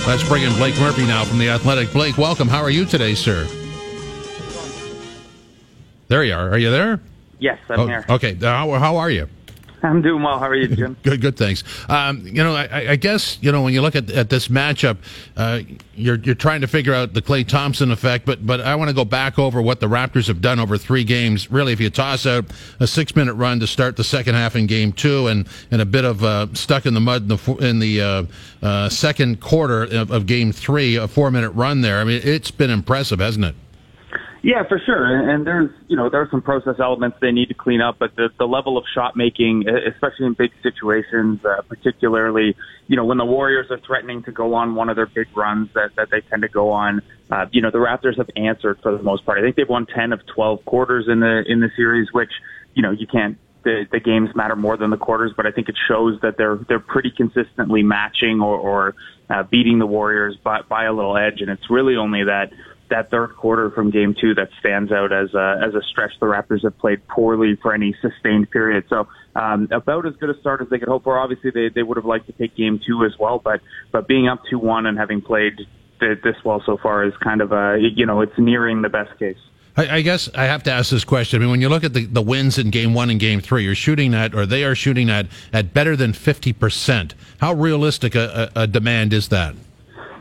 Let's 0.05 0.27
bring 0.27 0.43
in 0.43 0.51
Blake 0.55 0.77
Murphy 0.77 1.07
now 1.07 1.23
from 1.23 1.37
The 1.37 1.47
Athletic. 1.47 1.93
Blake, 1.93 2.17
welcome. 2.17 2.49
How 2.49 2.61
are 2.61 2.69
you 2.69 2.83
today, 2.83 3.15
sir? 3.15 3.47
There 6.09 6.25
you 6.25 6.33
are. 6.33 6.49
Are 6.49 6.57
you 6.57 6.69
there? 6.69 6.99
Yes, 7.39 7.59
I'm 7.69 7.79
oh, 7.79 7.87
here. 7.87 8.05
Okay. 8.09 8.33
How, 8.33 8.69
how 8.73 8.97
are 8.97 9.09
you? 9.09 9.29
I'm 9.83 10.01
doing 10.01 10.21
well. 10.21 10.39
How 10.39 10.47
are 10.47 10.55
you, 10.55 10.67
Jim? 10.75 10.95
good, 11.03 11.21
good. 11.21 11.37
Thanks. 11.37 11.63
Um, 11.89 12.25
you 12.25 12.43
know, 12.43 12.55
I, 12.55 12.91
I, 12.91 12.95
guess 12.95 13.37
you 13.41 13.51
know 13.51 13.63
when 13.63 13.73
you 13.73 13.81
look 13.81 13.95
at, 13.95 14.09
at 14.11 14.29
this 14.29 14.47
matchup, 14.47 14.97
uh, 15.37 15.61
you're 15.95 16.17
you're 16.17 16.35
trying 16.35 16.61
to 16.61 16.67
figure 16.67 16.93
out 16.93 17.13
the 17.13 17.21
Klay 17.21 17.47
Thompson 17.47 17.91
effect, 17.91 18.25
but 18.25 18.45
but 18.45 18.61
I 18.61 18.75
want 18.75 18.89
to 18.89 18.95
go 18.95 19.05
back 19.05 19.39
over 19.39 19.61
what 19.61 19.79
the 19.79 19.87
Raptors 19.87 20.27
have 20.27 20.41
done 20.41 20.59
over 20.59 20.77
three 20.77 21.03
games. 21.03 21.51
Really, 21.51 21.73
if 21.73 21.79
you 21.79 21.89
toss 21.89 22.25
out 22.25 22.45
a 22.79 22.87
six 22.87 23.15
minute 23.15 23.33
run 23.33 23.59
to 23.59 23.67
start 23.67 23.97
the 23.97 24.03
second 24.03 24.35
half 24.35 24.55
in 24.55 24.67
Game 24.67 24.93
Two, 24.93 25.27
and 25.27 25.47
and 25.71 25.81
a 25.81 25.85
bit 25.85 26.05
of 26.05 26.23
uh, 26.23 26.47
stuck 26.53 26.85
in 26.85 26.93
the 26.93 27.01
mud 27.01 27.23
in 27.23 27.27
the 27.29 27.55
in 27.61 27.79
the 27.79 28.01
uh, 28.01 28.23
uh 28.61 28.89
second 28.89 29.41
quarter 29.41 29.83
of, 29.83 30.11
of 30.11 30.25
Game 30.25 30.51
Three, 30.51 30.95
a 30.95 31.07
four 31.07 31.31
minute 31.31 31.51
run 31.51 31.81
there. 31.81 31.99
I 31.99 32.03
mean, 32.03 32.21
it's 32.23 32.51
been 32.51 32.69
impressive, 32.69 33.19
hasn't 33.19 33.45
it? 33.45 33.55
Yeah, 34.43 34.63
for 34.67 34.81
sure. 34.83 35.29
And 35.29 35.45
there's, 35.45 35.69
you 35.87 35.95
know, 35.95 36.09
there 36.09 36.21
are 36.21 36.27
some 36.31 36.41
process 36.41 36.75
elements 36.79 37.17
they 37.21 37.31
need 37.31 37.49
to 37.49 37.53
clean 37.53 37.79
up, 37.79 37.97
but 37.99 38.15
the, 38.15 38.29
the 38.39 38.45
level 38.45 38.75
of 38.75 38.85
shot 38.95 39.15
making, 39.15 39.65
especially 39.67 40.25
in 40.25 40.33
big 40.33 40.49
situations, 40.63 41.39
uh, 41.45 41.61
particularly, 41.61 42.55
you 42.87 42.95
know, 42.95 43.05
when 43.05 43.19
the 43.19 43.25
Warriors 43.25 43.67
are 43.69 43.79
threatening 43.85 44.23
to 44.23 44.31
go 44.31 44.55
on 44.55 44.73
one 44.73 44.89
of 44.89 44.95
their 44.95 45.05
big 45.05 45.27
runs 45.35 45.69
that, 45.75 45.91
that 45.95 46.07
they 46.09 46.21
tend 46.21 46.41
to 46.41 46.47
go 46.47 46.71
on, 46.71 47.01
uh, 47.29 47.45
you 47.51 47.61
know, 47.61 47.69
the 47.69 47.77
Raptors 47.77 48.17
have 48.17 48.29
answered 48.35 48.79
for 48.81 48.97
the 48.97 49.03
most 49.03 49.25
part. 49.25 49.37
I 49.37 49.41
think 49.41 49.57
they've 49.57 49.69
won 49.69 49.85
10 49.85 50.11
of 50.11 50.21
12 50.33 50.65
quarters 50.65 51.05
in 51.07 51.19
the, 51.19 51.43
in 51.47 51.59
the 51.59 51.69
series, 51.75 52.07
which, 52.11 52.31
you 52.73 52.81
know, 52.81 52.91
you 52.91 53.05
can't, 53.05 53.37
the, 53.63 53.85
the 53.91 53.99
games 53.99 54.29
matter 54.35 54.55
more 54.55 54.75
than 54.75 54.89
the 54.89 54.97
quarters, 54.97 55.33
but 55.37 55.45
I 55.45 55.51
think 55.51 55.69
it 55.69 55.75
shows 55.87 56.19
that 56.23 56.37
they're, 56.39 56.57
they're 56.67 56.79
pretty 56.79 57.11
consistently 57.15 57.83
matching 57.83 58.41
or, 58.41 58.57
or, 58.57 58.95
uh, 59.29 59.43
beating 59.43 59.77
the 59.77 59.85
Warriors 59.85 60.35
by, 60.43 60.61
by 60.67 60.85
a 60.85 60.93
little 60.93 61.15
edge. 61.15 61.41
And 61.41 61.49
it's 61.51 61.69
really 61.69 61.95
only 61.95 62.23
that, 62.23 62.49
that 62.91 63.09
third 63.09 63.35
quarter 63.35 63.71
from 63.71 63.89
game 63.89 64.15
two 64.19 64.35
that 64.35 64.49
stands 64.59 64.91
out 64.91 65.11
as 65.11 65.33
a, 65.33 65.59
as 65.65 65.73
a 65.73 65.81
stretch 65.89 66.11
the 66.19 66.27
Raptors 66.27 66.63
have 66.63 66.77
played 66.77 67.05
poorly 67.07 67.57
for 67.61 67.73
any 67.73 67.95
sustained 68.01 68.51
period. 68.51 68.85
So 68.89 69.07
um, 69.35 69.67
about 69.71 70.05
as 70.05 70.15
good 70.17 70.29
a 70.29 70.39
start 70.39 70.61
as 70.61 70.69
they 70.69 70.77
could 70.77 70.87
hope 70.87 71.03
for. 71.03 71.17
Obviously, 71.17 71.51
they, 71.51 71.69
they 71.69 71.83
would 71.83 71.97
have 71.97 72.05
liked 72.05 72.27
to 72.27 72.33
take 72.33 72.55
game 72.55 72.79
two 72.85 73.03
as 73.03 73.13
well, 73.19 73.39
but 73.43 73.61
but 73.91 74.07
being 74.07 74.27
up 74.27 74.41
two 74.49 74.59
one 74.59 74.85
and 74.85 74.97
having 74.97 75.21
played 75.21 75.53
this 75.99 76.35
well 76.43 76.61
so 76.65 76.77
far 76.77 77.03
is 77.03 77.13
kind 77.23 77.41
of 77.41 77.51
a 77.51 77.77
you 77.79 78.05
know 78.05 78.21
it's 78.21 78.37
nearing 78.37 78.81
the 78.81 78.89
best 78.89 79.17
case. 79.19 79.37
I, 79.77 79.97
I 79.97 80.01
guess 80.01 80.29
I 80.35 80.45
have 80.45 80.63
to 80.63 80.71
ask 80.71 80.91
this 80.91 81.05
question. 81.05 81.39
I 81.39 81.39
mean, 81.41 81.51
when 81.51 81.61
you 81.61 81.69
look 81.69 81.83
at 81.83 81.93
the, 81.93 82.05
the 82.05 82.21
wins 82.21 82.57
in 82.57 82.71
game 82.71 82.93
one 82.93 83.09
and 83.09 83.19
game 83.19 83.39
three, 83.39 83.63
you're 83.63 83.75
shooting 83.75 84.13
at, 84.13 84.35
or 84.35 84.45
they 84.45 84.63
are 84.65 84.75
shooting 84.75 85.09
at, 85.09 85.27
at 85.53 85.73
better 85.73 85.95
than 85.95 86.11
50%. 86.11 87.13
How 87.39 87.53
realistic 87.53 88.13
a, 88.15 88.51
a, 88.53 88.63
a 88.63 88.67
demand 88.67 89.13
is 89.13 89.29
that? 89.29 89.55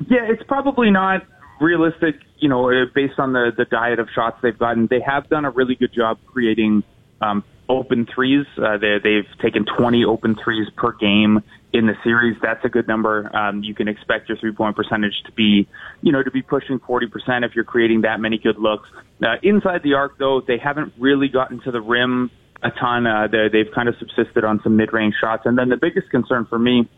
Yeah, 0.08 0.20
it's 0.22 0.42
probably 0.44 0.90
not 0.90 1.26
realistic, 1.60 2.16
you 2.38 2.48
know, 2.48 2.70
uh, 2.70 2.86
based 2.94 3.18
on 3.18 3.32
the 3.32 3.52
the 3.56 3.64
diet 3.64 3.98
of 3.98 4.08
shots 4.14 4.38
they've 4.42 4.58
gotten, 4.58 4.86
they 4.88 5.00
have 5.00 5.28
done 5.28 5.44
a 5.44 5.50
really 5.50 5.74
good 5.74 5.92
job 5.92 6.18
creating 6.26 6.82
um, 7.20 7.44
open 7.68 8.06
threes. 8.12 8.46
Uh, 8.58 8.76
they, 8.78 8.96
they've 9.02 9.38
taken 9.40 9.64
20 9.64 10.04
open 10.04 10.36
threes 10.42 10.68
per 10.76 10.92
game 10.92 11.40
in 11.72 11.86
the 11.86 11.94
series. 12.02 12.36
That's 12.42 12.64
a 12.64 12.68
good 12.68 12.88
number. 12.88 13.34
Um, 13.34 13.62
you 13.62 13.74
can 13.74 13.88
expect 13.88 14.28
your 14.28 14.38
three 14.38 14.52
point 14.52 14.74
percentage 14.74 15.22
to 15.26 15.32
be, 15.32 15.68
you 16.02 16.12
know, 16.12 16.22
to 16.22 16.30
be 16.30 16.42
pushing 16.42 16.80
40% 16.80 17.44
if 17.44 17.54
you're 17.54 17.64
creating 17.64 18.02
that 18.02 18.20
many 18.20 18.38
good 18.38 18.58
looks. 18.58 18.88
Uh, 19.22 19.36
inside 19.42 19.82
the 19.84 19.94
arc, 19.94 20.18
though, 20.18 20.42
they 20.46 20.58
haven't 20.58 20.92
really 20.98 21.28
gotten 21.28 21.60
to 21.62 21.70
the 21.70 21.80
rim 21.80 22.30
a 22.62 22.70
ton. 22.70 23.06
Uh, 23.06 23.28
they've 23.30 23.72
kind 23.74 23.88
of 23.88 23.94
subsisted 23.98 24.44
on 24.44 24.60
some 24.62 24.76
mid 24.76 24.92
range 24.92 25.14
shots. 25.20 25.42
And 25.46 25.56
then 25.56 25.68
the 25.68 25.76
biggest 25.76 26.10
concern 26.10 26.46
for 26.46 26.58
me 26.58 26.88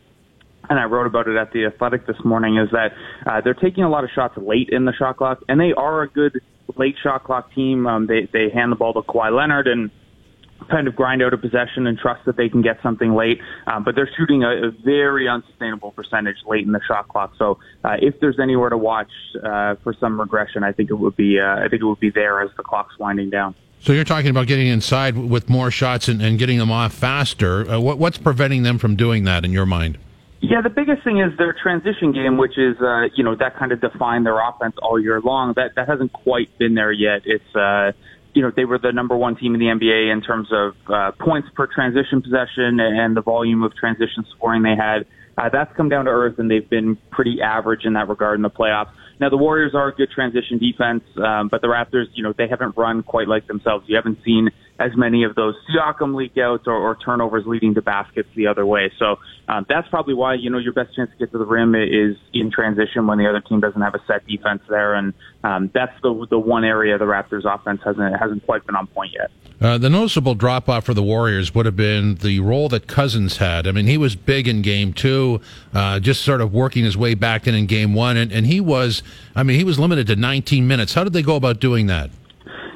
and 0.68 0.78
I 0.78 0.84
wrote 0.84 1.06
about 1.06 1.28
it 1.28 1.36
at 1.36 1.52
the 1.52 1.66
Athletic 1.66 2.06
this 2.06 2.22
morning, 2.24 2.56
is 2.56 2.70
that 2.70 2.92
uh, 3.26 3.40
they're 3.40 3.54
taking 3.54 3.84
a 3.84 3.90
lot 3.90 4.04
of 4.04 4.10
shots 4.14 4.36
late 4.36 4.68
in 4.70 4.84
the 4.84 4.92
shot 4.92 5.16
clock, 5.16 5.42
and 5.48 5.60
they 5.60 5.72
are 5.72 6.02
a 6.02 6.08
good 6.08 6.40
late 6.76 6.96
shot 7.02 7.24
clock 7.24 7.52
team. 7.54 7.86
Um, 7.86 8.06
they 8.06 8.28
they 8.32 8.48
hand 8.50 8.72
the 8.72 8.76
ball 8.76 8.92
to 8.94 9.02
Kawhi 9.02 9.36
Leonard 9.36 9.66
and 9.66 9.90
kind 10.70 10.86
of 10.86 10.94
grind 10.94 11.22
out 11.22 11.34
a 11.34 11.36
possession 11.36 11.86
and 11.86 11.98
trust 11.98 12.24
that 12.24 12.36
they 12.36 12.48
can 12.48 12.62
get 12.62 12.78
something 12.82 13.14
late. 13.14 13.40
Um, 13.66 13.82
but 13.84 13.94
they're 13.94 14.10
shooting 14.16 14.44
a, 14.44 14.68
a 14.68 14.70
very 14.84 15.28
unsustainable 15.28 15.90
percentage 15.90 16.36
late 16.46 16.64
in 16.64 16.72
the 16.72 16.80
shot 16.86 17.08
clock. 17.08 17.32
So 17.36 17.58
uh, 17.84 17.96
if 18.00 18.20
there's 18.20 18.38
anywhere 18.40 18.70
to 18.70 18.78
watch 18.78 19.10
uh, 19.42 19.74
for 19.82 19.94
some 19.98 20.20
regression, 20.20 20.62
I 20.62 20.72
think 20.72 20.90
it 20.90 20.94
would 20.94 21.16
be 21.16 21.40
uh, 21.40 21.56
I 21.56 21.68
think 21.68 21.82
it 21.82 21.86
would 21.86 22.00
be 22.00 22.10
there 22.10 22.40
as 22.42 22.50
the 22.56 22.62
clock's 22.62 22.98
winding 22.98 23.30
down. 23.30 23.54
So 23.80 23.92
you're 23.92 24.04
talking 24.04 24.30
about 24.30 24.46
getting 24.46 24.68
inside 24.68 25.16
with 25.16 25.50
more 25.50 25.72
shots 25.72 26.06
and, 26.06 26.22
and 26.22 26.38
getting 26.38 26.58
them 26.58 26.70
off 26.70 26.94
faster. 26.94 27.68
Uh, 27.68 27.80
what, 27.80 27.98
what's 27.98 28.16
preventing 28.16 28.62
them 28.62 28.78
from 28.78 28.94
doing 28.94 29.24
that 29.24 29.44
in 29.44 29.50
your 29.50 29.66
mind? 29.66 29.98
Yeah, 30.42 30.60
the 30.60 30.70
biggest 30.74 31.04
thing 31.04 31.20
is 31.20 31.38
their 31.38 31.54
transition 31.54 32.10
game, 32.10 32.36
which 32.36 32.58
is 32.58 32.74
uh, 32.82 33.06
you 33.14 33.22
know 33.22 33.36
that 33.36 33.56
kind 33.56 33.70
of 33.70 33.80
defined 33.80 34.26
their 34.26 34.42
offense 34.42 34.74
all 34.82 34.98
year 34.98 35.20
long. 35.20 35.52
That 35.54 35.76
that 35.76 35.88
hasn't 35.88 36.12
quite 36.12 36.50
been 36.58 36.74
there 36.74 36.90
yet. 36.90 37.22
It's 37.24 37.54
uh, 37.54 37.92
you 38.34 38.42
know 38.42 38.50
they 38.54 38.64
were 38.64 38.78
the 38.78 38.90
number 38.90 39.16
one 39.16 39.36
team 39.36 39.54
in 39.54 39.60
the 39.60 39.66
NBA 39.66 40.12
in 40.12 40.20
terms 40.20 40.48
of 40.50 40.74
uh, 40.92 41.12
points 41.24 41.48
per 41.54 41.68
transition 41.68 42.22
possession 42.22 42.80
and 42.80 43.16
the 43.16 43.22
volume 43.22 43.62
of 43.62 43.72
transition 43.76 44.26
scoring 44.36 44.64
they 44.64 44.74
had. 44.74 45.06
Uh, 45.38 45.48
that's 45.48 45.74
come 45.76 45.88
down 45.88 46.06
to 46.06 46.10
earth, 46.10 46.34
and 46.38 46.50
they've 46.50 46.68
been 46.68 46.98
pretty 47.12 47.40
average 47.40 47.84
in 47.84 47.92
that 47.92 48.08
regard 48.08 48.36
in 48.36 48.42
the 48.42 48.50
playoffs. 48.50 48.90
Now 49.20 49.30
the 49.30 49.36
Warriors 49.36 49.76
are 49.76 49.88
a 49.88 49.94
good 49.94 50.10
transition 50.10 50.58
defense, 50.58 51.04
um, 51.24 51.48
but 51.48 51.60
the 51.60 51.68
Raptors, 51.68 52.06
you 52.14 52.24
know, 52.24 52.34
they 52.36 52.48
haven't 52.48 52.76
run 52.76 53.04
quite 53.04 53.28
like 53.28 53.46
themselves. 53.46 53.84
You 53.86 53.94
haven't 53.94 54.18
seen 54.24 54.50
as 54.78 54.90
many 54.96 55.24
of 55.24 55.34
those 55.34 55.54
Siakam 55.70 56.14
leak 56.14 56.36
outs 56.38 56.64
or, 56.66 56.74
or 56.74 56.96
turnovers 56.96 57.44
leading 57.46 57.74
to 57.74 57.82
baskets 57.82 58.28
the 58.34 58.46
other 58.46 58.66
way. 58.66 58.90
So 58.98 59.16
um, 59.48 59.66
that's 59.68 59.88
probably 59.88 60.14
why 60.14 60.34
you 60.34 60.50
know 60.50 60.58
your 60.58 60.72
best 60.72 60.94
chance 60.94 61.10
to 61.10 61.16
get 61.16 61.32
to 61.32 61.38
the 61.38 61.46
rim 61.46 61.74
is 61.74 62.16
in 62.32 62.50
transition 62.50 63.06
when 63.06 63.18
the 63.18 63.28
other 63.28 63.40
team 63.40 63.60
doesn't 63.60 63.80
have 63.80 63.94
a 63.94 64.02
set 64.06 64.26
defense 64.26 64.62
there, 64.68 64.94
and 64.94 65.14
um, 65.44 65.70
that's 65.74 65.92
the 66.02 66.26
the 66.30 66.38
one 66.38 66.64
area 66.64 66.96
the 66.98 67.04
Raptors' 67.04 67.44
offense 67.44 67.80
hasn't 67.84 68.18
hasn't 68.18 68.44
quite 68.44 68.66
been 68.66 68.76
on 68.76 68.86
point 68.88 69.12
yet. 69.12 69.30
Uh, 69.60 69.78
the 69.78 69.88
noticeable 69.88 70.34
drop 70.34 70.68
off 70.68 70.84
for 70.84 70.94
the 70.94 71.02
Warriors 71.02 71.54
would 71.54 71.66
have 71.66 71.76
been 71.76 72.16
the 72.16 72.40
role 72.40 72.68
that 72.68 72.88
Cousins 72.88 73.36
had. 73.36 73.68
I 73.68 73.70
mean, 73.70 73.86
he 73.86 73.96
was 73.96 74.16
big 74.16 74.48
in 74.48 74.60
game 74.60 74.92
two, 74.92 75.40
uh, 75.72 76.00
just 76.00 76.22
sort 76.22 76.40
of 76.40 76.52
working 76.52 76.84
his 76.84 76.96
way 76.96 77.14
back 77.14 77.46
in 77.46 77.54
in 77.54 77.66
game 77.66 77.94
one, 77.94 78.16
and, 78.16 78.32
and 78.32 78.46
he 78.46 78.60
was, 78.60 79.04
I 79.36 79.44
mean, 79.44 79.56
he 79.56 79.64
was 79.64 79.78
limited 79.78 80.08
to 80.08 80.16
19 80.16 80.66
minutes. 80.66 80.94
How 80.94 81.04
did 81.04 81.12
they 81.12 81.22
go 81.22 81.36
about 81.36 81.60
doing 81.60 81.86
that? 81.86 82.10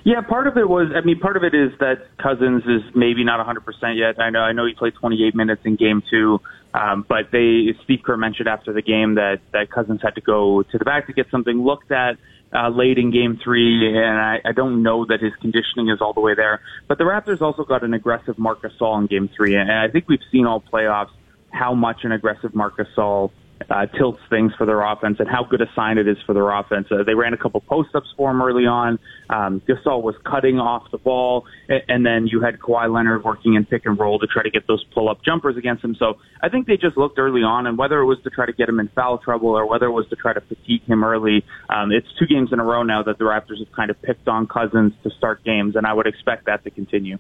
Yeah, 0.06 0.20
part 0.20 0.46
of 0.46 0.56
it 0.56 0.68
was. 0.68 0.92
I 0.94 1.04
mean, 1.04 1.18
part 1.18 1.36
of 1.36 1.42
it 1.42 1.52
is 1.52 1.72
that 1.80 2.16
Cousins 2.16 2.62
is 2.62 2.94
maybe 2.94 3.24
not 3.24 3.44
100% 3.44 3.98
yet. 3.98 4.22
I 4.22 4.30
know. 4.30 4.38
I 4.38 4.52
know 4.52 4.64
he 4.64 4.72
played 4.72 4.94
28 4.94 5.34
minutes 5.34 5.62
in 5.64 5.74
Game 5.74 6.00
Two, 6.08 6.40
um, 6.74 7.04
but 7.08 7.32
they 7.32 7.74
Steve 7.82 8.02
Kerr 8.04 8.16
mentioned 8.16 8.46
after 8.46 8.72
the 8.72 8.82
game 8.82 9.16
that 9.16 9.40
that 9.52 9.68
Cousins 9.68 10.00
had 10.00 10.14
to 10.14 10.20
go 10.20 10.62
to 10.62 10.78
the 10.78 10.84
back 10.84 11.08
to 11.08 11.12
get 11.12 11.26
something 11.32 11.60
looked 11.60 11.90
at 11.90 12.18
uh, 12.54 12.68
late 12.68 12.98
in 12.98 13.10
Game 13.10 13.40
Three, 13.42 13.98
and 13.98 14.16
I, 14.16 14.38
I 14.44 14.52
don't 14.52 14.84
know 14.84 15.06
that 15.06 15.20
his 15.20 15.32
conditioning 15.40 15.88
is 15.88 16.00
all 16.00 16.12
the 16.12 16.20
way 16.20 16.36
there. 16.36 16.60
But 16.86 16.98
the 16.98 17.04
Raptors 17.04 17.40
also 17.40 17.64
got 17.64 17.82
an 17.82 17.92
aggressive 17.92 18.38
Marc 18.38 18.62
Gasol 18.62 19.00
in 19.00 19.06
Game 19.08 19.28
Three, 19.36 19.56
and 19.56 19.72
I 19.72 19.88
think 19.88 20.08
we've 20.08 20.20
seen 20.30 20.46
all 20.46 20.60
playoffs 20.60 21.10
how 21.50 21.74
much 21.74 22.04
an 22.04 22.12
aggressive 22.12 22.54
Marc 22.54 22.76
Gasol 22.76 23.32
uh, 23.70 23.86
tilts 23.86 24.20
things 24.30 24.52
for 24.56 24.66
their 24.66 24.82
offense 24.82 25.18
and 25.18 25.28
how 25.28 25.44
good 25.44 25.60
a 25.60 25.66
sign 25.74 25.98
it 25.98 26.06
is 26.06 26.16
for 26.26 26.34
their 26.34 26.50
offense. 26.50 26.86
Uh, 26.90 27.02
they 27.04 27.14
ran 27.14 27.32
a 27.32 27.36
couple 27.36 27.60
post 27.60 27.94
ups 27.94 28.08
for 28.16 28.30
him 28.30 28.42
early 28.42 28.66
on. 28.66 28.98
Um, 29.28 29.60
Gasol 29.66 30.02
was 30.02 30.14
cutting 30.24 30.58
off 30.58 30.90
the 30.90 30.98
ball, 30.98 31.46
and, 31.68 31.82
and 31.88 32.06
then 32.06 32.26
you 32.26 32.40
had 32.40 32.58
Kawhi 32.58 32.92
Leonard 32.92 33.24
working 33.24 33.54
in 33.54 33.64
pick 33.64 33.86
and 33.86 33.98
roll 33.98 34.18
to 34.18 34.26
try 34.26 34.42
to 34.42 34.50
get 34.50 34.66
those 34.66 34.84
pull 34.94 35.08
up 35.08 35.24
jumpers 35.24 35.56
against 35.56 35.82
him. 35.82 35.96
So 35.98 36.18
I 36.42 36.48
think 36.48 36.66
they 36.66 36.76
just 36.76 36.96
looked 36.96 37.18
early 37.18 37.42
on, 37.42 37.66
and 37.66 37.76
whether 37.76 37.98
it 37.98 38.06
was 38.06 38.18
to 38.24 38.30
try 38.30 38.46
to 38.46 38.52
get 38.52 38.68
him 38.68 38.78
in 38.78 38.88
foul 38.88 39.18
trouble 39.18 39.50
or 39.50 39.66
whether 39.66 39.86
it 39.86 39.92
was 39.92 40.08
to 40.08 40.16
try 40.16 40.32
to 40.32 40.40
fatigue 40.40 40.84
him 40.84 41.02
early, 41.02 41.44
um, 41.68 41.90
it's 41.92 42.08
two 42.18 42.26
games 42.26 42.50
in 42.52 42.60
a 42.60 42.64
row 42.64 42.82
now 42.82 43.02
that 43.02 43.18
the 43.18 43.24
Raptors 43.24 43.58
have 43.58 43.72
kind 43.72 43.90
of 43.90 44.00
picked 44.02 44.28
on 44.28 44.46
Cousins 44.46 44.92
to 45.02 45.10
start 45.10 45.42
games, 45.44 45.76
and 45.76 45.86
I 45.86 45.92
would 45.92 46.06
expect 46.06 46.46
that 46.46 46.62
to 46.64 46.70
continue. 46.70 47.18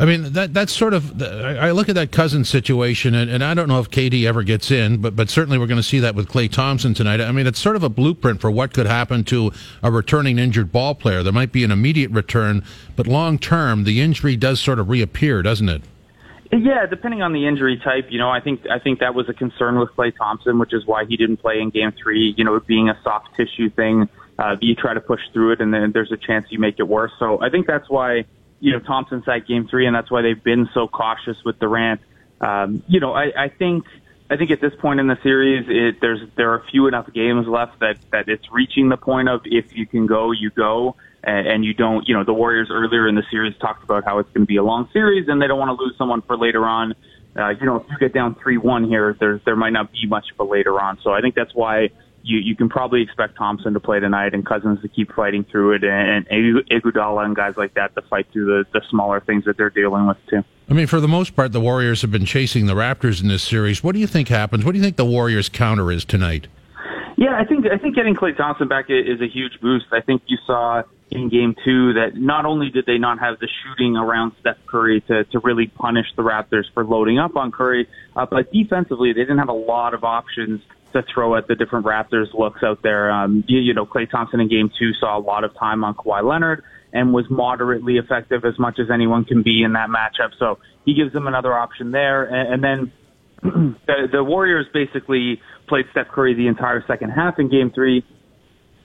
I 0.00 0.04
mean, 0.04 0.32
that 0.34 0.54
that's 0.54 0.72
sort 0.72 0.94
of. 0.94 1.20
I 1.20 1.72
look 1.72 1.88
at 1.88 1.96
that 1.96 2.12
cousin 2.12 2.44
situation, 2.44 3.16
and, 3.16 3.28
and 3.28 3.42
I 3.42 3.52
don't 3.54 3.66
know 3.66 3.80
if 3.80 3.90
KD 3.90 4.26
ever 4.26 4.44
gets 4.44 4.70
in, 4.70 4.98
but 4.98 5.16
but 5.16 5.28
certainly 5.28 5.58
we're 5.58 5.66
going 5.66 5.80
to 5.80 5.82
see 5.82 5.98
that 5.98 6.14
with 6.14 6.28
Klay 6.28 6.50
Thompson 6.50 6.94
tonight. 6.94 7.20
I 7.20 7.32
mean, 7.32 7.48
it's 7.48 7.58
sort 7.58 7.74
of 7.74 7.82
a 7.82 7.88
blueprint 7.88 8.40
for 8.40 8.48
what 8.48 8.72
could 8.72 8.86
happen 8.86 9.24
to 9.24 9.50
a 9.82 9.90
returning 9.90 10.38
injured 10.38 10.70
ball 10.70 10.94
player. 10.94 11.24
There 11.24 11.32
might 11.32 11.50
be 11.50 11.64
an 11.64 11.72
immediate 11.72 12.12
return, 12.12 12.62
but 12.94 13.08
long 13.08 13.40
term, 13.40 13.82
the 13.82 14.00
injury 14.00 14.36
does 14.36 14.60
sort 14.60 14.78
of 14.78 14.88
reappear, 14.88 15.42
doesn't 15.42 15.68
it? 15.68 15.82
Yeah, 16.52 16.86
depending 16.86 17.20
on 17.20 17.32
the 17.32 17.46
injury 17.46 17.78
type, 17.84 18.06
you 18.08 18.18
know, 18.18 18.30
I 18.30 18.40
think 18.40 18.66
I 18.70 18.78
think 18.78 19.00
that 19.00 19.16
was 19.16 19.28
a 19.28 19.34
concern 19.34 19.80
with 19.80 19.90
Klay 19.90 20.16
Thompson, 20.16 20.60
which 20.60 20.72
is 20.72 20.86
why 20.86 21.06
he 21.06 21.16
didn't 21.16 21.38
play 21.38 21.58
in 21.60 21.70
Game 21.70 21.92
Three. 22.00 22.34
You 22.36 22.44
know, 22.44 22.54
it 22.54 22.68
being 22.68 22.88
a 22.88 22.96
soft 23.02 23.34
tissue 23.36 23.68
thing, 23.68 24.08
uh, 24.38 24.56
you 24.60 24.76
try 24.76 24.94
to 24.94 25.00
push 25.00 25.20
through 25.32 25.54
it, 25.54 25.60
and 25.60 25.74
then 25.74 25.90
there's 25.92 26.12
a 26.12 26.16
chance 26.16 26.46
you 26.50 26.60
make 26.60 26.78
it 26.78 26.86
worse. 26.86 27.10
So 27.18 27.42
I 27.42 27.50
think 27.50 27.66
that's 27.66 27.90
why 27.90 28.26
you 28.60 28.72
know, 28.72 28.80
Thompson's 28.80 29.24
at 29.28 29.46
game 29.46 29.68
three, 29.68 29.86
and 29.86 29.94
that's 29.94 30.10
why 30.10 30.22
they've 30.22 30.42
been 30.42 30.68
so 30.74 30.88
cautious 30.88 31.36
with 31.44 31.58
Durant. 31.58 32.00
Um, 32.40 32.82
you 32.88 33.00
know, 33.00 33.12
I, 33.12 33.44
I 33.44 33.48
think 33.48 33.84
I 34.30 34.36
think 34.36 34.50
at 34.50 34.60
this 34.60 34.72
point 34.80 35.00
in 35.00 35.06
the 35.06 35.18
series, 35.22 35.66
it, 35.68 36.00
there's 36.00 36.20
there 36.36 36.52
are 36.52 36.62
few 36.70 36.86
enough 36.86 37.12
games 37.12 37.46
left 37.46 37.80
that 37.80 37.96
that 38.12 38.28
it's 38.28 38.44
reaching 38.52 38.88
the 38.88 38.96
point 38.96 39.28
of 39.28 39.42
if 39.44 39.74
you 39.74 39.86
can 39.86 40.06
go, 40.06 40.32
you 40.32 40.50
go, 40.50 40.96
and, 41.22 41.46
and 41.46 41.64
you 41.64 41.72
don't. 41.72 42.06
You 42.06 42.14
know, 42.14 42.24
the 42.24 42.34
Warriors 42.34 42.68
earlier 42.70 43.08
in 43.08 43.14
the 43.14 43.24
series 43.30 43.56
talked 43.58 43.84
about 43.84 44.04
how 44.04 44.18
it's 44.18 44.28
going 44.30 44.42
to 44.42 44.46
be 44.46 44.56
a 44.56 44.62
long 44.62 44.88
series, 44.92 45.28
and 45.28 45.40
they 45.40 45.46
don't 45.46 45.58
want 45.58 45.76
to 45.76 45.82
lose 45.82 45.94
someone 45.96 46.22
for 46.22 46.36
later 46.36 46.64
on. 46.66 46.94
Uh, 47.36 47.50
you 47.50 47.64
know, 47.64 47.76
if 47.76 47.84
you 47.90 47.98
get 47.98 48.12
down 48.12 48.34
three 48.34 48.58
one 48.58 48.88
here, 48.88 49.16
there 49.18 49.40
there 49.44 49.56
might 49.56 49.72
not 49.72 49.92
be 49.92 50.06
much 50.06 50.26
for 50.36 50.46
later 50.46 50.80
on. 50.80 50.98
So 51.02 51.10
I 51.10 51.20
think 51.20 51.34
that's 51.34 51.54
why 51.54 51.90
you, 52.22 52.38
you 52.38 52.56
can 52.56 52.68
probably 52.68 53.02
expect 53.02 53.36
Thompson 53.36 53.72
to 53.74 53.80
play 53.80 54.00
tonight 54.00 54.34
and 54.34 54.44
Cousins 54.44 54.80
to 54.82 54.88
keep 54.88 55.12
fighting 55.12 55.44
through 55.44 55.72
it 55.72 55.84
and, 55.84 56.26
and 56.28 56.64
Iguodala 56.70 57.24
and 57.24 57.34
guys 57.34 57.54
like 57.56 57.74
that 57.74 57.94
to 57.94 58.02
fight 58.02 58.26
through 58.32 58.46
the, 58.46 58.64
the 58.78 58.84
smaller 58.90 59.20
things 59.20 59.44
that 59.44 59.56
they're 59.56 59.70
dealing 59.70 60.06
with 60.06 60.18
too. 60.28 60.42
I 60.70 60.74
mean, 60.74 60.86
for 60.86 61.00
the 61.00 61.08
most 61.08 61.34
part, 61.34 61.52
the 61.52 61.60
Warriors 61.60 62.02
have 62.02 62.10
been 62.10 62.26
chasing 62.26 62.66
the 62.66 62.74
Raptors 62.74 63.22
in 63.22 63.28
this 63.28 63.42
series. 63.42 63.82
What 63.82 63.94
do 63.94 64.00
you 64.00 64.06
think 64.06 64.28
happens? 64.28 64.64
What 64.64 64.72
do 64.72 64.78
you 64.78 64.84
think 64.84 64.96
the 64.96 65.04
Warriors' 65.04 65.48
counter 65.48 65.90
is 65.90 66.04
tonight? 66.04 66.46
Yeah, 67.16 67.36
I 67.36 67.44
think 67.44 67.66
I 67.66 67.78
think 67.78 67.96
getting 67.96 68.14
Klay 68.14 68.36
Thompson 68.36 68.68
back 68.68 68.86
is 68.90 69.20
a 69.20 69.26
huge 69.26 69.60
boost. 69.60 69.86
I 69.90 70.00
think 70.00 70.22
you 70.26 70.36
saw 70.46 70.82
in 71.10 71.28
game 71.28 71.54
two 71.64 71.94
that 71.94 72.14
not 72.14 72.44
only 72.44 72.70
did 72.70 72.86
they 72.86 72.98
not 72.98 73.18
have 73.18 73.38
the 73.40 73.48
shooting 73.64 73.96
around 73.96 74.32
Steph 74.40 74.58
Curry 74.66 75.00
to, 75.08 75.24
to 75.24 75.38
really 75.40 75.66
punish 75.66 76.06
the 76.16 76.22
Raptors 76.22 76.64
for 76.74 76.84
loading 76.84 77.18
up 77.18 77.34
on 77.34 77.50
Curry, 77.50 77.88
uh, 78.14 78.26
but 78.30 78.52
defensively 78.52 79.12
they 79.12 79.22
didn't 79.22 79.38
have 79.38 79.48
a 79.48 79.52
lot 79.52 79.94
of 79.94 80.04
options 80.04 80.60
to 80.92 81.02
throw 81.12 81.36
at 81.36 81.48
the 81.48 81.54
different 81.54 81.86
Raptors 81.86 82.32
looks 82.34 82.62
out 82.62 82.82
there. 82.82 83.10
Um, 83.10 83.44
you, 83.46 83.58
you 83.60 83.74
know, 83.74 83.86
Klay 83.86 84.10
Thompson 84.10 84.40
in 84.40 84.48
game 84.48 84.70
two 84.78 84.92
saw 84.94 85.18
a 85.18 85.20
lot 85.20 85.44
of 85.44 85.54
time 85.58 85.84
on 85.84 85.94
Kawhi 85.94 86.22
Leonard 86.22 86.62
and 86.92 87.12
was 87.12 87.26
moderately 87.28 87.98
effective 87.98 88.44
as 88.44 88.58
much 88.58 88.78
as 88.78 88.90
anyone 88.92 89.24
can 89.24 89.42
be 89.42 89.62
in 89.62 89.74
that 89.74 89.88
matchup. 89.90 90.30
So 90.38 90.58
he 90.84 90.94
gives 90.94 91.12
them 91.12 91.26
another 91.26 91.52
option 91.52 91.90
there. 91.90 92.24
And, 92.24 92.54
and 92.54 92.64
then 92.64 92.92
the, 93.86 94.08
the 94.10 94.24
Warriors 94.24 94.66
basically 94.72 95.40
played 95.68 95.84
Steph 95.90 96.08
Curry 96.08 96.34
the 96.34 96.46
entire 96.46 96.82
second 96.86 97.10
half 97.10 97.38
in 97.38 97.50
game 97.50 97.70
three 97.74 98.04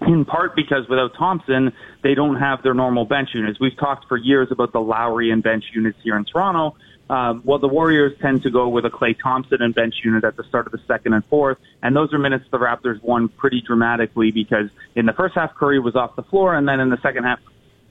in 0.08 0.26
part 0.26 0.56
because 0.56 0.88
without 0.89 1.12
Thompson, 1.18 1.72
they 2.04 2.14
don't 2.14 2.36
have 2.36 2.62
their 2.64 2.74
normal 2.74 3.06
bench 3.06 3.30
units. 3.34 3.60
We've 3.60 3.78
talked 3.78 4.06
for 4.08 4.18
years 4.18 4.49
about 4.51 4.74
the 4.74 4.80
Lowry 4.80 5.32
and 5.32 5.41
bench 5.41 5.64
units 5.74 5.97
here 6.04 6.18
in 6.18 6.26
Toronto, 6.26 6.76
um, 7.10 7.41
well, 7.45 7.60
the 7.60 7.68
Warriors 7.68 8.14
tend 8.22 8.43
to 8.43 8.49
go 8.49 8.70
with 8.70 8.86
a 8.86 8.89
Klay 8.89 9.16
Thompson 9.22 9.58
and 9.62 9.76
bench 9.76 9.95
unit 10.04 10.24
at 10.24 10.38
the 10.38 10.43
start 10.45 10.66
of 10.66 10.72
the 10.72 10.80
second 10.88 11.14
and 11.14 11.24
fourth, 11.26 11.58
and 11.82 11.95
those 11.95 12.14
are 12.14 12.18
minutes 12.18 12.45
the 12.51 12.58
Raptors 12.58 13.01
won 13.04 13.30
pretty 13.30 13.62
dramatically 13.66 14.32
because 14.32 14.70
in 14.95 15.06
the 15.06 15.14
first 15.14 15.36
half 15.36 15.54
Curry 15.56 15.80
was 15.80 15.95
off 15.95 16.16
the 16.16 16.24
floor, 16.24 16.56
and 16.56 16.68
then 16.68 16.80
in 16.80 16.89
the 16.89 16.97
second 17.04 17.26
half 17.26 17.39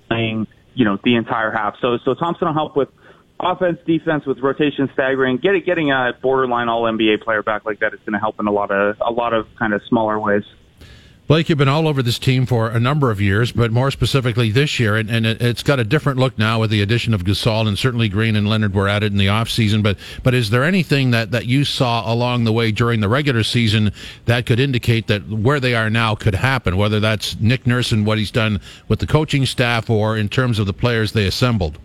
playing, 0.08 0.46
you 0.74 0.84
know, 0.84 0.98
the 1.04 1.14
entire 1.16 1.50
half. 1.50 1.74
So, 1.80 1.98
so 2.04 2.14
Thompson 2.14 2.48
will 2.48 2.54
help 2.54 2.76
with 2.76 2.88
offense, 3.38 3.78
defense, 3.86 4.24
with 4.26 4.38
rotation 4.38 4.88
staggering, 4.94 5.38
getting 5.42 5.62
getting 5.64 5.90
a 5.90 6.12
borderline 6.22 6.68
All 6.68 6.84
NBA 6.84 7.22
player 7.22 7.42
back 7.42 7.64
like 7.66 7.80
that 7.80 7.92
is 7.92 8.00
going 8.00 8.14
to 8.14 8.18
help 8.18 8.36
in 8.40 8.46
a 8.46 8.52
lot 8.52 8.70
of 8.70 8.96
a 9.06 9.12
lot 9.12 9.34
of 9.34 9.46
kind 9.58 9.74
of 9.74 9.82
smaller 9.88 10.18
ways. 10.18 10.44
Blake, 11.32 11.48
you've 11.48 11.56
been 11.56 11.66
all 11.66 11.88
over 11.88 12.02
this 12.02 12.18
team 12.18 12.44
for 12.44 12.68
a 12.68 12.78
number 12.78 13.10
of 13.10 13.18
years, 13.18 13.52
but 13.52 13.72
more 13.72 13.90
specifically 13.90 14.50
this 14.50 14.78
year, 14.78 14.96
and, 14.96 15.08
and 15.08 15.24
it, 15.24 15.40
has 15.40 15.62
got 15.62 15.80
a 15.80 15.84
different 15.84 16.18
look 16.18 16.36
now 16.36 16.60
with 16.60 16.68
the 16.68 16.82
addition 16.82 17.14
of 17.14 17.24
Gasol, 17.24 17.66
and 17.66 17.78
certainly 17.78 18.10
Green 18.10 18.36
and 18.36 18.46
Leonard 18.46 18.74
were 18.74 18.86
it 18.86 19.02
in 19.02 19.16
the 19.16 19.28
offseason. 19.28 19.82
But 19.82 19.96
but 20.22 20.34
is 20.34 20.50
there 20.50 20.62
anything 20.62 21.10
that, 21.12 21.30
that 21.30 21.46
you 21.46 21.64
saw 21.64 22.12
along 22.12 22.44
the 22.44 22.52
way 22.52 22.70
during 22.70 23.00
the 23.00 23.08
regular 23.08 23.42
season 23.44 23.92
that 24.26 24.44
could 24.44 24.60
indicate 24.60 25.06
that 25.06 25.26
where 25.26 25.58
they 25.58 25.74
are 25.74 25.88
now 25.88 26.14
could 26.14 26.34
happen, 26.34 26.76
whether 26.76 27.00
that's 27.00 27.40
Nick 27.40 27.66
Nurse 27.66 27.92
and 27.92 28.04
what 28.04 28.18
he's 28.18 28.30
done 28.30 28.60
with 28.88 28.98
the 28.98 29.06
coaching 29.06 29.46
staff 29.46 29.88
or 29.88 30.18
in 30.18 30.28
terms 30.28 30.58
of 30.58 30.66
the 30.66 30.74
players 30.74 31.12
they 31.12 31.26
assembled? 31.26 31.78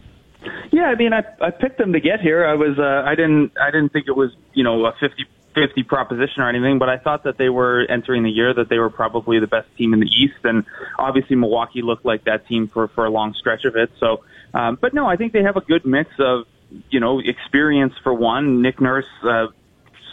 Yeah, 0.74 0.88
I 0.88 0.96
mean, 0.96 1.14
I 1.14 1.24
I 1.40 1.52
picked 1.52 1.78
them 1.78 1.94
to 1.94 2.02
get 2.02 2.20
here. 2.20 2.46
I 2.46 2.54
was 2.56 2.78
uh, 2.78 3.10
I 3.10 3.16
didn't 3.16 3.54
I 3.58 3.72
didn't 3.72 3.94
think 3.94 4.10
it 4.10 4.18
was 4.18 4.32
you 4.54 4.66
know 4.66 4.86
a 4.86 4.92
fifty 5.00 5.24
50 5.58 5.84
proposition 5.84 6.44
or 6.44 6.50
anything, 6.50 6.78
but 6.78 6.90
I 6.90 6.98
thought 6.98 7.24
that 7.24 7.38
they 7.38 7.50
were 7.50 7.86
entering 7.90 8.24
the 8.24 8.30
year 8.30 8.54
that 8.54 8.70
they 8.70 8.78
were 8.78 8.90
probably 8.90 9.40
the 9.40 9.48
best 9.48 9.68
team 9.78 9.94
in 9.94 10.00
the 10.00 10.08
East, 10.08 10.38
and 10.44 10.66
obviously 11.00 11.36
Milwaukee 11.36 11.82
looked 11.82 12.06
like 12.06 12.26
that 12.26 12.48
team 12.48 12.68
for 12.68 12.88
for 12.90 13.06
a 13.06 13.10
long 13.10 13.34
stretch 13.34 13.66
of 13.66 13.76
it. 13.76 13.90
So, 14.00 14.24
um, 14.54 14.78
but 14.80 14.94
no, 14.94 15.08
I 15.08 15.16
think 15.16 15.34
they 15.34 15.44
have 15.44 15.58
a 15.58 15.62
good 15.62 15.86
mix 15.86 16.12
of 16.20 16.46
you 16.90 17.00
know 17.00 17.20
experience 17.20 17.94
for 18.04 18.14
one. 18.14 18.62
Nick 18.62 18.80
Nurse. 18.80 19.06
Uh, 19.24 19.48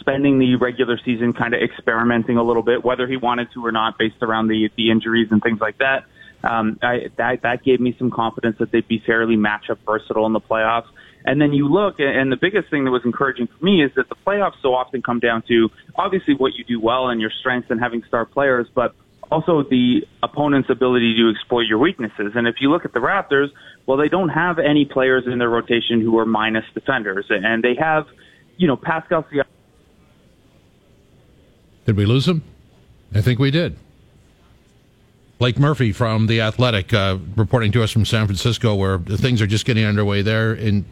spending 0.01 0.37
the 0.37 0.55
regular 0.57 0.99
season 1.03 1.33
kind 1.33 1.55
of 1.55 1.61
experimenting 1.61 2.37
a 2.37 2.43
little 2.43 2.61
bit, 2.61 2.83
whether 2.83 3.07
he 3.07 3.17
wanted 3.17 3.47
to 3.53 3.65
or 3.65 3.71
not, 3.71 3.97
based 3.97 4.21
around 4.21 4.47
the 4.47 4.69
the 4.75 4.91
injuries 4.91 5.29
and 5.31 5.41
things 5.41 5.59
like 5.59 5.77
that. 5.79 6.03
Um, 6.43 6.77
I, 6.83 7.09
that 7.17 7.41
that 7.41 7.63
gave 7.63 7.79
me 7.79 7.95
some 7.97 8.11
confidence 8.11 8.57
that 8.59 8.71
they'd 8.71 8.87
be 8.87 9.01
fairly 9.03 9.35
matchup 9.35 9.77
versatile 9.85 10.25
in 10.27 10.33
the 10.33 10.41
playoffs. 10.41 10.87
And 11.27 11.41
then 11.41 11.53
you 11.53 11.67
look, 11.67 11.95
and 11.99 12.31
the 12.31 12.37
biggest 12.37 12.69
thing 12.69 12.85
that 12.85 12.91
was 12.91 13.01
encouraging 13.03 13.47
for 13.47 13.65
me 13.65 13.83
is 13.83 13.91
that 13.95 14.07
the 14.09 14.15
playoffs 14.15 14.61
so 14.61 14.75
often 14.75 15.01
come 15.01 15.19
down 15.19 15.41
to 15.47 15.69
obviously 15.95 16.35
what 16.35 16.53
you 16.53 16.63
do 16.63 16.79
well 16.79 17.09
and 17.09 17.19
your 17.19 17.31
strengths 17.39 17.71
and 17.71 17.79
having 17.79 18.03
star 18.07 18.25
players, 18.25 18.67
but 18.75 18.93
also 19.31 19.63
the 19.63 20.05
opponent's 20.21 20.69
ability 20.69 21.15
to 21.15 21.31
exploit 21.31 21.65
your 21.67 21.79
weaknesses. 21.79 22.33
And 22.35 22.47
if 22.47 22.57
you 22.61 22.69
look 22.69 22.85
at 22.85 22.93
the 22.93 22.99
Raptors, 22.99 23.47
well, 23.87 23.97
they 23.97 24.07
don't 24.07 24.29
have 24.29 24.59
any 24.59 24.85
players 24.85 25.23
in 25.25 25.39
their 25.39 25.49
rotation 25.49 25.99
who 25.99 26.19
are 26.19 26.25
minus 26.25 26.65
defenders, 26.75 27.25
and 27.29 27.63
they 27.63 27.75
have, 27.75 28.05
you 28.57 28.67
know, 28.67 28.77
Pascal 28.77 29.23
Siakam. 29.23 29.45
Did 31.87 31.97
we 31.97 32.05
lose 32.05 32.27
him? 32.27 32.43
I 33.13 33.21
think 33.21 33.39
we 33.39 33.49
did. 33.49 33.77
Blake 35.37 35.59
Murphy 35.59 35.91
from 35.91 36.27
The 36.27 36.41
Athletic 36.41 36.93
uh, 36.93 37.17
reporting 37.35 37.71
to 37.73 37.83
us 37.83 37.91
from 37.91 38.05
San 38.05 38.25
Francisco, 38.25 38.73
where 38.73 38.99
things 38.99 39.41
are 39.41 39.47
just 39.47 39.65
getting 39.65 39.85
underway 39.85 40.21
there 40.21 40.53
in 40.53 40.85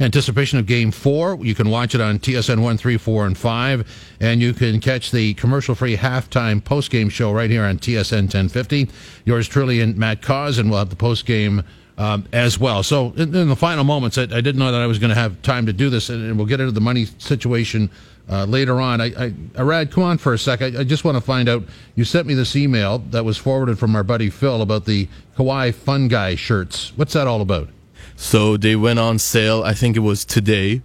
anticipation 0.00 0.58
of 0.58 0.66
game 0.66 0.90
four. 0.90 1.38
You 1.44 1.54
can 1.54 1.70
watch 1.70 1.94
it 1.94 2.00
on 2.00 2.18
TSN 2.18 2.62
1, 2.62 2.76
3, 2.76 2.96
4, 2.96 3.26
and 3.26 3.38
5. 3.38 4.16
And 4.20 4.40
you 4.40 4.52
can 4.52 4.80
catch 4.80 5.10
the 5.10 5.34
commercial 5.34 5.74
free 5.74 5.96
halftime 5.96 6.62
post 6.62 6.90
game 6.90 7.08
show 7.08 7.32
right 7.32 7.50
here 7.50 7.64
on 7.64 7.78
TSN 7.78 8.22
1050. 8.22 8.88
Yours 9.24 9.48
truly 9.48 9.80
and 9.80 9.96
Matt 9.96 10.22
Cauz, 10.22 10.58
and 10.58 10.70
we'll 10.70 10.78
have 10.78 10.90
the 10.90 10.96
post 10.96 11.26
game. 11.26 11.62
Um, 11.98 12.26
as 12.30 12.58
well. 12.60 12.82
So, 12.82 13.14
in, 13.16 13.34
in, 13.34 13.48
the 13.48 13.56
final 13.56 13.82
moments, 13.82 14.18
I, 14.18 14.24
I 14.24 14.42
didn't 14.42 14.58
know 14.58 14.70
that 14.70 14.82
I 14.82 14.86
was 14.86 14.98
going 14.98 15.08
to 15.08 15.14
have 15.14 15.40
time 15.40 15.64
to 15.64 15.72
do 15.72 15.88
this, 15.88 16.10
and, 16.10 16.22
and, 16.26 16.36
we'll 16.36 16.46
get 16.46 16.60
into 16.60 16.72
the 16.72 16.80
money 16.82 17.06
situation 17.16 17.90
uh, 18.28 18.44
later 18.44 18.82
on. 18.82 19.00
I, 19.00 19.06
I, 19.18 19.34
Arad, 19.56 19.90
come 19.92 20.04
on 20.04 20.18
for 20.18 20.34
a 20.34 20.38
sec. 20.38 20.60
I, 20.60 20.80
I, 20.80 20.84
just 20.84 21.04
want 21.04 21.16
to 21.16 21.22
find 21.22 21.48
out. 21.48 21.64
You 21.94 22.04
sent 22.04 22.26
me 22.26 22.34
this 22.34 22.54
email 22.54 22.98
that 22.98 23.24
was 23.24 23.38
forwarded 23.38 23.78
from 23.78 23.96
our 23.96 24.02
buddy 24.02 24.28
Phil 24.28 24.60
about 24.60 24.84
the 24.84 25.08
Kawhi 25.38 25.72
Fun 25.72 26.08
Guy 26.08 26.34
shirts. 26.34 26.92
What's 26.96 27.14
that 27.14 27.26
all 27.26 27.40
about? 27.40 27.70
So 28.16 28.56
they 28.56 28.76
went 28.76 28.98
on 28.98 29.18
sale, 29.18 29.62
I 29.62 29.74
think 29.74 29.96
it 29.96 30.00
was 30.00 30.24
today. 30.24 30.82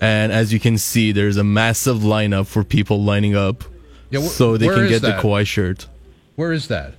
And 0.00 0.32
as 0.32 0.52
you 0.52 0.60
can 0.60 0.76
see, 0.76 1.12
there's 1.12 1.36
a 1.36 1.44
massive 1.44 1.98
lineup 1.98 2.46
for 2.46 2.62
people 2.62 3.02
lining 3.02 3.34
up 3.34 3.64
yeah, 4.10 4.20
wh- 4.20 4.24
so 4.28 4.56
they 4.56 4.68
can 4.68 4.88
get 4.88 5.02
that? 5.02 5.22
the 5.22 5.28
Kawhi 5.28 5.46
shirt. 5.46 5.86
Where 6.36 6.52
is 6.52 6.68
that? 6.68 6.94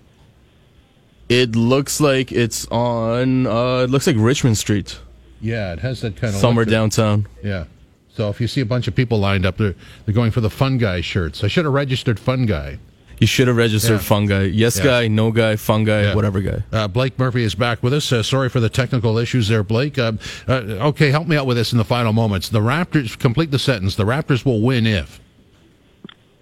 It 1.29 1.55
looks 1.55 1.99
like 1.99 2.31
it's 2.31 2.67
on, 2.67 3.47
uh, 3.47 3.83
it 3.83 3.89
looks 3.89 4.07
like 4.07 4.15
Richmond 4.17 4.57
Street. 4.57 4.99
Yeah, 5.41 5.73
it 5.73 5.79
has 5.79 6.01
that 6.01 6.15
kind 6.15 6.33
of. 6.33 6.39
Somewhere 6.39 6.65
downtown. 6.65 7.27
Yeah. 7.43 7.65
So 8.13 8.29
if 8.29 8.39
you 8.39 8.47
see 8.47 8.61
a 8.61 8.65
bunch 8.65 8.87
of 8.87 8.95
people 8.95 9.19
lined 9.19 9.45
up, 9.45 9.57
they're, 9.57 9.75
they're 10.05 10.15
going 10.15 10.31
for 10.31 10.41
the 10.41 10.49
Fun 10.49 10.77
Guy 10.77 11.01
shirts. 11.01 11.43
I 11.43 11.47
should 11.47 11.65
have 11.65 11.73
registered 11.73 12.19
Fun 12.19 12.45
Guy. 12.45 12.79
You 13.19 13.27
should 13.27 13.47
have 13.47 13.55
registered 13.55 14.01
yeah. 14.01 14.07
fun 14.07 14.25
guy. 14.25 14.43
Yes, 14.43 14.77
yeah. 14.77 14.83
guy, 14.83 15.07
no 15.07 15.31
guy, 15.31 15.55
fun 15.55 15.85
guy, 15.85 16.03
yeah. 16.03 16.15
whatever 16.15 16.41
guy. 16.41 16.63
Uh, 16.71 16.87
Blake 16.87 17.17
Murphy 17.17 17.43
is 17.43 17.55
back 17.55 17.81
with 17.81 17.93
us. 17.93 18.11
Uh, 18.11 18.21
sorry 18.21 18.49
for 18.49 18.59
the 18.59 18.69
technical 18.69 19.17
issues 19.17 19.47
there, 19.47 19.63
Blake. 19.63 19.97
Uh, 19.97 20.13
uh 20.47 20.53
okay, 20.89 21.11
help 21.11 21.27
me 21.27 21.37
out 21.37 21.45
with 21.45 21.57
this 21.57 21.71
in 21.71 21.77
the 21.77 21.85
final 21.85 22.11
moments. 22.11 22.49
The 22.49 22.59
Raptors, 22.59 23.17
complete 23.17 23.51
the 23.51 23.59
sentence. 23.59 23.95
The 23.95 24.03
Raptors 24.05 24.43
will 24.43 24.61
win 24.61 24.85
if. 24.85 25.21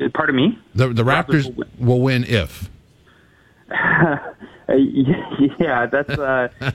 Uh, 0.02 0.10
pardon 0.14 0.36
me? 0.36 0.60
The, 0.74 0.90
the 0.90 1.04
Raptors, 1.04 1.44
Raptors 1.44 1.46
will, 1.46 1.54
win. 1.54 1.88
will 1.88 2.02
win 2.02 2.24
if. 2.24 2.70
Uh, 3.70 4.76
yeah, 5.60 5.86
that's 5.86 6.10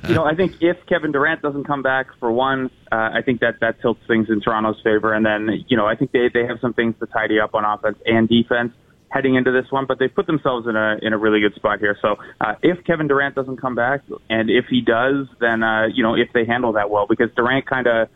you 0.09 0.15
know 0.15 0.25
I 0.25 0.35
think 0.35 0.57
if 0.61 0.77
Kevin 0.87 1.11
Durant 1.11 1.43
doesn't 1.43 1.65
come 1.65 1.83
back 1.83 2.09
for 2.21 2.31
one, 2.31 2.71
I 2.93 3.23
think 3.23 3.41
that 3.41 3.61
that 3.61 3.81
tilts 3.81 4.03
things 4.07 4.29
in 4.29 4.41
Toronto's 4.43 4.81
favor, 4.85 5.15
and 5.15 5.25
then 5.25 5.65
you 5.69 5.77
know 5.77 5.87
I 5.87 5.97
think 5.97 6.13
they 6.13 6.29
they 6.29 6.45
have 6.47 6.61
some 6.61 6.75
things 6.75 6.95
to 7.01 7.07
tidy 7.07 7.41
up 7.41 7.55
on 7.55 7.65
offense 7.65 7.99
and 8.05 8.29
defense 8.29 8.73
heading 9.11 9.35
into 9.35 9.51
this 9.53 9.71
one, 9.71 9.87
but 9.87 9.99
they 9.99 10.09
put 10.09 10.27
themselves 10.27 10.67
in 10.67 10.77
a 10.77 10.97
in 11.03 11.13
a 11.13 11.19
really 11.19 11.41
good 11.41 11.55
spot 11.55 11.79
here. 11.79 11.97
So 12.03 12.17
uh, 12.41 12.55
if 12.63 12.85
Kevin 12.85 13.09
Durant 13.09 13.35
doesn't 13.35 13.61
come 13.61 13.75
back, 13.75 14.03
and 14.29 14.51
if 14.51 14.67
he 14.69 14.81
does, 14.81 15.27
then 15.41 15.63
uh, 15.63 15.87
you 15.93 16.03
know 16.03 16.15
if 16.15 16.29
they 16.33 16.45
handle 16.45 16.73
that 16.75 16.91
well, 16.91 17.07
because 17.09 17.31
Durant 17.37 17.67
kind 17.67 17.87
of 17.87 18.09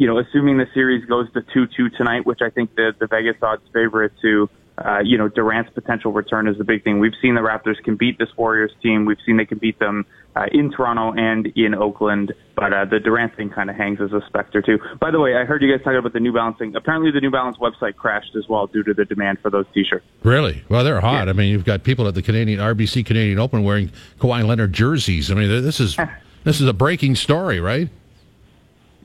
you 0.00 0.06
know, 0.06 0.18
assuming 0.18 0.56
the 0.56 0.66
series 0.72 1.04
goes 1.04 1.30
to 1.34 1.42
2-2 1.42 1.94
tonight, 1.98 2.24
which 2.24 2.38
I 2.40 2.48
think 2.48 2.74
the, 2.74 2.94
the 2.98 3.06
Vegas 3.06 3.36
odds 3.42 3.60
favor 3.70 4.02
it 4.02 4.12
to, 4.22 4.48
uh, 4.78 5.00
you 5.04 5.18
know, 5.18 5.28
Durant's 5.28 5.70
potential 5.72 6.12
return 6.12 6.48
is 6.48 6.56
the 6.56 6.64
big 6.64 6.84
thing. 6.84 7.00
We've 7.00 7.14
seen 7.20 7.34
the 7.34 7.40
Raptors 7.40 7.82
can 7.82 7.96
beat 7.96 8.18
this 8.18 8.28
Warriors 8.36 8.72
team. 8.82 9.04
We've 9.04 9.18
seen 9.26 9.36
they 9.36 9.44
can 9.44 9.58
beat 9.58 9.78
them 9.78 10.06
uh, 10.36 10.46
in 10.52 10.70
Toronto 10.70 11.12
and 11.12 11.46
in 11.56 11.74
Oakland, 11.74 12.32
but 12.54 12.72
uh, 12.72 12.84
the 12.84 12.98
Durant 12.98 13.36
thing 13.36 13.50
kind 13.50 13.68
of 13.68 13.76
hangs 13.76 14.00
as 14.00 14.12
a 14.12 14.22
specter 14.26 14.62
too. 14.62 14.78
By 15.00 15.10
the 15.10 15.20
way, 15.20 15.36
I 15.36 15.44
heard 15.44 15.62
you 15.62 15.70
guys 15.70 15.84
talking 15.84 15.98
about 15.98 16.12
the 16.12 16.20
New 16.20 16.32
Balance 16.32 16.58
thing. 16.58 16.74
Apparently, 16.76 17.10
the 17.10 17.20
New 17.20 17.30
Balance 17.30 17.58
website 17.58 17.96
crashed 17.96 18.34
as 18.36 18.48
well 18.48 18.66
due 18.66 18.82
to 18.84 18.94
the 18.94 19.04
demand 19.04 19.38
for 19.40 19.50
those 19.50 19.66
T-shirts. 19.74 20.04
Really? 20.22 20.64
Well, 20.68 20.84
they're 20.84 21.00
hot. 21.00 21.26
Yeah. 21.26 21.30
I 21.30 21.32
mean, 21.34 21.50
you've 21.50 21.64
got 21.64 21.82
people 21.82 22.06
at 22.08 22.14
the 22.14 22.22
Canadian 22.22 22.60
RBC 22.60 23.04
Canadian 23.04 23.38
Open 23.38 23.64
wearing 23.64 23.90
Kawhi 24.18 24.46
Leonard 24.46 24.72
jerseys. 24.72 25.30
I 25.30 25.34
mean, 25.34 25.48
this 25.62 25.80
is 25.80 25.96
this 26.44 26.60
is 26.60 26.66
a 26.66 26.72
breaking 26.72 27.16
story, 27.16 27.60
right? 27.60 27.88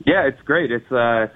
Yeah, 0.06 0.26
it's 0.26 0.40
great. 0.42 0.70
It's 0.70 0.90
uh 0.92 1.26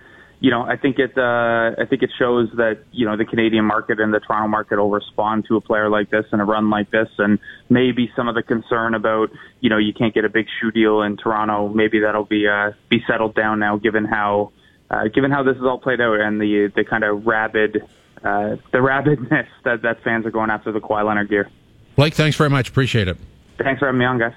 you 0.41 0.51
know, 0.51 0.63
I 0.63 0.77
think 0.77 0.99
it 0.99 1.17
uh, 1.19 1.73
I 1.79 1.85
think 1.89 2.03
it 2.03 2.11
shows 2.19 2.49
that 2.57 2.79
you 2.93 3.07
know 3.07 3.17
the 3.17 3.27
Canadian 3.27 3.67
market 3.67 4.01
and 4.01 4.13
the 4.13 4.21
Toronto 4.21 4.49
market 4.49 4.79
will 4.79 4.91
respond 4.91 5.45
to 5.49 5.57
a 5.57 5.61
player 5.61 5.91
like 5.91 6.11
this 6.11 6.25
and 6.33 6.41
a 6.41 6.45
run 6.45 6.71
like 6.71 6.91
this, 6.91 7.09
and 7.19 7.39
maybe 7.69 8.11
some 8.17 8.27
of 8.27 8.35
the 8.35 8.43
concern 8.43 8.95
about 8.95 9.29
you 9.61 9.69
know 9.69 9.77
you 9.77 9.93
can't 9.93 10.15
get 10.15 10.25
a 10.25 10.31
big 10.31 10.47
shoe 10.59 10.71
deal 10.71 11.03
in 11.03 11.19
Toronto, 11.19 11.69
maybe 11.69 12.01
that'll 12.01 12.25
be 12.25 12.49
uh, 12.49 12.73
be 12.89 13.05
settled 13.07 13.35
down 13.35 13.59
now, 13.59 13.77
given 13.77 14.07
how 14.07 14.53
uh, 14.91 15.09
given 15.09 15.31
how 15.31 15.43
this 15.43 15.57
is 15.57 15.63
all 15.63 15.79
played 15.79 16.01
out 16.01 16.19
and 16.19 16.41
the 16.41 16.73
the 16.75 16.85
kind 16.85 17.05
of 17.05 17.27
rabid 17.27 17.83
uh, 18.25 18.57
the 18.73 18.79
rabidness 18.79 19.47
that 19.65 19.83
that 19.83 20.03
fans 20.03 20.25
are 20.25 20.31
going 20.31 20.51
after 20.51 20.73
the 20.73 20.81
Kawhi 20.81 21.07
Leonard 21.07 21.29
gear. 21.29 21.51
Blake, 21.97 22.15
thanks 22.15 22.39
very 22.39 22.51
much. 22.51 22.71
Appreciate 22.71 23.09
it. 23.09 23.19
Thanks 23.59 23.79
for 23.79 23.87
having 23.87 23.99
me 23.99 24.07
on, 24.07 24.19
guys. 24.19 24.33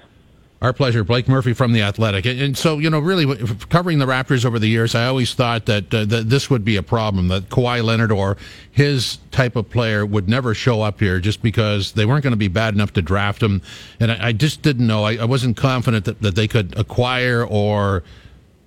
Our 0.64 0.72
pleasure. 0.72 1.04
Blake 1.04 1.28
Murphy 1.28 1.52
from 1.52 1.72
The 1.74 1.82
Athletic. 1.82 2.24
And 2.24 2.56
so, 2.56 2.78
you 2.78 2.88
know, 2.88 2.98
really 2.98 3.26
covering 3.68 3.98
the 3.98 4.06
Raptors 4.06 4.46
over 4.46 4.58
the 4.58 4.66
years, 4.66 4.94
I 4.94 5.04
always 5.04 5.34
thought 5.34 5.66
that, 5.66 5.92
uh, 5.92 6.06
that 6.06 6.30
this 6.30 6.48
would 6.48 6.64
be 6.64 6.76
a 6.76 6.82
problem, 6.82 7.28
that 7.28 7.50
Kawhi 7.50 7.84
Leonard 7.84 8.10
or 8.10 8.38
his 8.70 9.18
type 9.30 9.56
of 9.56 9.68
player 9.68 10.06
would 10.06 10.26
never 10.26 10.54
show 10.54 10.80
up 10.80 11.00
here 11.00 11.20
just 11.20 11.42
because 11.42 11.92
they 11.92 12.06
weren't 12.06 12.22
going 12.22 12.30
to 12.30 12.38
be 12.38 12.48
bad 12.48 12.72
enough 12.72 12.94
to 12.94 13.02
draft 13.02 13.42
him. 13.42 13.60
And 14.00 14.10
I, 14.10 14.28
I 14.28 14.32
just 14.32 14.62
didn't 14.62 14.86
know. 14.86 15.04
I, 15.04 15.16
I 15.16 15.24
wasn't 15.26 15.58
confident 15.58 16.06
that, 16.06 16.22
that 16.22 16.34
they 16.34 16.48
could 16.48 16.74
acquire 16.78 17.44
or 17.44 18.02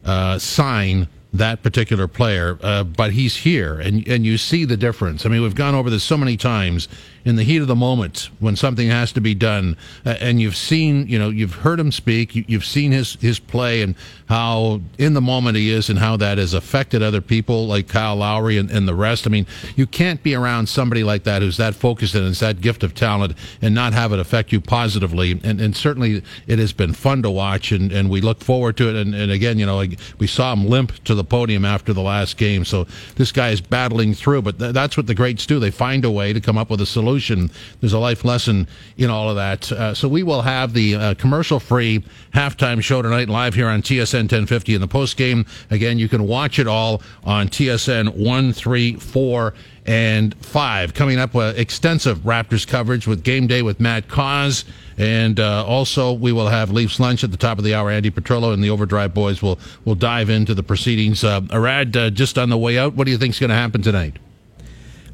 uh, 0.06 0.38
sign 0.38 1.08
that 1.34 1.64
particular 1.64 2.08
player, 2.08 2.60
uh, 2.62 2.84
but 2.84 3.12
he's 3.12 3.36
here, 3.36 3.80
and 3.80 4.08
and 4.08 4.26
you 4.26 4.38
see 4.38 4.66
the 4.66 4.78
difference. 4.78 5.26
I 5.26 5.30
mean, 5.30 5.42
we've 5.42 5.56
gone 5.56 5.76
over 5.76 5.90
this 5.90 6.04
so 6.04 6.18
many 6.18 6.38
times 6.38 6.88
in 7.28 7.36
the 7.36 7.44
heat 7.44 7.58
of 7.58 7.68
the 7.68 7.76
moment 7.76 8.30
when 8.40 8.56
something 8.56 8.88
has 8.88 9.12
to 9.12 9.20
be 9.20 9.36
done, 9.36 9.76
uh, 10.06 10.16
and 10.22 10.40
you've 10.40 10.56
seen, 10.56 11.06
you 11.10 11.20
know, 11.20 11.30
you've 11.30 11.56
heard 11.56 11.78
him 11.78 11.92
speak, 11.92 12.34
you, 12.34 12.46
have 12.52 12.64
seen 12.64 12.94
his 12.94 13.16
his 13.16 13.38
play 13.38 13.82
and 13.82 13.96
how 14.30 14.80
in 14.98 15.14
the 15.14 15.20
moment 15.20 15.58
he 15.58 15.70
is, 15.70 15.90
and 15.90 16.00
how 16.00 16.16
that 16.16 16.38
has 16.38 16.54
affected 16.54 17.04
other 17.04 17.20
people 17.20 17.68
like 17.68 17.90
Kyle 17.90 18.16
Lowry 18.16 18.58
and, 18.58 18.72
and 18.72 18.88
the 18.88 18.96
rest. 18.96 19.28
I 19.28 19.30
mean, 19.30 19.46
you 19.76 19.86
can't 19.86 20.24
be 20.24 20.36
around 20.36 20.70
somebody 20.70 21.04
like 21.04 21.24
that 21.24 21.42
who's 21.42 21.58
that 21.58 21.76
focused 21.76 22.16
and 22.16 22.24
has 22.24 22.40
that 22.40 22.62
gift 22.62 22.82
of 22.82 22.96
talent 22.96 23.34
and 23.62 23.76
not 23.76 23.92
have 23.92 24.14
it 24.14 24.20
affect 24.20 24.54
you 24.54 24.62
positively. 24.62 25.32
And 25.44 25.60
and 25.60 25.76
certainly 25.76 26.24
it 26.48 26.60
has 26.60 26.72
been 26.72 26.94
fun 26.94 27.24
to 27.24 27.30
watch, 27.30 27.74
and, 27.74 27.92
and 27.92 28.10
we 28.10 28.22
look 28.22 28.42
forward 28.42 28.78
to 28.78 28.90
it. 28.90 28.96
And, 28.96 29.14
and 29.14 29.34
again, 29.34 29.60
you 29.60 29.66
know, 29.66 29.76
like 29.76 30.00
we 30.18 30.28
saw 30.28 30.54
him 30.54 30.66
limp 30.70 31.04
to 31.04 31.14
the 31.14 31.26
podium 31.26 31.66
after 31.66 31.92
the 31.92 32.02
last 32.02 32.38
game, 32.38 32.64
so 32.64 32.88
this 33.16 33.34
guy 33.34 33.50
is 33.50 33.60
battling 33.60 34.14
through. 34.14 34.44
But 34.44 34.60
th- 34.60 34.74
that's 34.74 34.96
what 34.96 35.08
the 35.08 35.16
greats 35.16 35.46
do; 35.46 35.60
they 35.60 35.72
find 35.72 36.06
a 36.06 36.12
way 36.12 36.32
to 36.32 36.40
come 36.40 36.58
up 36.58 36.70
with 36.70 36.80
a 36.80 36.86
solution 36.86 37.17
solution. 37.18 37.50
There's 37.82 37.94
a 37.94 38.00
life 38.00 38.24
lesson 38.24 38.68
in 38.98 39.10
all 39.10 39.30
of 39.30 39.36
that. 39.38 39.72
Uh, 39.72 39.94
so 39.94 40.08
we 40.08 40.24
will 40.24 40.44
have 40.44 40.74
the 40.74 40.96
uh, 40.96 41.14
commercial-free 41.16 42.04
halftime 42.34 42.82
show 42.82 43.02
tonight 43.02 43.28
live 43.28 43.56
here 43.56 43.68
on 43.68 43.82
TSN 43.82 44.24
1050 44.24 44.76
in 44.76 44.82
the 44.82 44.88
post 44.88 45.18
game. 45.18 45.46
Again, 45.72 45.98
you 45.98 46.08
can 46.08 46.28
watch 46.28 46.60
it 46.60 46.68
all 46.68 47.02
on 47.24 47.48
TSN 47.48 48.16
134 48.16 49.54
and 49.88 50.36
5. 50.46 50.94
Coming 50.94 51.18
up, 51.18 51.36
uh, 51.36 51.54
extensive 51.56 52.20
Raptors 52.20 52.68
coverage 52.68 53.08
with 53.08 53.24
Game 53.24 53.48
Day 53.48 53.62
with 53.62 53.80
Matt 53.80 54.08
Cauz. 54.08 54.66
And 54.98 55.40
uh, 55.40 55.66
also, 55.66 56.14
we 56.14 56.32
will 56.32 56.50
have 56.50 56.72
Leafs 56.72 57.00
Lunch 57.00 57.24
at 57.24 57.32
the 57.32 57.38
top 57.38 57.58
of 57.58 57.64
the 57.64 57.74
hour. 57.74 57.90
Andy 57.90 58.12
Petrillo 58.12 58.54
and 58.54 58.64
the 58.64 58.70
Overdrive 58.70 59.14
Boys 59.14 59.42
will, 59.42 59.60
will 59.86 59.96
dive 59.96 60.30
into 60.30 60.54
the 60.54 60.64
proceedings. 60.64 61.24
Uh, 61.24 61.42
Arad, 61.52 61.96
uh, 61.98 62.10
just 62.10 62.38
on 62.38 62.50
the 62.50 62.58
way 62.58 62.78
out, 62.78 62.94
what 62.94 63.06
do 63.06 63.12
you 63.12 63.18
think 63.18 63.34
is 63.34 63.40
going 63.40 63.50
to 63.50 63.56
happen 63.56 63.82
tonight? 63.82 64.18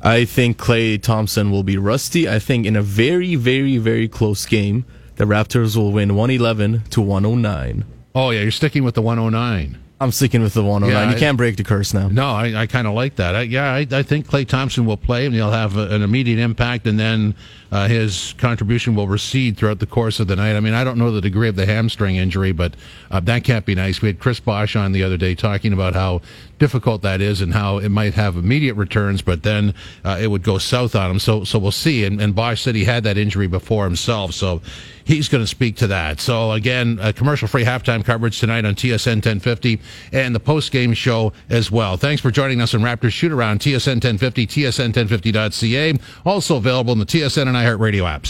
I 0.04 0.26
think 0.26 0.58
Klay 0.58 1.01
Thompson 1.01 1.49
will 1.49 1.64
be 1.64 1.78
rusty. 1.78 2.28
I 2.28 2.38
think 2.38 2.66
in 2.66 2.76
a 2.76 2.82
very, 2.82 3.36
very, 3.36 3.78
very 3.78 4.10
close 4.10 4.45
game, 4.45 4.86
the 5.16 5.24
Raptors 5.24 5.78
will 5.78 5.93
win 5.93 6.16
111 6.16 6.84
to 6.89 7.01
109. 7.01 7.86
Oh, 8.14 8.32
yeah, 8.32 8.41
you're 8.41 8.51
sticking 8.51 8.84
with 8.84 8.95
the 8.95 9.01
109. 9.01 9.80
I'm 10.01 10.12
sticking 10.12 10.41
with 10.41 10.54
the 10.54 10.64
109. 10.64 10.91
Yeah, 10.91 11.14
you 11.14 11.18
can't 11.18 11.38
break 11.38 11.56
the 11.56 11.64
curse 11.64 11.93
now. 11.93 12.10
No, 12.10 12.28
I, 12.28 12.64
I 12.64 12.68
kind 12.68 12.86
of 12.86 12.93
like 12.93 13.16
that. 13.16 13.36
I, 13.36 13.41
yeah, 13.43 13.72
I, 13.72 13.88
I, 13.89 14.04
think 14.04 14.28
Klay 14.28 14.45
Thompson 14.45 14.86
will 14.86 14.97
play 14.97 15.26
and 15.26 15.34
he'll 15.34 15.51
have 15.51 15.78
a, 15.78 15.88
an 15.88 16.01
immediate 16.01 16.39
impact, 16.39 16.86
and 16.86 16.99
then 16.99 17.36
uh, 17.74 17.88
his 17.88 18.36
contribution 18.38 18.93
will 18.93 19.07
recede 19.07 19.57
throughout 19.57 19.80
the 19.80 19.88
course 19.88 20.19
of 20.19 20.28
the 20.28 20.36
night. 20.36 20.55
I 20.55 20.59
mean, 20.59 20.76
I 20.76 20.84
don't 20.84 20.99
know 20.99 21.09
the 21.09 21.21
degree 21.21 21.49
of 21.49 21.55
the 21.55 21.65
hamstring 21.65 22.17
injury, 22.17 22.51
but 22.51 22.76
uh, 23.09 23.19
that 23.21 23.43
can't 23.43 23.65
be 23.65 23.74
nice. 23.74 23.99
We 23.99 24.09
had 24.09 24.19
Chris 24.19 24.39
Bosh 24.39 24.76
on 24.76 24.91
the 24.91 25.03
other 25.03 25.17
day 25.17 25.34
talking 25.34 25.74
about 25.74 25.95
how 25.95 26.21
difficult 26.59 27.01
that 27.01 27.19
is 27.19 27.41
and 27.41 27.51
how 27.51 27.80
it 27.80 27.89
might 27.89 28.13
have 28.13 28.38
immediate 28.38 28.76
returns, 28.76 29.24
but 29.24 29.41
then 29.41 29.74
uh, 30.05 30.19
it 30.21 30.28
would 30.28 30.43
go 30.43 30.59
south 30.59 30.95
on 30.95 31.09
him. 31.09 31.19
So, 31.19 31.43
so 31.45 31.57
we'll 31.57 31.71
see. 31.71 32.05
And, 32.05 32.21
and 32.21 32.36
Bosh 32.36 32.61
said 32.61 32.76
he 32.76 32.86
had 32.86 33.03
that 33.05 33.17
injury 33.17 33.47
before 33.47 33.86
himself, 33.86 34.34
so 34.34 34.61
he's 35.03 35.28
going 35.28 35.43
to 35.43 35.47
speak 35.47 35.76
to 35.78 35.88
that. 35.88 36.19
So 36.19 36.51
again, 36.51 36.97
commercial-free 37.13 37.65
halftime 37.65 38.05
coverage 38.05 38.39
tonight 38.39 38.65
on 38.65 38.76
TSN 38.76 39.15
1050 39.15 39.82
and 40.13 40.34
the 40.34 40.39
post-game 40.39 40.93
show 40.93 41.34
as 41.49 41.71
well. 41.71 41.97
Thanks 41.97 42.21
for 42.21 42.32
joining 42.32 42.61
us 42.61 42.74
on 42.74 42.82
Raptors 42.82 43.11
Shoot 43.11 43.32
Around 43.32 43.59
TSN 43.59 43.95
1050, 43.95 44.47
TSN1050.ca. 44.47 45.93
Also 46.26 46.57
available 46.57 46.93
in 46.93 46.99
the 46.99 47.05
TSN 47.05 47.47
and 47.47 47.57
iHeartRadio 47.64 48.03
apps. 48.03 48.22